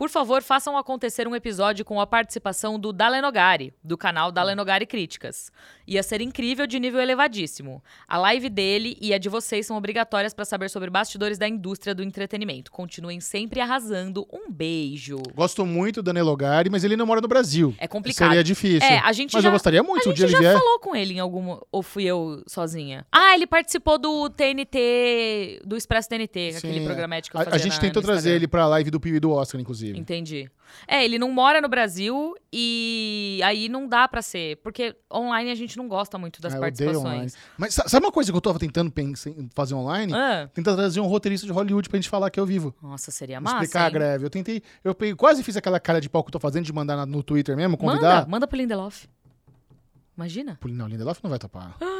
Por 0.00 0.08
favor, 0.08 0.42
façam 0.42 0.78
acontecer 0.78 1.28
um 1.28 1.36
episódio 1.36 1.84
com 1.84 2.00
a 2.00 2.06
participação 2.06 2.78
do 2.80 2.90
Dalenogari, 2.90 3.74
do 3.84 3.98
canal 3.98 4.32
Dalenogari 4.32 4.86
Críticas. 4.86 5.52
Ia 5.86 6.02
ser 6.02 6.22
incrível 6.22 6.66
de 6.66 6.80
nível 6.80 6.98
elevadíssimo. 7.02 7.84
A 8.08 8.16
live 8.16 8.48
dele 8.48 8.96
e 8.98 9.12
a 9.12 9.18
de 9.18 9.28
vocês 9.28 9.66
são 9.66 9.76
obrigatórias 9.76 10.32
para 10.32 10.46
saber 10.46 10.70
sobre 10.70 10.88
bastidores 10.88 11.36
da 11.36 11.46
indústria 11.46 11.94
do 11.94 12.02
entretenimento. 12.02 12.72
Continuem 12.72 13.20
sempre 13.20 13.60
arrasando. 13.60 14.26
Um 14.32 14.50
beijo. 14.50 15.18
Gosto 15.34 15.66
muito 15.66 15.96
do 15.96 16.04
Danelogari, 16.06 16.70
mas 16.70 16.82
ele 16.82 16.96
não 16.96 17.04
mora 17.04 17.20
no 17.20 17.28
Brasil. 17.28 17.74
É 17.76 17.86
complicado. 17.86 18.28
Seria 18.28 18.42
difícil. 18.42 18.88
É, 18.88 19.00
a 19.00 19.12
gente 19.12 19.34
mas 19.34 19.42
já- 19.42 19.48
eu 19.50 19.52
gostaria 19.52 19.82
muito, 19.82 20.08
A 20.08 20.12
um 20.12 20.16
gente 20.16 20.30
já 20.32 20.38
vier. 20.38 20.56
falou 20.58 20.78
com 20.78 20.96
ele 20.96 21.12
em 21.12 21.20
algum. 21.20 21.58
Ou 21.70 21.82
fui 21.82 22.04
eu 22.04 22.42
sozinha? 22.46 23.04
Ah, 23.12 23.34
ele 23.34 23.46
participou 23.46 23.98
do 23.98 24.30
TNT. 24.30 25.60
Do 25.66 25.76
Expresso 25.76 26.08
TNT, 26.08 26.54
aquele 26.56 26.78
Sim, 26.80 26.86
programete 26.86 27.30
que 27.30 27.36
eu 27.36 27.40
A, 27.42 27.44
fazia 27.44 27.56
a 27.56 27.62
gente 27.62 27.74
na- 27.74 27.80
tentou 27.80 28.00
trazer 28.02 28.30
ele 28.30 28.48
pra 28.48 28.66
live 28.66 28.90
do 28.90 28.98
Pio 28.98 29.14
e 29.16 29.20
do 29.20 29.32
Oscar, 29.32 29.60
inclusive. 29.60 29.89
Entendi. 29.98 30.50
É, 30.86 31.04
ele 31.04 31.18
não 31.18 31.32
mora 31.32 31.60
no 31.60 31.68
Brasil 31.68 32.34
e 32.52 33.40
aí 33.44 33.68
não 33.68 33.88
dá 33.88 34.06
pra 34.06 34.22
ser. 34.22 34.56
Porque 34.58 34.94
online 35.12 35.50
a 35.50 35.54
gente 35.54 35.76
não 35.76 35.88
gosta 35.88 36.16
muito 36.16 36.40
das 36.40 36.54
Ah, 36.54 36.58
online. 36.58 36.76
participações. 36.76 37.36
Mas 37.58 37.74
sa- 37.74 37.88
sabe 37.88 38.06
uma 38.06 38.12
coisa 38.12 38.30
que 38.30 38.36
eu 38.36 38.40
tava 38.40 38.58
tentando 38.58 38.90
pensar 38.90 39.30
fazer 39.54 39.74
online? 39.74 40.12
Ah, 40.14 40.48
Tentar 40.54 40.74
trazer 40.76 41.00
um 41.00 41.06
roteirista 41.06 41.46
de 41.46 41.52
Hollywood 41.52 41.88
pra 41.88 41.96
gente 41.98 42.08
falar 42.08 42.30
que 42.30 42.38
eu 42.38 42.46
vivo. 42.46 42.74
nossa, 42.82 43.10
seria 43.10 43.40
massa. 43.40 43.56
explicar 43.56 43.82
a 43.84 43.86
hein? 43.88 43.92
greve. 43.92 44.24
Eu 44.26 44.30
tentei, 44.30 44.62
eu 44.84 44.94
peguei, 44.94 45.14
quase 45.16 45.42
fiz 45.42 45.56
aquela 45.56 45.80
cara 45.80 46.00
de 46.00 46.08
pau 46.08 46.22
que 46.22 46.28
eu 46.28 46.32
tô 46.32 46.40
fazendo 46.40 46.64
de 46.64 46.72
mandar 46.72 46.96
na- 46.96 47.06
no 47.06 47.22
Twitter 47.22 47.56
mesmo, 47.56 47.76
Manda, 47.80 47.84
convidar. 47.92 48.28
manda 48.28 48.46
pro 48.46 48.56
Lindelof. 48.56 49.06
Imagina. 50.16 50.58
Não, 50.66 50.86
Lindelof 50.86 51.18
não 51.22 51.30
vai 51.30 51.38
topar. 51.38 51.76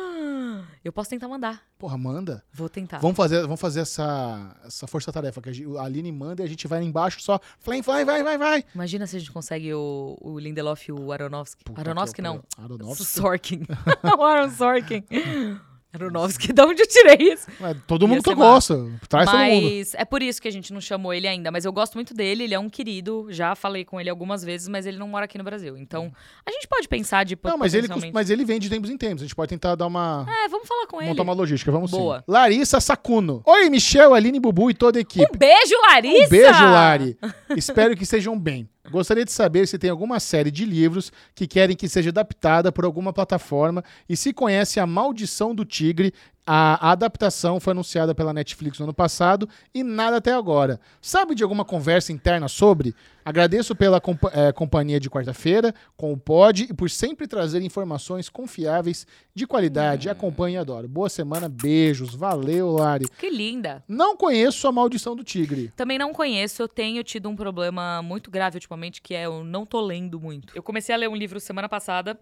Eu 0.83 0.93
posso 0.93 1.11
tentar 1.11 1.29
mandar. 1.29 1.63
Porra, 1.79 1.99
manda. 1.99 2.43
Vou 2.53 2.69
tentar. 2.69 2.99
Vamos 2.99 3.17
fazer, 3.17 3.43
vamos 3.43 3.61
fazer 3.61 3.81
essa, 3.81 4.57
essa 4.65 4.87
força-tarefa, 4.87 5.41
que 5.43 5.51
a 5.79 5.83
Aline 5.83 6.11
manda 6.11 6.43
e 6.43 6.47
a 6.47 6.49
gente 6.49 6.67
vai 6.67 6.81
lá 6.81 6.85
embaixo 6.85 7.21
só. 7.21 7.39
Flame, 7.59 7.83
vai, 7.83 8.05
vai, 8.05 8.23
vai, 8.23 8.39
vai. 8.39 8.65
Imagina 8.75 9.07
se 9.07 9.17
a 9.17 9.19
gente 9.19 9.31
consegue 9.31 9.73
o, 9.75 10.17
o 10.21 10.39
Lindelof 10.39 10.89
e 10.89 10.93
o 10.93 11.13
Aronofsky. 11.13 11.65
Puta 11.65 11.81
Aronofsky 11.81 12.23
não. 12.23 12.43
Aronofsky. 12.57 13.05
Sorkin. 13.05 13.63
o 14.19 14.23
Aaron 14.23 14.51
Sorkin. 14.51 15.05
Aronofsky, 15.93 16.53
de 16.55 16.63
onde 16.63 16.83
eu 16.83 16.87
tirei 16.87 17.33
isso? 17.33 17.47
Mas 17.59 17.77
todo 17.87 18.07
mundo 18.07 18.23
que 18.23 18.35
gosta. 18.35 18.75
Traz 19.09 19.29
todo 19.29 19.39
mundo. 19.39 19.63
Mas 19.63 19.95
é 19.95 20.05
por 20.05 20.23
isso 20.23 20.41
que 20.41 20.47
a 20.47 20.51
gente 20.51 20.73
não 20.73 20.81
chamou 20.81 21.13
ele 21.13 21.27
ainda. 21.27 21.51
Mas 21.51 21.65
eu 21.65 21.73
gosto 21.73 21.95
muito 21.95 22.15
dele, 22.15 22.45
ele 22.45 22.55
é 22.55 22.59
um 22.59 22.71
querido. 22.71 23.27
Já 23.31 23.55
falei 23.55 23.85
com 23.85 24.01
ele 24.01 24.09
algumas 24.09 24.45
vezes, 24.45 24.69
mas 24.69 24.87
ele 24.87 24.99
não 24.99 25.09
mora 25.09 25.25
aqui 25.25 25.37
no 25.37 25.45
Brasil. 25.45 25.77
Então, 25.77 26.13
a 26.47 26.51
gente 26.51 26.69
pode 26.69 26.87
pensar 26.87 27.25
de 27.25 27.37
Não, 27.43 27.59
mas 27.59 27.75
ele, 27.75 27.89
mas 28.13 28.31
ele 28.31 28.45
vem 28.45 28.61
de 28.61 28.71
tempos 28.71 28.89
em 28.89 28.97
tempos. 28.97 29.23
A 29.23 29.27
gente 29.27 29.35
pode 29.35 29.49
tentar 29.49 29.75
dar 29.75 29.87
uma. 29.87 30.27
É, 30.45 30.49
vamos 30.49 30.69
falar 30.69 30.87
com 30.87 31.01
ele. 31.01 31.11
Montar 31.11 31.23
uma 31.23 31.33
logística, 31.33 31.73
vamos 31.73 31.91
Boa. 31.91 32.19
sim. 32.19 32.25
Larissa 32.29 32.81
Sacuno. 32.81 33.43
Oi, 33.45 33.69
Michel, 33.69 34.15
Aline, 34.15 34.39
Bubu 34.39 34.71
e 34.71 34.75
toda 34.75 34.99
a 34.99 35.03
equipe. 35.03 35.27
Um 35.35 35.39
beijo, 35.39 35.75
Larissa! 35.89 36.27
Um 36.27 36.29
beijo, 36.29 36.65
Lari. 36.65 37.19
Espero 37.57 37.97
que 37.97 38.05
estejam 38.05 38.39
bem. 38.39 38.69
Gostaria 38.89 39.25
de 39.25 39.33
saber 39.33 39.67
se 39.67 39.79
tem 39.79 39.91
alguma 39.91 40.19
série 40.19 40.51
de 40.51 40.65
livros 40.65 41.13
que 41.35 41.47
querem 41.47 41.77
que 41.77 41.89
seja 41.89 42.11
adaptada 42.11 42.73
por 42.73 42.85
alguma 42.85 43.13
plataforma 43.13 43.85
e 44.09 44.17
se 44.17 44.33
conhece 44.33 44.81
A 44.81 44.87
Maldição 44.87 45.55
do 45.55 45.65
Tigre. 45.65 46.15
A, 46.53 46.91
adaptação 46.91 47.61
foi 47.61 47.71
anunciada 47.71 48.13
pela 48.13 48.33
Netflix 48.33 48.77
no 48.81 48.85
ano 48.87 48.93
passado 48.93 49.49
e 49.73 49.85
nada 49.85 50.17
até 50.17 50.33
agora. 50.33 50.81
Sabe 51.01 51.33
de 51.37 51.45
alguma 51.45 51.65
conversa 51.65 52.13
interna 52.13 52.49
sobre? 52.49 52.93
Agradeço 53.25 53.77
pela 53.77 54.01
compa- 54.01 54.33
eh, 54.35 54.51
companhia 54.51 54.99
de 54.99 55.09
quarta-feira 55.09 55.73
com 55.97 56.13
o 56.13 56.17
Pod 56.17 56.67
e 56.69 56.75
por 56.75 56.91
sempre 56.91 57.29
trazer 57.29 57.63
informações 57.63 58.29
confiáveis 58.29 59.07
de 59.33 59.47
qualidade. 59.47 60.09
Acompanhe 60.09 60.57
e 60.57 60.59
adoro. 60.59 60.89
Boa 60.89 61.09
semana, 61.09 61.49
beijos. 61.49 62.15
Valeu, 62.17 62.73
Lari. 62.73 63.07
Que 63.17 63.31
linda. 63.31 63.85
Não 63.87 64.17
conheço 64.17 64.67
A 64.67 64.73
Maldição 64.73 65.15
do 65.15 65.23
Tigre. 65.23 65.73
Também 65.77 65.99
não 65.99 66.13
conheço, 66.13 66.63
eu 66.63 66.67
tenho 66.67 67.05
tido 67.05 67.29
um 67.29 67.37
problema 67.37 68.03
muito 68.03 68.29
grave 68.29 68.57
ultimamente, 68.57 69.01
que 69.01 69.15
é 69.15 69.27
eu 69.27 69.45
não 69.45 69.65
tô 69.65 69.81
lendo 69.81 70.19
muito. 70.19 70.53
Eu 70.57 70.63
comecei 70.65 70.93
a 70.93 70.99
ler 70.99 71.09
um 71.09 71.15
livro 71.15 71.39
semana 71.39 71.69
passada 71.69 72.19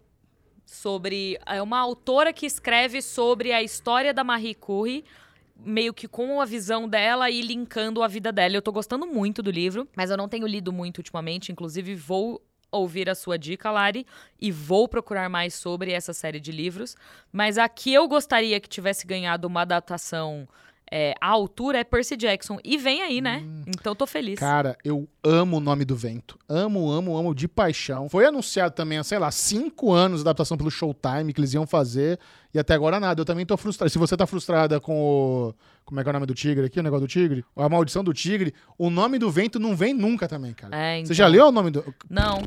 sobre. 0.68 1.38
É 1.46 1.62
uma 1.62 1.78
autora 1.78 2.32
que 2.32 2.46
escreve 2.46 3.00
sobre 3.00 3.52
a 3.52 3.62
história 3.62 4.12
da 4.12 4.22
Marie 4.22 4.54
Curie. 4.54 5.04
Meio 5.56 5.92
que 5.92 6.06
com 6.06 6.40
a 6.40 6.44
visão 6.44 6.88
dela 6.88 7.28
e 7.30 7.40
linkando 7.40 8.02
a 8.02 8.06
vida 8.06 8.30
dela. 8.30 8.54
Eu 8.54 8.62
tô 8.62 8.70
gostando 8.70 9.06
muito 9.06 9.42
do 9.42 9.50
livro, 9.50 9.88
mas 9.96 10.10
eu 10.10 10.16
não 10.16 10.28
tenho 10.28 10.46
lido 10.46 10.72
muito 10.72 10.98
ultimamente. 10.98 11.50
Inclusive, 11.50 11.94
vou 11.96 12.40
ouvir 12.70 13.08
a 13.08 13.14
sua 13.14 13.38
dica, 13.38 13.70
Lari, 13.70 14.06
e 14.38 14.52
vou 14.52 14.86
procurar 14.86 15.28
mais 15.28 15.54
sobre 15.54 15.90
essa 15.90 16.12
série 16.12 16.38
de 16.38 16.52
livros. 16.52 16.96
Mas 17.32 17.58
a 17.58 17.68
que 17.68 17.92
eu 17.92 18.06
gostaria 18.06 18.60
que 18.60 18.68
tivesse 18.68 19.06
ganhado 19.06 19.48
uma 19.48 19.62
adaptação 19.62 20.46
é, 20.90 21.14
à 21.20 21.28
altura 21.28 21.78
é 21.78 21.84
Percy 21.84 22.16
Jackson. 22.16 22.58
E 22.64 22.76
vem 22.76 23.02
aí, 23.02 23.20
né? 23.20 23.42
Então 23.66 23.94
tô 23.94 24.06
feliz. 24.06 24.38
Cara, 24.38 24.76
eu 24.84 25.08
amo 25.22 25.58
o 25.58 25.60
nome 25.60 25.84
do 25.84 25.94
vento. 25.94 26.38
Amo, 26.48 26.90
amo, 26.90 27.16
amo 27.16 27.34
de 27.34 27.46
paixão. 27.46 28.08
Foi 28.08 28.24
anunciado 28.26 28.74
também 28.74 29.02
sei 29.02 29.18
lá, 29.18 29.30
cinco 29.30 29.92
anos 29.92 30.20
a 30.20 30.22
adaptação 30.22 30.56
pelo 30.56 30.70
Showtime 30.70 31.32
que 31.32 31.40
eles 31.40 31.54
iam 31.54 31.66
fazer. 31.66 32.18
E 32.52 32.58
até 32.58 32.74
agora 32.74 32.98
nada. 32.98 33.20
Eu 33.20 33.24
também 33.24 33.44
tô 33.44 33.56
frustrado. 33.56 33.90
Se 33.90 33.98
você 33.98 34.16
tá 34.16 34.26
frustrada 34.26 34.80
com 34.80 35.00
o. 35.00 35.54
Como 35.84 36.00
é 36.00 36.02
que 36.02 36.08
é 36.08 36.10
o 36.10 36.12
nome 36.12 36.26
do 36.26 36.34
tigre 36.34 36.66
aqui? 36.66 36.80
O 36.80 36.82
negócio 36.82 37.06
do 37.06 37.10
tigre? 37.10 37.44
A 37.56 37.68
maldição 37.68 38.04
do 38.04 38.12
tigre. 38.12 38.54
O 38.76 38.90
nome 38.90 39.18
do 39.18 39.30
vento 39.30 39.58
não 39.58 39.74
vem 39.76 39.94
nunca 39.94 40.28
também, 40.28 40.52
cara. 40.52 40.76
É, 40.76 40.96
Você 40.96 41.04
então. 41.04 41.14
já 41.16 41.26
leu 41.26 41.46
o 41.48 41.52
nome 41.52 41.70
do. 41.70 41.94
Não. 42.10 42.38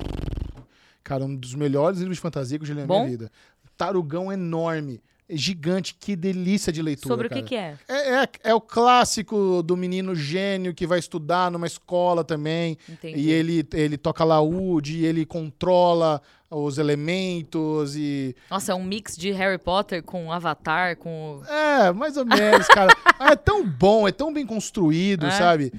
Cara, 1.03 1.25
um 1.25 1.35
dos 1.35 1.55
melhores 1.55 1.99
livros 1.99 2.17
de 2.17 2.21
fantasia 2.21 2.57
que 2.57 2.63
eu 2.63 2.67
já 2.67 2.73
li 2.73 2.81
na 2.81 2.87
Bom? 2.87 2.99
minha 2.99 3.09
vida. 3.09 3.31
Tarugão 3.75 4.31
enorme. 4.31 5.01
Gigante, 5.31 5.95
que 5.99 6.15
delícia 6.15 6.71
de 6.71 6.81
leitura. 6.81 7.07
Sobre 7.13 7.27
o 7.27 7.29
que, 7.29 7.35
cara. 7.35 7.47
que 7.47 7.55
é? 7.55 7.77
É, 7.87 8.23
é, 8.23 8.29
é 8.45 8.53
o 8.53 8.61
clássico 8.61 9.63
do 9.63 9.77
menino 9.77 10.15
gênio 10.15 10.73
que 10.73 10.85
vai 10.85 10.99
estudar 10.99 11.49
numa 11.49 11.67
escola 11.67 12.23
também. 12.23 12.77
Entendi. 12.89 13.19
E 13.19 13.31
ele, 13.31 13.67
ele 13.73 13.97
toca 13.97 14.23
laúde, 14.23 14.97
e 14.99 15.05
ele 15.05 15.25
controla 15.25 16.21
os 16.49 16.77
elementos 16.77 17.95
e. 17.95 18.35
Nossa, 18.49 18.73
é 18.73 18.75
um 18.75 18.83
mix 18.83 19.15
de 19.15 19.31
Harry 19.31 19.57
Potter 19.57 20.03
com 20.03 20.31
Avatar, 20.31 20.97
com. 20.97 21.41
É, 21.47 21.91
mais 21.93 22.17
ou 22.17 22.25
menos, 22.25 22.67
cara. 22.67 22.91
Ah, 23.23 23.33
é 23.33 23.35
tão 23.35 23.63
bom, 23.63 24.07
é 24.07 24.11
tão 24.11 24.33
bem 24.33 24.47
construído, 24.47 25.27
É. 25.27 25.31
sabe? 25.31 25.71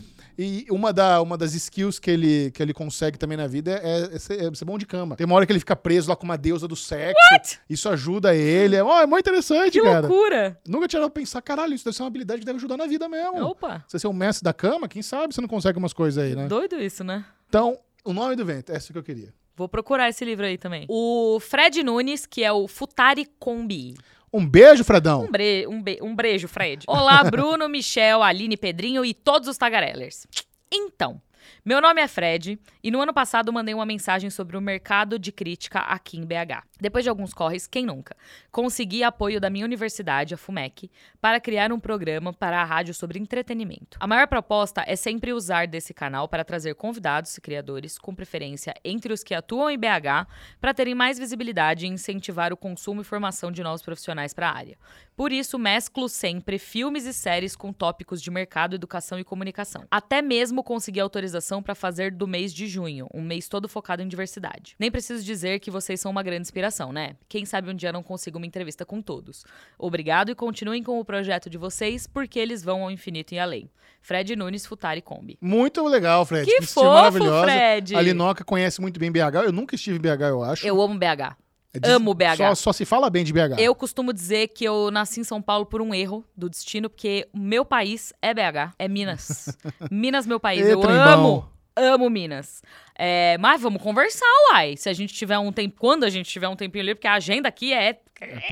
E 0.42 0.66
uma, 0.70 0.92
da, 0.92 1.22
uma 1.22 1.38
das 1.38 1.54
skills 1.54 1.98
que 2.00 2.10
ele, 2.10 2.50
que 2.50 2.60
ele 2.60 2.74
consegue 2.74 3.16
também 3.16 3.36
na 3.38 3.46
vida 3.46 3.80
é, 3.82 4.16
é 4.16 4.18
ser, 4.18 4.42
é 4.42 4.54
ser 4.54 4.64
bom 4.64 4.76
de 4.76 4.84
cama. 4.84 5.14
Tem 5.14 5.24
uma 5.24 5.36
hora 5.36 5.46
que 5.46 5.52
ele 5.52 5.60
fica 5.60 5.76
preso 5.76 6.08
lá 6.10 6.16
com 6.16 6.24
uma 6.24 6.36
deusa 6.36 6.66
do 6.66 6.74
sexo. 6.74 7.14
What? 7.32 7.60
Isso 7.70 7.88
ajuda 7.88 8.34
ele. 8.34 8.74
É, 8.74 8.82
ó, 8.82 9.00
é 9.02 9.06
muito 9.06 9.20
interessante, 9.28 9.78
Que 9.78 9.82
cara. 9.82 10.06
loucura! 10.06 10.58
Nunca 10.66 10.88
tinha 10.88 11.00
dado 11.00 11.10
pra 11.10 11.20
pensar, 11.20 11.40
caralho, 11.42 11.74
isso 11.74 11.84
deve 11.84 11.96
ser 11.96 12.02
uma 12.02 12.08
habilidade 12.08 12.40
que 12.40 12.46
deve 12.46 12.56
ajudar 12.56 12.76
na 12.76 12.86
vida 12.86 13.08
mesmo. 13.08 13.44
Opa! 13.44 13.84
Você 13.86 13.98
ser 13.98 14.08
o 14.08 14.12
mestre 14.12 14.42
da 14.44 14.52
cama, 14.52 14.88
quem 14.88 15.02
sabe 15.02 15.32
você 15.32 15.40
não 15.40 15.48
consegue 15.48 15.78
umas 15.78 15.92
coisas 15.92 16.22
aí, 16.22 16.34
né? 16.34 16.48
Doido 16.48 16.80
isso, 16.80 17.04
né? 17.04 17.24
Então, 17.48 17.78
o 18.04 18.12
nome 18.12 18.34
do 18.34 18.44
vento, 18.44 18.72
é 18.72 18.76
isso 18.76 18.92
que 18.92 18.98
eu 18.98 19.02
queria. 19.02 19.32
Vou 19.54 19.68
procurar 19.68 20.08
esse 20.08 20.24
livro 20.24 20.44
aí 20.46 20.56
também. 20.58 20.86
O 20.88 21.38
Fred 21.38 21.82
Nunes, 21.82 22.26
que 22.26 22.42
é 22.42 22.50
o 22.50 22.66
Futari 22.66 23.28
Combi. 23.38 23.94
Um 24.32 24.46
beijo, 24.46 24.82
Fredão. 24.82 25.24
Um, 25.24 25.30
bre... 25.30 25.66
um, 25.66 25.82
be... 25.82 25.98
um 26.00 26.16
beijo, 26.16 26.48
Fred. 26.48 26.84
Olá, 26.86 27.22
Bruno, 27.30 27.68
Michel, 27.68 28.22
Aline, 28.22 28.56
Pedrinho 28.56 29.04
e 29.04 29.12
todos 29.12 29.46
os 29.46 29.58
tagarellers. 29.58 30.26
Então, 30.72 31.20
meu 31.64 31.80
nome 31.80 32.00
é 32.00 32.08
Fred 32.08 32.58
e 32.82 32.90
no 32.90 33.00
ano 33.00 33.12
passado 33.12 33.52
mandei 33.52 33.74
uma 33.74 33.86
mensagem 33.86 34.30
sobre 34.30 34.56
o 34.56 34.60
mercado 34.60 35.18
de 35.18 35.30
crítica 35.30 35.80
aqui 35.80 36.18
em 36.18 36.24
BH. 36.24 36.64
Depois 36.80 37.04
de 37.04 37.10
alguns 37.10 37.32
corres, 37.32 37.66
quem 37.66 37.86
nunca? 37.86 38.16
Consegui 38.50 39.04
apoio 39.04 39.40
da 39.40 39.48
minha 39.48 39.64
universidade, 39.64 40.34
a 40.34 40.36
FUMEC, 40.36 40.90
para 41.20 41.40
criar 41.40 41.72
um 41.72 41.78
programa 41.78 42.32
para 42.32 42.60
a 42.60 42.64
rádio 42.64 42.92
sobre 42.92 43.18
entretenimento. 43.18 43.96
A 44.00 44.06
maior 44.06 44.26
proposta 44.26 44.82
é 44.86 44.96
sempre 44.96 45.32
usar 45.32 45.66
desse 45.66 45.94
canal 45.94 46.28
para 46.28 46.44
trazer 46.44 46.74
convidados 46.74 47.36
e 47.36 47.40
criadores, 47.40 47.98
com 47.98 48.14
preferência 48.14 48.74
entre 48.84 49.12
os 49.12 49.22
que 49.22 49.34
atuam 49.34 49.70
em 49.70 49.78
BH, 49.78 50.26
para 50.60 50.74
terem 50.74 50.94
mais 50.94 51.18
visibilidade 51.18 51.86
e 51.86 51.88
incentivar 51.88 52.52
o 52.52 52.56
consumo 52.56 53.00
e 53.00 53.04
formação 53.04 53.52
de 53.52 53.62
novos 53.62 53.82
profissionais 53.82 54.34
para 54.34 54.48
a 54.48 54.56
área. 54.56 54.78
Por 55.16 55.30
isso, 55.32 55.58
mesclo 55.58 56.08
sempre 56.08 56.58
filmes 56.58 57.04
e 57.04 57.12
séries 57.12 57.54
com 57.54 57.72
tópicos 57.72 58.22
de 58.22 58.30
mercado, 58.30 58.74
educação 58.74 59.18
e 59.18 59.24
comunicação. 59.24 59.84
Até 59.90 60.22
mesmo 60.22 60.62
consegui 60.62 61.00
autorização 61.00 61.62
para 61.62 61.74
fazer 61.74 62.10
do 62.10 62.26
mês 62.26 62.52
de 62.52 62.66
junho, 62.66 63.06
um 63.12 63.22
mês 63.22 63.48
todo 63.48 63.68
focado 63.68 64.02
em 64.02 64.08
diversidade. 64.08 64.74
Nem 64.78 64.90
preciso 64.90 65.22
dizer 65.24 65.60
que 65.60 65.70
vocês 65.70 66.00
são 66.00 66.10
uma 66.10 66.22
grande 66.22 66.42
inspiração, 66.42 66.92
né? 66.92 67.16
Quem 67.28 67.44
sabe 67.44 67.70
um 67.70 67.74
dia 67.74 67.92
não 67.92 68.02
consigo 68.02 68.38
uma 68.38 68.46
entrevista 68.46 68.86
com 68.86 69.02
todos. 69.02 69.44
Obrigado 69.78 70.30
e 70.30 70.34
continuem 70.34 70.82
com 70.82 70.98
o 70.98 71.04
projeto 71.04 71.50
de 71.50 71.58
vocês, 71.58 72.06
porque 72.06 72.38
eles 72.38 72.62
vão 72.62 72.82
ao 72.82 72.90
infinito 72.90 73.32
e 73.34 73.38
além. 73.38 73.70
Fred 74.00 74.34
Nunes, 74.34 74.66
Futari 74.66 75.00
Kombi. 75.00 75.38
Muito 75.40 75.86
legal, 75.86 76.26
Fred. 76.26 76.44
Que 76.44 76.56
assistiu 76.56 76.82
fofo, 76.82 77.42
Fred. 77.42 77.94
A 77.94 78.00
Linoca 78.00 78.44
conhece 78.44 78.80
muito 78.80 78.98
bem 78.98 79.12
BH. 79.12 79.44
Eu 79.44 79.52
nunca 79.52 79.74
estive 79.74 79.98
em 79.98 80.00
BH, 80.00 80.22
eu 80.22 80.42
acho. 80.42 80.66
Eu 80.66 80.80
amo 80.80 80.98
BH. 80.98 81.36
É 81.74 81.78
de- 81.80 81.88
amo 81.90 82.12
BH. 82.14 82.36
Só, 82.36 82.54
só 82.54 82.72
se 82.72 82.84
fala 82.84 83.08
bem 83.08 83.24
de 83.24 83.32
BH. 83.32 83.58
Eu 83.58 83.74
costumo 83.74 84.12
dizer 84.12 84.48
que 84.48 84.64
eu 84.64 84.90
nasci 84.90 85.20
em 85.20 85.24
São 85.24 85.40
Paulo 85.40 85.64
por 85.64 85.80
um 85.80 85.94
erro 85.94 86.24
do 86.36 86.48
destino, 86.50 86.90
porque 86.90 87.26
o 87.32 87.38
meu 87.38 87.64
país 87.64 88.12
é 88.20 88.34
BH, 88.34 88.74
é 88.78 88.88
Minas. 88.88 89.56
Minas, 89.90 90.26
meu 90.26 90.38
país. 90.38 90.66
Eu 90.66 90.82
amo, 90.82 91.48
amo 91.74 92.10
Minas. 92.10 92.62
É, 92.98 93.36
mas 93.38 93.60
vamos 93.60 93.82
conversar, 93.82 94.26
uai. 94.52 94.76
Se 94.76 94.88
a 94.88 94.92
gente 94.92 95.12
tiver 95.14 95.38
um 95.38 95.50
tempo, 95.52 95.76
quando 95.78 96.04
a 96.04 96.10
gente 96.10 96.28
tiver 96.28 96.48
um 96.48 96.56
tempinho 96.56 96.82
livre, 96.84 96.96
porque 96.96 97.08
a 97.08 97.14
agenda 97.14 97.48
aqui 97.48 97.72
é. 97.72 97.98
É 98.24 98.50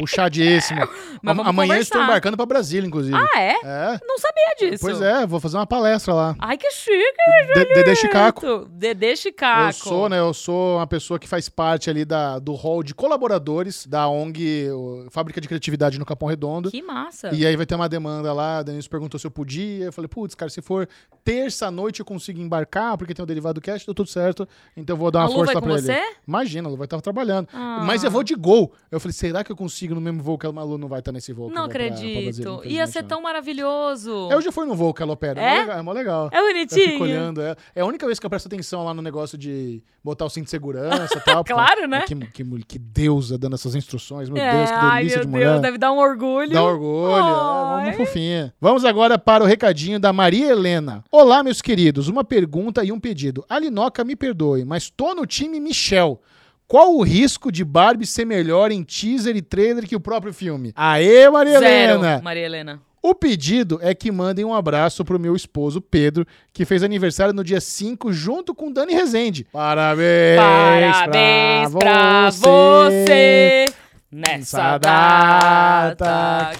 vamos 1.22 1.46
Amanhã 1.46 1.68
conversar. 1.68 1.80
estou 1.82 2.02
embarcando 2.02 2.36
pra 2.36 2.44
Brasília, 2.44 2.84
inclusive. 2.88 3.16
Ah, 3.16 3.40
é? 3.40 3.52
É. 3.62 4.00
Não 4.04 4.18
sabia 4.18 4.54
disso. 4.58 4.80
Pois 4.84 5.00
é, 5.00 5.24
vou 5.24 5.38
fazer 5.38 5.58
uma 5.58 5.66
palestra 5.66 6.12
lá. 6.12 6.34
Ai, 6.40 6.56
que 6.58 6.68
chique, 6.72 7.54
De- 7.54 7.74
Dedê 7.74 7.94
Chicaco. 7.94 8.64
Dedê 8.68 9.14
Chicaco. 9.14 9.68
Eu 9.68 9.72
sou, 9.72 10.08
né? 10.08 10.18
Eu 10.18 10.34
sou 10.34 10.78
uma 10.78 10.88
pessoa 10.88 11.20
que 11.20 11.28
faz 11.28 11.48
parte 11.48 11.88
ali 11.88 12.04
da, 12.04 12.40
do 12.40 12.52
hall 12.54 12.82
de 12.82 12.92
colaboradores 12.96 13.86
da 13.86 14.08
ONG 14.08 14.66
Fábrica 15.12 15.40
de 15.40 15.46
Criatividade 15.46 16.00
no 16.00 16.04
Capão 16.04 16.28
Redondo. 16.28 16.68
Que 16.68 16.82
massa. 16.82 17.30
E 17.32 17.46
aí 17.46 17.54
vai 17.54 17.64
ter 17.64 17.76
uma 17.76 17.88
demanda 17.88 18.32
lá, 18.32 18.58
a 18.58 18.62
Denise 18.64 18.88
perguntou 18.88 19.20
se 19.20 19.26
eu 19.28 19.30
podia. 19.30 19.84
Eu 19.84 19.92
falei, 19.92 20.08
putz, 20.08 20.34
cara, 20.34 20.50
se 20.50 20.60
for 20.60 20.88
terça-noite 21.24 22.00
eu 22.00 22.06
consigo 22.06 22.40
embarcar, 22.40 22.98
porque 22.98 23.14
tem 23.14 23.22
o 23.22 23.26
Derivado 23.26 23.60
Cast, 23.60 23.86
deu 23.86 23.94
tudo 23.94 24.08
certo. 24.08 24.29
Então 24.76 24.94
eu 24.94 24.98
vou 24.98 25.10
dar 25.10 25.20
a 25.20 25.22
uma 25.24 25.28
Lu 25.30 25.34
força 25.36 25.52
vai 25.52 25.62
com 25.62 25.68
pra 25.68 25.78
você? 25.80 25.92
ele. 25.92 26.14
Imagina, 26.26 26.68
a 26.68 26.70
Lu 26.70 26.76
vai 26.76 26.86
estar 26.86 27.00
trabalhando. 27.00 27.48
Ah. 27.52 27.82
Mas 27.86 28.04
eu 28.04 28.10
vou 28.10 28.22
de 28.22 28.34
gol. 28.34 28.72
Eu 28.90 28.98
falei, 29.00 29.12
será 29.12 29.42
que 29.44 29.50
eu 29.52 29.56
consigo 29.56 29.94
no 29.94 30.00
mesmo 30.00 30.22
voo 30.22 30.38
que 30.38 30.46
a 30.46 30.52
Malu 30.52 30.78
não 30.78 30.88
vai 30.88 30.98
estar 31.00 31.12
nesse 31.12 31.32
voo? 31.32 31.48
Não 31.48 31.56
eu 31.56 31.60
vou 31.62 31.68
pra- 31.68 31.78
pra 31.86 31.94
acredito. 31.96 32.62
Ia 32.64 32.86
ser 32.86 33.02
tão 33.04 33.22
maravilhoso. 33.22 34.28
Eu 34.30 34.40
já 34.40 34.50
fui 34.52 34.64
no 34.66 34.74
voo 34.74 34.92
que 34.94 35.02
ela 35.02 35.12
opera. 35.12 35.40
É? 35.40 35.44
É? 35.44 35.52
mó 35.54 35.60
legal- 35.62 35.78
É 35.78 35.82
mó 35.82 35.92
legal. 35.92 36.30
É 36.32 36.38
Eu 36.38 36.46
bonitinho. 36.46 36.90
fico 36.92 37.04
olhando 37.04 37.40
ela. 37.40 37.56
É 37.74 37.80
a 37.80 37.86
única 37.86 38.06
vez 38.06 38.18
que 38.18 38.26
eu 38.26 38.30
presto 38.30 38.46
atenção 38.46 38.84
lá 38.84 38.94
no 38.94 39.02
negócio 39.02 39.36
de 39.36 39.82
botar 40.02 40.24
o 40.24 40.30
cinto 40.30 40.44
de 40.44 40.50
segurança 40.50 41.16
e 41.16 41.20
tal. 41.24 41.44
Claro, 41.44 41.86
né? 41.86 42.02
Que, 42.06 42.14
que, 42.14 42.44
que 42.64 42.78
deusa 42.78 43.36
dando 43.38 43.54
essas 43.54 43.74
instruções. 43.74 44.28
Meu 44.28 44.42
é, 44.42 44.56
Deus, 44.56 44.70
que 44.70 44.76
ai, 44.76 44.98
delícia 44.98 45.18
meu 45.18 45.26
de 45.26 45.32
Deus, 45.32 45.46
mulher. 45.48 45.60
deve 45.60 45.78
dar 45.78 45.92
um 45.92 45.98
orgulho. 45.98 46.52
Dá 46.52 46.62
orgulho. 46.62 47.10
É, 47.10 47.20
Ai. 47.20 47.84
uma 47.88 47.92
fofinha. 47.94 48.54
Vamos 48.60 48.84
agora 48.84 49.18
para 49.18 49.42
o 49.44 49.46
recadinho 49.46 49.98
da 50.00 50.12
Maria 50.12 50.46
Helena. 50.50 51.04
Olá, 51.10 51.42
meus 51.42 51.60
queridos. 51.60 52.08
Uma 52.08 52.24
pergunta 52.24 52.84
e 52.84 52.92
um 52.92 53.00
pedido. 53.00 53.44
A 53.48 53.58
Linoca 53.58 54.02
me 54.04 54.16
perdoe, 54.20 54.64
mas 54.66 54.90
tô 54.90 55.14
no 55.14 55.26
time 55.26 55.58
Michel. 55.58 56.20
Qual 56.68 56.94
o 56.94 57.02
risco 57.02 57.50
de 57.50 57.64
Barbie 57.64 58.06
ser 58.06 58.24
melhor 58.24 58.70
em 58.70 58.84
teaser 58.84 59.34
e 59.34 59.42
trailer 59.42 59.88
que 59.88 59.96
o 59.96 60.00
próprio 60.00 60.32
filme? 60.32 60.72
Aê, 60.76 61.28
Maria 61.28 61.58
Zero, 61.58 61.94
Helena! 61.94 62.20
Maria 62.22 62.44
Helena. 62.44 62.80
O 63.02 63.14
pedido 63.14 63.78
é 63.82 63.94
que 63.94 64.12
mandem 64.12 64.44
um 64.44 64.54
abraço 64.54 65.02
pro 65.04 65.18
meu 65.18 65.34
esposo 65.34 65.80
Pedro, 65.80 66.26
que 66.52 66.66
fez 66.66 66.82
aniversário 66.82 67.32
no 67.32 67.42
dia 67.42 67.60
5 67.60 68.12
junto 68.12 68.54
com 68.54 68.70
Dani 68.70 68.92
Rezende. 68.92 69.46
Parabéns! 69.50 70.36
Parabéns 70.36 71.74
pra 71.74 72.30
você. 72.30 73.64
Nessa 74.12 74.76
data 74.78 76.50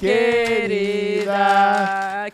querida, 1.31 1.35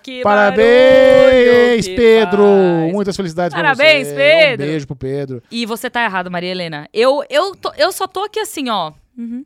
que 0.02 0.20
Parabéns, 0.22 1.86
que 1.88 1.96
Pedro! 1.96 2.44
faz. 2.44 2.92
Muitas 2.92 3.16
felicidades 3.16 3.54
Parabéns, 3.56 4.08
pra 4.08 4.16
você. 4.16 4.22
Pedro! 4.46 4.64
Um 4.66 4.68
beijo 4.68 4.86
pro 4.86 4.96
Pedro. 4.96 5.42
E 5.50 5.64
você 5.64 5.88
tá 5.88 6.04
errado, 6.04 6.30
Maria 6.30 6.50
Helena. 6.50 6.86
Eu, 6.92 7.24
eu, 7.30 7.54
tô- 7.56 7.72
eu 7.78 7.90
só 7.92 8.06
tô 8.06 8.24
aqui 8.24 8.40
assim, 8.40 8.68
ó. 8.68 8.92
Uhum, 9.16 9.42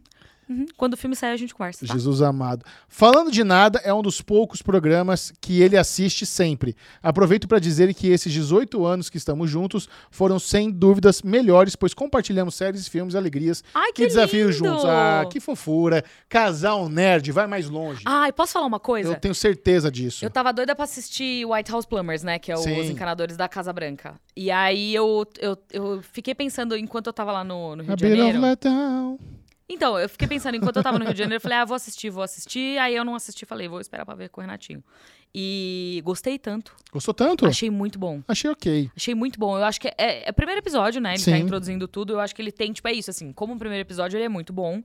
uhum. 0.51 0.67
Quando 0.77 0.95
o 0.95 0.97
filme 0.97 1.15
sair, 1.17 1.33
a 1.33 1.37
gente 1.37 1.55
conversa. 1.55 1.87
tá? 1.87 1.93
Jesus 1.93 2.21
amado. 2.21 2.65
Falando 2.89 3.31
de 3.31 3.43
nada, 3.45 3.81
é 3.85 3.95
um 3.95 4.03
dos 4.03 4.21
poucos 4.21 4.61
programas 4.61 5.33
que 5.41 5.63
ele 5.63 5.77
assiste 5.77 6.27
sempre. 6.27 6.77
Aproveito 7.03 7.49
para 7.49 7.59
dizer 7.59 7.95
que 7.95 8.09
esses 8.09 8.33
18 8.33 8.85
anos 8.85 9.09
que 9.09 9.17
estamos 9.17 9.49
juntos 9.49 9.89
foram 10.11 10.39
sem 10.39 10.71
dúvidas 10.71 11.23
melhores, 11.23 11.77
pois 11.77 11.95
compartilhamos 11.95 12.55
séries, 12.55 12.89
filmes, 12.89 13.15
alegrias 13.15 13.63
Ai, 13.75 13.93
que 13.93 14.03
e 14.03 14.07
desafios 14.07 14.57
lindo! 14.57 14.69
juntos. 14.69 14.85
Ah, 14.85 15.25
que 15.31 15.41
fofura. 15.41 16.05
Casal 16.29 16.89
nerd, 16.89 17.31
vai 17.33 17.47
mais 17.47 17.69
longe. 17.69 18.03
Ai, 18.05 18.33
posso 18.33 18.53
falar 18.53 18.67
uma 18.67 18.81
coisa? 18.81 19.11
Eu 19.13 19.17
tenho 19.17 19.35
certeza 19.35 19.91
disso. 19.91 20.25
Eu 20.25 20.31
tava 20.31 20.53
doida 20.53 20.75
pra 20.75 20.85
assistir 20.85 21.45
White 21.47 21.71
House 21.71 21.87
Plumbers, 21.87 22.23
né? 22.23 22.39
Que 22.39 22.51
é 22.51 22.55
os 22.55 22.63
Sim. 22.63 22.91
encanadores 22.91 23.37
da 23.37 23.49
Casa 23.49 23.73
Branca. 23.73 24.15
E 24.37 24.51
aí 24.51 24.95
eu, 24.95 25.27
eu, 25.39 25.57
eu 25.73 26.03
fiquei 26.13 26.35
pensando, 26.35 26.77
enquanto 26.77 27.07
eu 27.07 27.13
tava 27.13 27.33
lá 27.33 27.45
no, 27.45 27.77
no 27.77 27.83
Rio 27.83 27.93
A 27.93 27.97
de 27.97 28.09
Janeiro. 28.09 28.41
Então, 29.73 29.97
eu 29.97 30.09
fiquei 30.09 30.27
pensando, 30.27 30.57
enquanto 30.57 30.77
eu 30.79 30.83
tava 30.83 30.99
no 30.99 31.05
Rio 31.05 31.15
de 31.15 31.21
Janeiro, 31.21 31.37
eu 31.37 31.41
falei, 31.41 31.59
ah, 31.59 31.65
vou 31.65 31.77
assistir, 31.77 32.11
vou 32.11 32.25
assistir. 32.25 32.77
Aí 32.79 32.97
eu 32.97 33.05
não 33.05 33.15
assisti, 33.15 33.47
falei, 33.47 33.69
vou 33.69 33.81
esperar 33.81 34.05
pra 34.05 34.17
ver 34.17 34.29
com 34.29 34.41
o 34.41 34.43
Renatinho. 34.43 34.83
E 35.33 36.03
gostei 36.05 36.41
tanto. 36.41 36.75
Gostou 36.93 37.15
tanto? 37.15 37.47
Achei 37.47 37.71
muito 37.71 37.97
bom. 37.97 38.21
Achei 38.27 38.51
ok. 38.51 38.91
Achei 38.97 39.15
muito 39.15 39.39
bom. 39.39 39.57
Eu 39.57 39.65
acho 39.65 39.81
que 39.81 39.87
é, 39.97 40.27
é 40.27 40.31
o 40.31 40.35
primeiro 40.35 40.61
episódio, 40.61 41.01
né? 41.01 41.11
Ele 41.11 41.19
tá 41.25 41.31
Sim. 41.31 41.37
introduzindo 41.39 41.87
tudo. 41.87 42.15
Eu 42.15 42.21
acho 42.21 42.35
que 42.35 42.43
ele 42.43 42.51
tem, 42.51 42.73
tipo, 42.73 42.89
é 42.89 42.93
isso, 42.93 43.11
assim. 43.11 43.33
Como 43.33 43.55
o 43.55 43.59
primeiro 43.59 43.83
episódio, 43.87 44.17
ele 44.17 44.25
é 44.25 44.29
muito 44.29 44.53
bom. 44.53 44.83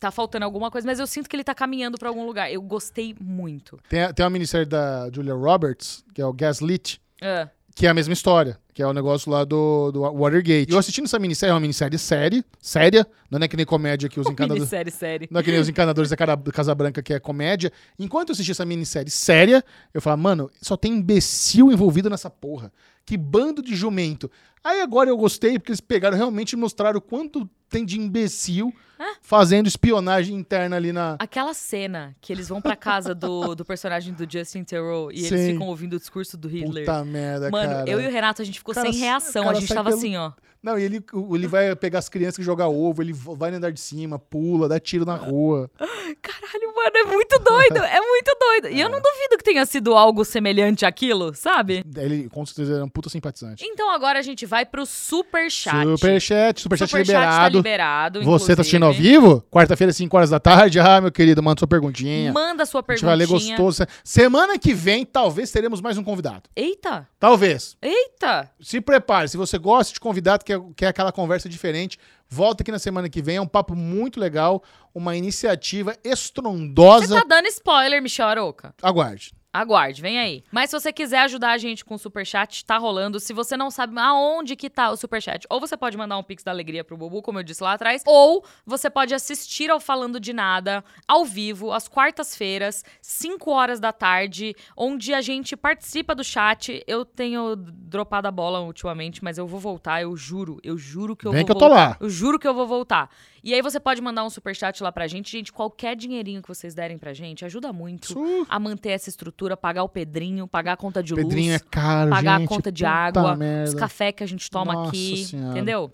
Tá 0.00 0.10
faltando 0.10 0.46
alguma 0.46 0.70
coisa, 0.70 0.86
mas 0.86 0.98
eu 0.98 1.06
sinto 1.06 1.28
que 1.28 1.36
ele 1.36 1.44
tá 1.44 1.54
caminhando 1.54 1.98
pra 1.98 2.08
algum 2.08 2.24
lugar. 2.24 2.50
Eu 2.50 2.62
gostei 2.62 3.14
muito. 3.20 3.78
Tem, 3.88 4.12
tem 4.14 4.24
uma 4.24 4.30
minissérie 4.30 4.66
da 4.66 5.10
Julia 5.12 5.34
Roberts, 5.34 6.04
que 6.14 6.22
é 6.22 6.26
o 6.26 6.32
Gaslit, 6.32 6.98
Ah, 7.20 7.48
que 7.74 7.86
é 7.86 7.90
a 7.90 7.94
mesma 7.94 8.12
história, 8.12 8.58
que 8.74 8.82
é 8.82 8.86
o 8.86 8.92
negócio 8.92 9.30
lá 9.30 9.44
do, 9.44 9.92
do 9.92 10.00
Watergate. 10.00 10.70
E 10.70 10.72
eu 10.72 10.78
assistindo 10.78 11.04
essa 11.04 11.18
minissérie, 11.18 11.50
é 11.50 11.54
uma 11.54 11.60
minissérie 11.60 11.98
série, 11.98 12.44
séria, 12.60 13.06
não 13.30 13.38
é 13.38 13.48
que 13.48 13.56
nem 13.56 13.66
comédia 13.66 14.08
que 14.08 14.18
os 14.18 14.26
encanadores... 14.30 14.62
minissérie, 14.62 14.90
série. 14.90 15.28
Não 15.30 15.40
é 15.40 15.42
que 15.42 15.50
nem 15.50 15.60
os 15.60 15.68
encanadores 15.68 16.10
da 16.10 16.16
Casa 16.52 16.74
Branca, 16.74 17.02
que 17.02 17.12
é 17.12 17.20
comédia. 17.20 17.70
Enquanto 17.98 18.30
eu 18.30 18.32
assisti 18.32 18.52
essa 18.52 18.64
minissérie 18.64 19.10
séria, 19.10 19.62
eu 19.92 20.00
falava, 20.00 20.22
mano, 20.22 20.50
só 20.60 20.76
tem 20.76 20.92
imbecil 20.92 21.70
envolvido 21.70 22.08
nessa 22.08 22.30
porra. 22.30 22.72
Que 23.04 23.16
bando 23.16 23.62
de 23.62 23.74
jumento. 23.74 24.30
Aí 24.64 24.80
agora 24.80 25.10
eu 25.10 25.16
gostei, 25.16 25.58
porque 25.58 25.72
eles 25.72 25.80
pegaram 25.80 26.16
realmente 26.16 26.52
e 26.52 26.56
mostraram 26.56 26.98
o 26.98 27.02
quanto 27.02 27.48
tem 27.68 27.84
de 27.84 27.98
imbecil 27.98 28.72
fazendo 29.20 29.66
espionagem 29.66 30.36
interna 30.36 30.76
ali 30.76 30.92
na. 30.92 31.16
Aquela 31.18 31.54
cena 31.54 32.14
que 32.20 32.32
eles 32.32 32.48
vão 32.48 32.60
pra 32.60 32.76
casa 32.76 33.14
do, 33.14 33.54
do 33.54 33.64
personagem 33.64 34.14
do 34.14 34.30
Justin 34.30 34.64
Theroux 34.64 35.12
e 35.12 35.26
eles 35.26 35.40
Sim. 35.40 35.52
ficam 35.52 35.66
ouvindo 35.66 35.94
o 35.94 35.98
discurso 35.98 36.36
do 36.36 36.48
Hitler. 36.48 36.84
Puta 36.84 37.04
merda, 37.04 37.50
Mano, 37.50 37.68
cara. 37.68 37.90
eu 37.90 38.00
e 38.00 38.06
o 38.06 38.10
Renato, 38.10 38.42
a 38.42 38.44
gente 38.44 38.61
ficou 38.62 38.74
Cara, 38.74 38.90
sem 38.92 39.00
reação. 39.00 39.48
A 39.48 39.54
gente 39.54 39.68
tava 39.74 39.90
pelo- 39.90 39.98
assim, 39.98 40.16
ó. 40.16 40.32
Não, 40.62 40.78
e 40.78 40.84
ele, 40.84 41.04
ele 41.34 41.48
vai 41.48 41.74
pegar 41.74 41.98
as 41.98 42.08
crianças 42.08 42.36
que 42.36 42.42
jogam 42.44 42.72
ovo, 42.72 43.02
ele 43.02 43.12
vai 43.12 43.50
no 43.50 43.56
andar 43.56 43.72
de 43.72 43.80
cima, 43.80 44.16
pula, 44.16 44.68
dá 44.68 44.78
tiro 44.78 45.04
na 45.04 45.16
rua. 45.16 45.68
Caralho, 46.22 46.72
mano, 46.76 46.92
é 46.94 47.02
muito 47.04 47.36
doido. 47.40 47.78
É 47.78 48.00
muito 48.00 48.36
doido. 48.40 48.68
E 48.68 48.80
eu 48.80 48.88
não 48.88 49.00
duvido 49.00 49.36
que 49.38 49.42
tenha 49.42 49.66
sido 49.66 49.92
algo 49.96 50.24
semelhante 50.24 50.86
àquilo, 50.86 51.34
sabe? 51.34 51.84
Ele 51.96 52.28
com 52.28 52.46
certeza 52.46 52.74
era 52.76 52.84
um 52.84 52.88
puta 52.88 53.08
simpatizante. 53.08 53.64
Então 53.66 53.90
agora 53.90 54.20
a 54.20 54.22
gente 54.22 54.46
vai 54.46 54.64
pro 54.64 54.86
Superchat. 54.86 55.84
Superchat, 55.96 56.60
superchat 56.60 56.90
Superchat 56.90 57.06
liberado. 57.08 57.36
tá 57.42 57.48
liberado. 57.48 58.22
Você 58.22 58.54
tá 58.54 58.62
assistindo 58.62 58.84
ao 58.86 58.92
vivo? 58.92 59.44
Quarta-feira, 59.50 59.92
5 59.92 60.16
horas 60.16 60.30
da 60.30 60.38
tarde. 60.38 60.78
Ah, 60.78 61.00
meu 61.00 61.10
querido, 61.10 61.42
manda 61.42 61.58
sua 61.58 61.66
perguntinha. 61.68 62.32
Manda 62.32 62.64
sua 62.66 62.84
A 62.86 62.92
gente 62.92 63.04
vai 63.04 63.16
ler 63.16 63.26
perguntinha. 63.26 63.56
gostoso. 63.56 63.88
Semana 64.04 64.56
que 64.58 64.72
vem, 64.72 65.04
talvez 65.04 65.50
teremos 65.50 65.80
mais 65.80 65.98
um 65.98 66.04
convidado. 66.04 66.42
Eita, 66.54 67.08
Talvez. 67.18 67.76
eita. 67.82 68.48
Se 68.62 68.80
prepare. 68.80 69.28
Se 69.28 69.36
você 69.36 69.58
gosta 69.58 69.92
de 69.92 70.00
convidado, 70.00 70.44
quer, 70.44 70.60
quer 70.76 70.86
aquela 70.86 71.10
conversa 71.12 71.48
diferente, 71.48 71.98
volta 72.28 72.62
aqui 72.62 72.70
na 72.70 72.78
semana 72.78 73.08
que 73.08 73.20
vem. 73.20 73.36
É 73.36 73.40
um 73.40 73.46
papo 73.46 73.74
muito 73.74 74.20
legal. 74.20 74.62
Uma 74.94 75.16
iniciativa 75.16 75.92
Você 75.92 76.08
estrondosa. 76.08 77.20
tá 77.20 77.24
dando 77.26 77.46
spoiler, 77.48 78.00
Michel 78.00 78.28
Aroca. 78.28 78.74
Aguarde. 78.80 79.34
Aguarde, 79.52 80.00
vem 80.00 80.18
aí. 80.18 80.42
Mas 80.50 80.70
se 80.70 80.80
você 80.80 80.90
quiser 80.90 81.18
ajudar 81.20 81.50
a 81.52 81.58
gente 81.58 81.84
com 81.84 81.94
o 81.94 81.98
Superchat, 81.98 82.64
tá 82.64 82.78
rolando. 82.78 83.20
Se 83.20 83.34
você 83.34 83.54
não 83.54 83.70
sabe 83.70 83.98
aonde 83.98 84.56
que 84.56 84.70
tá 84.70 84.90
o 84.90 84.96
Superchat, 84.96 85.46
ou 85.50 85.60
você 85.60 85.76
pode 85.76 85.94
mandar 85.96 86.16
um 86.16 86.22
Pix 86.22 86.42
da 86.42 86.50
Alegria 86.50 86.82
pro 86.82 86.96
Bubu, 86.96 87.20
como 87.20 87.38
eu 87.38 87.42
disse 87.42 87.62
lá 87.62 87.74
atrás, 87.74 88.02
ou 88.06 88.42
você 88.64 88.88
pode 88.88 89.14
assistir 89.14 89.70
ao 89.70 89.78
Falando 89.78 90.18
de 90.18 90.32
Nada, 90.32 90.82
ao 91.06 91.24
vivo, 91.26 91.70
às 91.70 91.86
quartas-feiras, 91.86 92.82
5 93.02 93.50
horas 93.50 93.78
da 93.78 93.92
tarde, 93.92 94.56
onde 94.74 95.12
a 95.12 95.20
gente 95.20 95.54
participa 95.54 96.14
do 96.14 96.24
chat. 96.24 96.82
Eu 96.86 97.04
tenho 97.04 97.54
dropado 97.54 98.26
a 98.26 98.30
bola 98.30 98.60
ultimamente, 98.60 99.22
mas 99.22 99.36
eu 99.36 99.46
vou 99.46 99.60
voltar, 99.60 100.00
eu 100.00 100.16
juro. 100.16 100.58
Eu 100.62 100.78
juro 100.78 101.14
que 101.14 101.26
eu 101.26 101.30
Vem 101.32 101.40
vou 101.40 101.46
que 101.46 101.52
eu 101.52 101.56
tô 101.56 101.68
voltar. 101.68 101.90
lá. 101.90 101.96
Eu 102.00 102.08
juro 102.08 102.38
que 102.38 102.48
eu 102.48 102.54
vou 102.54 102.66
voltar. 102.66 103.10
E 103.42 103.52
aí 103.52 103.60
você 103.60 103.80
pode 103.80 104.00
mandar 104.00 104.24
um 104.24 104.30
superchat 104.30 104.82
lá 104.82 104.92
pra 104.92 105.06
gente. 105.06 105.30
Gente, 105.32 105.52
qualquer 105.52 105.96
dinheirinho 105.96 106.40
que 106.40 106.48
vocês 106.48 106.74
derem 106.74 106.96
pra 106.96 107.12
gente 107.12 107.44
ajuda 107.44 107.72
muito 107.72 108.12
Isso. 108.12 108.46
a 108.48 108.58
manter 108.60 108.90
essa 108.90 109.08
estrutura, 109.08 109.56
pagar 109.56 109.82
o 109.82 109.88
Pedrinho, 109.88 110.46
pagar 110.46 110.74
a 110.74 110.76
conta 110.76 111.02
de 111.02 111.14
Pedrinho 111.14 111.50
é 111.50 111.58
luz, 111.58 111.66
caro, 111.70 112.10
pagar 112.10 112.38
gente. 112.38 112.46
a 112.46 112.48
conta 112.48 112.70
de 112.70 112.84
água, 112.84 113.36
merda. 113.36 113.68
os 113.70 113.74
cafés 113.74 114.14
que 114.14 114.22
a 114.22 114.26
gente 114.26 114.48
toma 114.50 114.72
Nossa 114.72 114.90
aqui, 114.90 115.24
Senhora. 115.24 115.50
entendeu? 115.50 115.92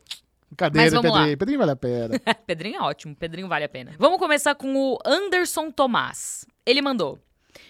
Brincadeira, 0.50 0.90
vamos 0.90 1.10
lá. 1.10 1.18
Pedrinho. 1.18 1.38
Pedrinho 1.38 1.58
vale 1.58 1.70
a 1.70 1.76
pena. 1.76 2.20
Pedrinho 2.46 2.76
é 2.76 2.82
ótimo, 2.82 3.14
Pedrinho 3.14 3.48
vale 3.48 3.64
a 3.64 3.68
pena. 3.68 3.92
Vamos 3.98 4.18
começar 4.18 4.54
com 4.54 4.74
o 4.74 4.98
Anderson 5.04 5.70
Tomás. 5.70 6.46
Ele 6.66 6.82
mandou: 6.82 7.18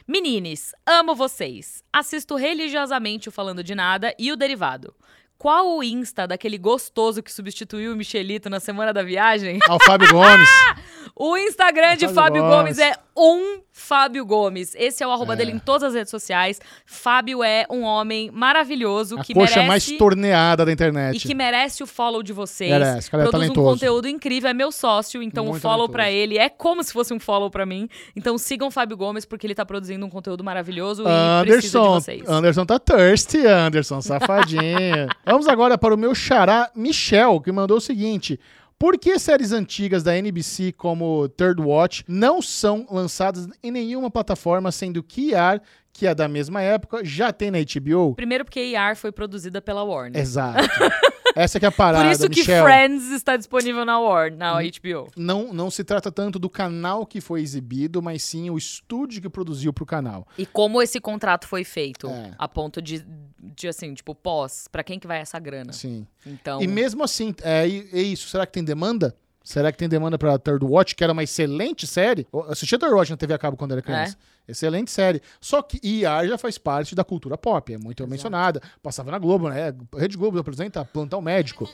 Menines, 0.06 0.72
amo 0.86 1.14
vocês. 1.14 1.82
Assisto 1.92 2.36
religiosamente 2.36 3.28
o 3.28 3.32
Falando 3.32 3.62
de 3.62 3.74
Nada 3.74 4.14
e 4.18 4.32
o 4.32 4.36
Derivado. 4.36 4.94
Qual 5.38 5.76
o 5.76 5.84
Insta 5.84 6.26
daquele 6.26 6.58
gostoso 6.58 7.22
que 7.22 7.32
substituiu 7.32 7.92
o 7.92 7.96
Michelito 7.96 8.50
na 8.50 8.58
semana 8.58 8.92
da 8.92 9.04
viagem? 9.04 9.60
Ah, 9.68 9.76
o 9.76 9.78
Fábio 9.84 10.10
Gomes. 10.10 10.48
O 11.18 11.36
Instagram 11.36 11.96
de 11.96 12.06
Fábio 12.06 12.14
Fábio 12.14 12.42
Gomes. 12.42 12.76
Gomes 12.76 12.78
é 12.78 12.94
um 13.16 13.58
Fábio 13.72 14.24
Gomes. 14.24 14.74
Esse 14.76 15.02
é 15.02 15.06
o 15.06 15.10
arroba 15.10 15.32
É. 15.32 15.36
dele 15.36 15.50
em 15.50 15.58
todas 15.58 15.82
as 15.82 15.94
redes 15.94 16.10
sociais. 16.10 16.60
Fábio 16.86 17.42
é 17.42 17.66
um 17.68 17.82
homem 17.82 18.30
maravilhoso 18.30 19.18
A 19.18 19.24
que 19.24 19.34
coxa 19.34 19.54
merece 19.62 19.68
mais 19.68 19.98
torneada 19.98 20.64
da 20.64 20.70
internet. 20.72 21.16
e 21.16 21.20
que 21.20 21.34
merece 21.34 21.82
o 21.82 21.86
follow 21.86 22.22
de 22.22 22.32
vocês. 22.32 22.70
Merece, 22.70 23.10
cara 23.10 23.24
é 23.24 23.26
Produz 23.28 23.50
um 23.50 23.52
talentoso. 23.54 23.74
conteúdo 23.80 24.08
incrível, 24.08 24.48
é 24.48 24.54
meu 24.54 24.70
sócio, 24.70 25.20
então 25.20 25.46
Muito 25.46 25.56
o 25.56 25.60
follow 25.60 25.88
pra 25.88 26.08
ele 26.10 26.38
é 26.38 26.48
como 26.48 26.82
se 26.84 26.92
fosse 26.92 27.12
um 27.12 27.18
follow 27.18 27.50
pra 27.50 27.66
mim. 27.66 27.88
Então 28.14 28.38
sigam 28.38 28.68
o 28.68 28.70
Fábio 28.70 28.96
Gomes 28.96 29.24
porque 29.24 29.44
ele 29.46 29.54
tá 29.56 29.66
produzindo 29.66 30.06
um 30.06 30.10
conteúdo 30.10 30.44
maravilhoso 30.44 31.02
e 31.02 31.44
precisa 31.44 31.80
de 31.80 31.86
Anderson, 31.86 31.94
vocês. 32.00 32.28
Anderson 32.28 32.64
tá 32.64 32.78
thirsty, 32.78 33.44
Anderson, 33.44 34.00
safadinho. 34.00 35.08
Vamos 35.26 35.48
agora 35.48 35.76
para 35.76 35.92
o 35.94 35.98
meu 35.98 36.14
xará 36.14 36.70
Michel, 36.76 37.40
que 37.40 37.50
mandou 37.50 37.78
o 37.78 37.80
seguinte: 37.80 38.38
Por 38.78 38.96
que 38.96 39.18
séries 39.18 39.50
antigas 39.50 40.04
da 40.04 40.16
NBC 40.16 40.70
como 40.70 41.28
Third 41.30 41.60
Watch 41.60 42.04
não 42.06 42.40
são 42.40 42.86
lançadas 42.88 43.48
em 43.60 43.72
nenhuma 43.72 44.08
plataforma, 44.08 44.70
sendo 44.70 45.02
que 45.02 45.34
ER, 45.34 45.60
que 45.92 46.06
é 46.06 46.14
da 46.14 46.28
mesma 46.28 46.62
época, 46.62 47.04
já 47.04 47.32
tem 47.32 47.50
na 47.50 47.58
HBO? 47.58 48.14
Primeiro 48.14 48.44
porque 48.44 48.60
ER 48.60 48.94
foi 48.94 49.10
produzida 49.10 49.60
pela 49.60 49.82
Warner. 49.82 50.22
Exato. 50.22 50.68
Essa 51.38 51.60
que 51.60 51.64
é 51.64 51.68
a 51.68 51.72
parada, 51.72 52.04
Por 52.04 52.10
isso 52.12 52.28
que 52.28 52.40
Michel. 52.40 52.64
Friends 52.64 53.10
está 53.12 53.36
disponível 53.36 53.84
na 53.84 53.98
Warner, 54.00 54.36
na 54.38 54.54
HBO. 54.54 55.08
Não, 55.16 55.52
não 55.52 55.70
se 55.70 55.84
trata 55.84 56.10
tanto 56.10 56.38
do 56.38 56.50
canal 56.50 57.06
que 57.06 57.20
foi 57.20 57.40
exibido, 57.40 58.02
mas 58.02 58.22
sim 58.22 58.50
o 58.50 58.58
estúdio 58.58 59.22
que 59.22 59.28
produziu 59.28 59.72
pro 59.72 59.86
canal. 59.86 60.26
E 60.36 60.44
como 60.44 60.82
esse 60.82 61.00
contrato 61.00 61.46
foi 61.46 61.64
feito, 61.64 62.08
É. 62.08 62.32
a 62.38 62.48
ponto 62.48 62.82
de, 62.82 63.04
de 63.38 63.68
assim, 63.68 63.94
tipo, 63.94 64.14
pós, 64.14 64.66
pra 64.70 64.82
quem 64.82 64.98
que 64.98 65.06
vai 65.06 65.18
essa 65.20 65.38
grana? 65.38 65.72
Sim. 65.72 66.06
Então, 66.26 66.60
E 66.62 66.66
mesmo 66.66 67.04
assim, 67.04 67.34
é, 67.42 67.66
é 67.66 68.02
isso. 68.02 68.28
Será 68.28 68.44
que 68.46 68.52
tem 68.52 68.64
demanda? 68.64 69.14
Será 69.44 69.72
que 69.72 69.78
tem 69.78 69.88
demanda 69.88 70.18
pra 70.18 70.38
Third 70.38 70.62
Watch, 70.64 70.94
que 70.94 71.02
era 71.02 71.12
uma 71.12 71.22
excelente 71.22 71.86
série? 71.86 72.26
Eu 72.32 72.42
assisti 72.50 72.74
a 72.74 72.78
Third 72.78 72.94
Watch 72.94 73.10
na 73.10 73.16
TV 73.16 73.32
a 73.32 73.38
cabo 73.38 73.56
quando 73.56 73.72
era 73.72 73.80
criança. 73.80 74.16
Excelente 74.48 74.90
série. 74.90 75.20
Só 75.40 75.60
que 75.60 75.78
ER 75.84 76.26
já 76.26 76.38
faz 76.38 76.56
parte 76.56 76.94
da 76.94 77.04
cultura 77.04 77.36
pop, 77.36 77.72
é 77.72 77.76
muito 77.78 78.06
mencionada. 78.08 78.62
Passava 78.82 79.10
na 79.10 79.18
Globo, 79.18 79.48
né? 79.50 79.74
Rede 79.96 80.16
Globo 80.16 80.38
apresenta 80.38 80.84
Plantão 80.86 81.20
Médico. 81.20 81.68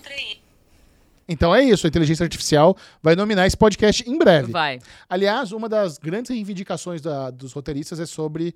Então 1.28 1.54
é 1.54 1.62
isso, 1.62 1.86
a 1.86 1.88
inteligência 1.88 2.24
artificial 2.24 2.76
vai 3.02 3.14
nominar 3.16 3.46
esse 3.46 3.56
podcast 3.56 4.08
em 4.10 4.18
breve. 4.18 4.52
vai. 4.52 4.78
Aliás, 5.08 5.52
uma 5.52 5.68
das 5.68 5.96
grandes 5.96 6.30
reivindicações 6.30 7.00
da- 7.00 7.30
dos 7.30 7.52
roteiristas 7.52 7.98
é 8.00 8.04
sobre 8.06 8.54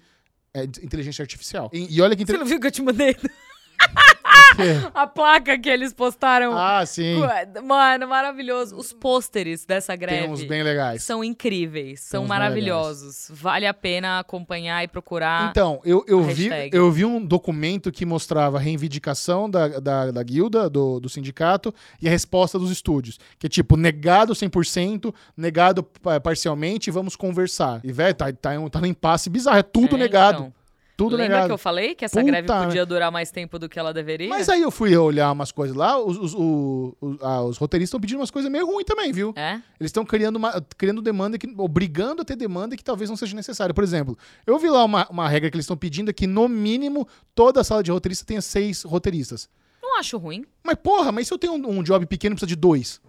é, 0.52 0.64
inteligência 0.64 1.22
artificial. 1.22 1.70
E, 1.72 1.94
e 1.96 2.02
olha 2.02 2.14
que 2.16 2.26
Você 2.26 2.32
inte- 2.32 2.40
não 2.40 2.46
viu 2.46 2.58
que 2.60 2.66
eu 2.66 2.70
te 2.70 2.82
mandei? 2.82 3.16
A 4.94 5.06
placa 5.06 5.58
que 5.58 5.68
eles 5.68 5.92
postaram. 5.92 6.56
ah, 6.56 6.84
sim. 6.86 7.16
Mano, 7.64 8.08
maravilhoso. 8.08 8.76
Os 8.76 8.92
pôsteres 8.92 9.64
dessa 9.64 9.94
greve. 9.96 10.22
Tem 10.22 10.30
uns 10.30 10.44
bem 10.44 10.62
legais. 10.62 11.02
São 11.02 11.22
incríveis, 11.22 12.00
são 12.00 12.26
maravilhosos. 12.26 13.28
Vale 13.32 13.66
a 13.66 13.74
pena 13.74 14.18
acompanhar 14.18 14.82
e 14.82 14.88
procurar. 14.88 15.50
Então, 15.50 15.80
eu, 15.84 16.04
eu, 16.06 16.22
vi, 16.22 16.50
eu 16.72 16.90
vi 16.90 17.04
um 17.04 17.24
documento 17.24 17.90
que 17.92 18.04
mostrava 18.04 18.56
a 18.58 18.60
reivindicação 18.60 19.48
da, 19.48 19.68
da, 19.80 20.10
da 20.10 20.22
guilda, 20.22 20.68
do, 20.68 21.00
do 21.00 21.08
sindicato, 21.08 21.72
e 22.00 22.08
a 22.08 22.10
resposta 22.10 22.58
dos 22.58 22.70
estúdios. 22.70 23.18
Que 23.38 23.46
é 23.46 23.50
tipo, 23.50 23.76
negado 23.76 24.32
100%, 24.34 25.14
negado 25.36 25.82
pa- 25.82 26.20
parcialmente, 26.20 26.90
vamos 26.90 27.16
conversar. 27.16 27.80
E, 27.84 27.92
velho, 27.92 28.14
tá, 28.14 28.32
tá, 28.32 28.50
um- 28.58 28.68
tá 28.68 28.80
num 28.80 28.86
impasse 28.86 29.28
bizarro. 29.30 29.58
É 29.58 29.62
tudo 29.62 29.96
É, 29.96 29.98
negado. 29.98 30.38
então. 30.38 30.57
Tudo 30.98 31.12
Lembra 31.14 31.28
negado. 31.28 31.46
que 31.46 31.52
eu 31.52 31.58
falei 31.58 31.94
que 31.94 32.04
essa 32.04 32.18
Puta, 32.18 32.26
greve 32.32 32.48
podia 32.48 32.84
durar 32.84 33.12
mais 33.12 33.30
tempo 33.30 33.56
do 33.56 33.68
que 33.68 33.78
ela 33.78 33.94
deveria? 33.94 34.28
Mas 34.30 34.48
aí 34.48 34.60
eu 34.60 34.70
fui 34.72 34.96
olhar 34.96 35.30
umas 35.30 35.52
coisas 35.52 35.76
lá, 35.76 35.96
os, 35.96 36.18
os, 36.18 36.34
o- 36.34 36.92
o- 37.00 37.16
ah, 37.22 37.40
os 37.44 37.56
roteiristas 37.56 37.90
estão 37.90 38.00
pedindo 38.00 38.18
umas 38.18 38.32
coisas 38.32 38.50
meio 38.50 38.66
ruins 38.66 38.84
também, 38.84 39.12
viu? 39.12 39.32
É? 39.36 39.52
Eles 39.78 39.90
estão 39.90 40.04
criando, 40.04 40.34
uma, 40.34 40.60
criando 40.76 41.00
demanda, 41.00 41.38
que, 41.38 41.46
obrigando 41.56 42.22
a 42.22 42.24
ter 42.24 42.34
demanda 42.34 42.76
que 42.76 42.82
talvez 42.82 43.08
não 43.08 43.16
seja 43.16 43.36
necessária. 43.36 43.72
Por 43.72 43.84
exemplo, 43.84 44.18
eu 44.44 44.58
vi 44.58 44.68
lá 44.68 44.82
uma, 44.84 45.06
uma 45.08 45.28
regra 45.28 45.48
que 45.48 45.56
eles 45.56 45.66
estão 45.66 45.76
pedindo 45.76 46.10
é 46.10 46.12
que, 46.12 46.26
no 46.26 46.48
mínimo, 46.48 47.06
toda 47.32 47.62
sala 47.62 47.80
de 47.80 47.92
roteirista 47.92 48.24
tenha 48.26 48.42
seis 48.42 48.82
roteiristas. 48.82 49.48
Não 49.80 50.00
acho 50.00 50.18
ruim. 50.18 50.44
Mas, 50.64 50.74
porra, 50.82 51.12
mas 51.12 51.28
se 51.28 51.32
eu 51.32 51.38
tenho 51.38 51.52
um, 51.52 51.78
um 51.78 51.82
job 51.84 52.04
pequeno 52.06 52.34
precisa 52.34 52.48
de 52.48 52.56
dois? 52.56 53.00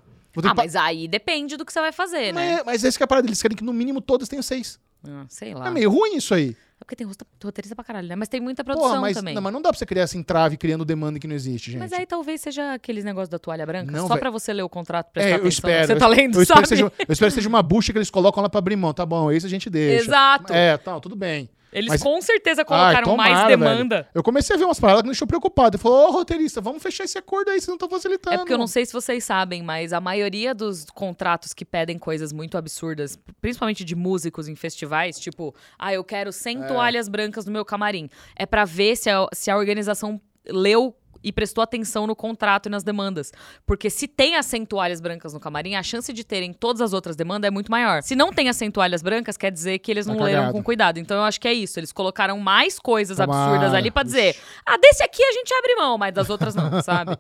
Ah, 0.44 0.54
mas 0.54 0.76
aí 0.76 1.08
depende 1.08 1.58
do 1.58 1.66
que 1.66 1.74
você 1.74 1.82
vai 1.82 1.92
fazer, 1.92 2.32
né? 2.34 2.58
mas, 2.58 2.66
mas 2.68 2.84
esse 2.84 2.98
que 2.98 3.04
é 3.04 3.06
a 3.06 3.08
parada, 3.08 3.28
eles 3.28 3.42
querem 3.42 3.58
que 3.58 3.64
no 3.64 3.74
mínimo 3.74 4.00
todas 4.00 4.30
tenham 4.30 4.44
seis. 4.44 4.80
Ah, 5.08 5.26
sei 5.30 5.54
lá. 5.54 5.68
É 5.68 5.72
meio 5.72 5.90
ruim 5.90 6.16
isso 6.18 6.34
aí. 6.34 6.56
É 6.82 6.86
porque 6.86 6.96
tem 6.96 7.06
roteirista 7.44 7.76
pra 7.76 7.84
caralho, 7.84 8.08
né? 8.08 8.16
Mas 8.16 8.30
tem 8.30 8.40
muita 8.40 8.64
produção 8.64 8.90
Porra, 8.90 9.02
mas 9.02 9.18
também. 9.18 9.36
não, 9.36 9.42
mas 9.42 9.52
não 9.52 9.62
dá 9.62 9.70
pra 9.70 9.78
você 9.78 9.86
criar 9.86 10.04
essa 10.04 10.18
entrave 10.18 10.56
criando 10.56 10.86
demanda 10.86 11.20
que 11.20 11.28
não 11.28 11.36
existe, 11.36 11.72
gente. 11.72 11.80
Mas 11.80 11.92
aí 11.92 12.06
talvez 12.06 12.40
seja 12.40 12.74
aqueles 12.74 13.04
negócios 13.04 13.28
da 13.30 13.38
toalha 13.38 13.66
branca, 13.66 13.92
Não, 13.92 14.08
só 14.08 14.14
véi. 14.14 14.20
pra 14.22 14.30
você 14.32 14.54
ler 14.54 14.64
o 14.64 14.70
contrato, 14.70 15.12
prestar 15.12 15.30
É, 15.30 15.32
eu 15.34 15.36
atenção. 15.36 15.50
espero. 15.50 15.88
Você 15.88 15.94
eu 15.94 16.00
tá 16.00 16.06
espero- 16.08 16.22
lendo, 16.22 16.36
eu 16.38 16.42
espero, 16.42 16.58
sabe? 16.58 16.62
que 16.64 16.70
seja, 16.70 16.84
eu 16.84 17.14
espero 17.14 17.32
que 17.32 17.36
seja 17.36 17.50
uma 17.50 17.62
bucha 17.62 17.92
que 17.92 17.98
eles 17.98 18.10
colocam 18.10 18.42
lá 18.42 18.50
pra 18.50 18.60
abrir 18.60 18.78
mão. 18.78 18.94
Tá 18.94 19.06
bom, 19.06 19.30
esse 19.30 19.46
a 19.46 19.50
gente 19.50 19.70
deixa. 19.70 20.06
Exato. 20.06 20.54
É, 20.54 20.78
tá, 20.78 20.98
tudo 21.02 21.18
bem. 21.18 21.50
Eles 21.72 21.90
Mas- 21.90 22.02
com 22.04 22.20
certeza 22.22 22.62
Ai, 22.62 22.66
colocaram 22.66 23.16
mais 23.16 23.30
tomara, 23.34 23.48
demanda. 23.50 23.96
velho. 23.98 24.08
Eu 24.14 24.24
comecei 24.24 24.56
a 24.56 24.60
ver 24.60 24.66
umas 24.66 24.80
paradas 24.80 25.02
que 25.02 25.08
me 25.08 25.12
deixou 25.12 25.28
preocupado. 25.28 25.76
Ele 25.76 25.82
falou, 25.84 26.10
ô 26.10 26.12
roteirista, 26.12 26.60
vamos 26.62 26.82
fechar 26.82 27.04
esse 27.04 27.18
acordo 27.18 27.50
aí, 27.50 27.56
vocês 27.60 27.68
não 27.68 27.76
estão 27.76 27.90
facilitando. 27.90 28.34
É 28.36 28.38
porque 28.40 28.54
eu 28.54 28.58
não 28.58 28.68
sei 28.68 28.86
se 28.86 28.94
vocês 28.94 29.24
sabem, 29.24 29.62
mas 29.62 29.94
a 29.94 30.02
maioria 30.02 30.54
dos 30.56 30.86
contratos 30.86 31.54
que 31.54 31.64
pedem 31.64 31.98
coisas 32.00 32.34
muito 32.34 32.58
absurdas, 32.58 33.20
principalmente 33.42 33.84
de 33.86 33.96
músicos 33.96 34.48
em 34.48 34.56
festivais, 34.56 35.20
tipo, 35.20 35.54
ah, 35.78 35.94
eu 35.94 36.04
quero 36.04 36.32
100 36.32 36.64
É. 36.64 36.68
toalhas 36.68 37.08
brancas 37.08 37.46
no 37.46 37.52
meu 37.52 37.64
camarim. 37.66 38.10
É 38.36 38.46
pra 38.46 38.66
ver 38.66 38.96
se 38.96 39.10
a, 39.10 39.28
se 39.34 39.52
a 39.52 39.58
organização 39.58 40.20
leu 40.48 40.96
e 41.24 41.32
prestou 41.32 41.62
atenção 41.64 42.08
no 42.08 42.16
contrato 42.16 42.68
e 42.68 42.70
nas 42.70 42.84
demandas. 42.84 43.32
Porque 43.66 43.90
se 43.90 44.08
tem 44.08 44.36
as 44.36 44.46
100 44.46 44.66
toalhas 44.66 45.02
brancas 45.02 45.34
no 45.34 45.40
camarim, 45.40 45.76
a 45.76 45.84
chance 45.84 46.12
de 46.14 46.24
terem 46.24 46.54
todas 46.54 46.82
as 46.82 46.94
outras 46.94 47.16
demandas 47.16 47.48
é 47.48 47.52
muito 47.52 47.70
maior. 47.72 48.02
Se 48.04 48.16
não 48.16 48.32
tem 48.32 48.50
as 48.50 48.56
100 48.58 48.72
toalhas 48.72 49.02
brancas, 49.02 49.38
quer 49.38 49.52
dizer 49.52 49.80
que 49.80 49.92
eles 49.92 50.06
Tá 50.06 50.14
não 50.14 50.24
leram 50.24 50.40
cagado. 50.40 50.54
com 50.58 50.64
cuidado. 50.64 50.98
Então 51.00 51.18
eu 51.18 51.24
acho 51.24 51.40
que 51.40 51.48
é 51.48 51.54
isso. 51.54 51.80
Eles 51.80 51.92
colocaram 51.92 52.38
mais 52.40 52.80
coisas 52.80 53.18
Tomara. 53.18 53.52
absurdas 53.52 53.74
ali 53.74 53.92
pra 53.92 54.04
dizer, 54.04 54.36
ah, 54.66 54.78
desse 54.78 55.04
aqui 55.04 55.24
a 55.24 55.32
gente 55.34 55.54
abre 55.54 55.76
mão, 55.76 55.98
mas 55.98 56.14
das 56.14 56.30
outras 56.30 56.56
não, 56.56 56.70
sabe? 56.82 57.18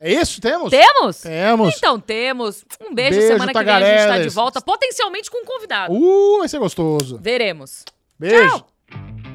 É 0.00 0.12
isso? 0.12 0.40
Temos? 0.40 0.70
Temos? 0.70 1.16
Temos. 1.20 1.74
Então 1.76 1.98
temos. 2.00 2.64
Um 2.80 2.94
beijo, 2.94 3.18
Beijo, 3.18 3.32
semana 3.32 3.52
que 3.52 3.64
vem 3.64 3.74
a 3.74 3.80
gente 3.98 4.08
tá 4.08 4.18
de 4.18 4.28
volta, 4.28 4.60
potencialmente 4.60 5.30
com 5.30 5.42
um 5.42 5.44
convidado. 5.44 5.92
Uh, 5.94 6.38
vai 6.38 6.48
ser 6.48 6.58
gostoso. 6.58 7.18
Veremos. 7.20 7.84
Beijo. 8.18 8.48
Tchau. 8.48 9.31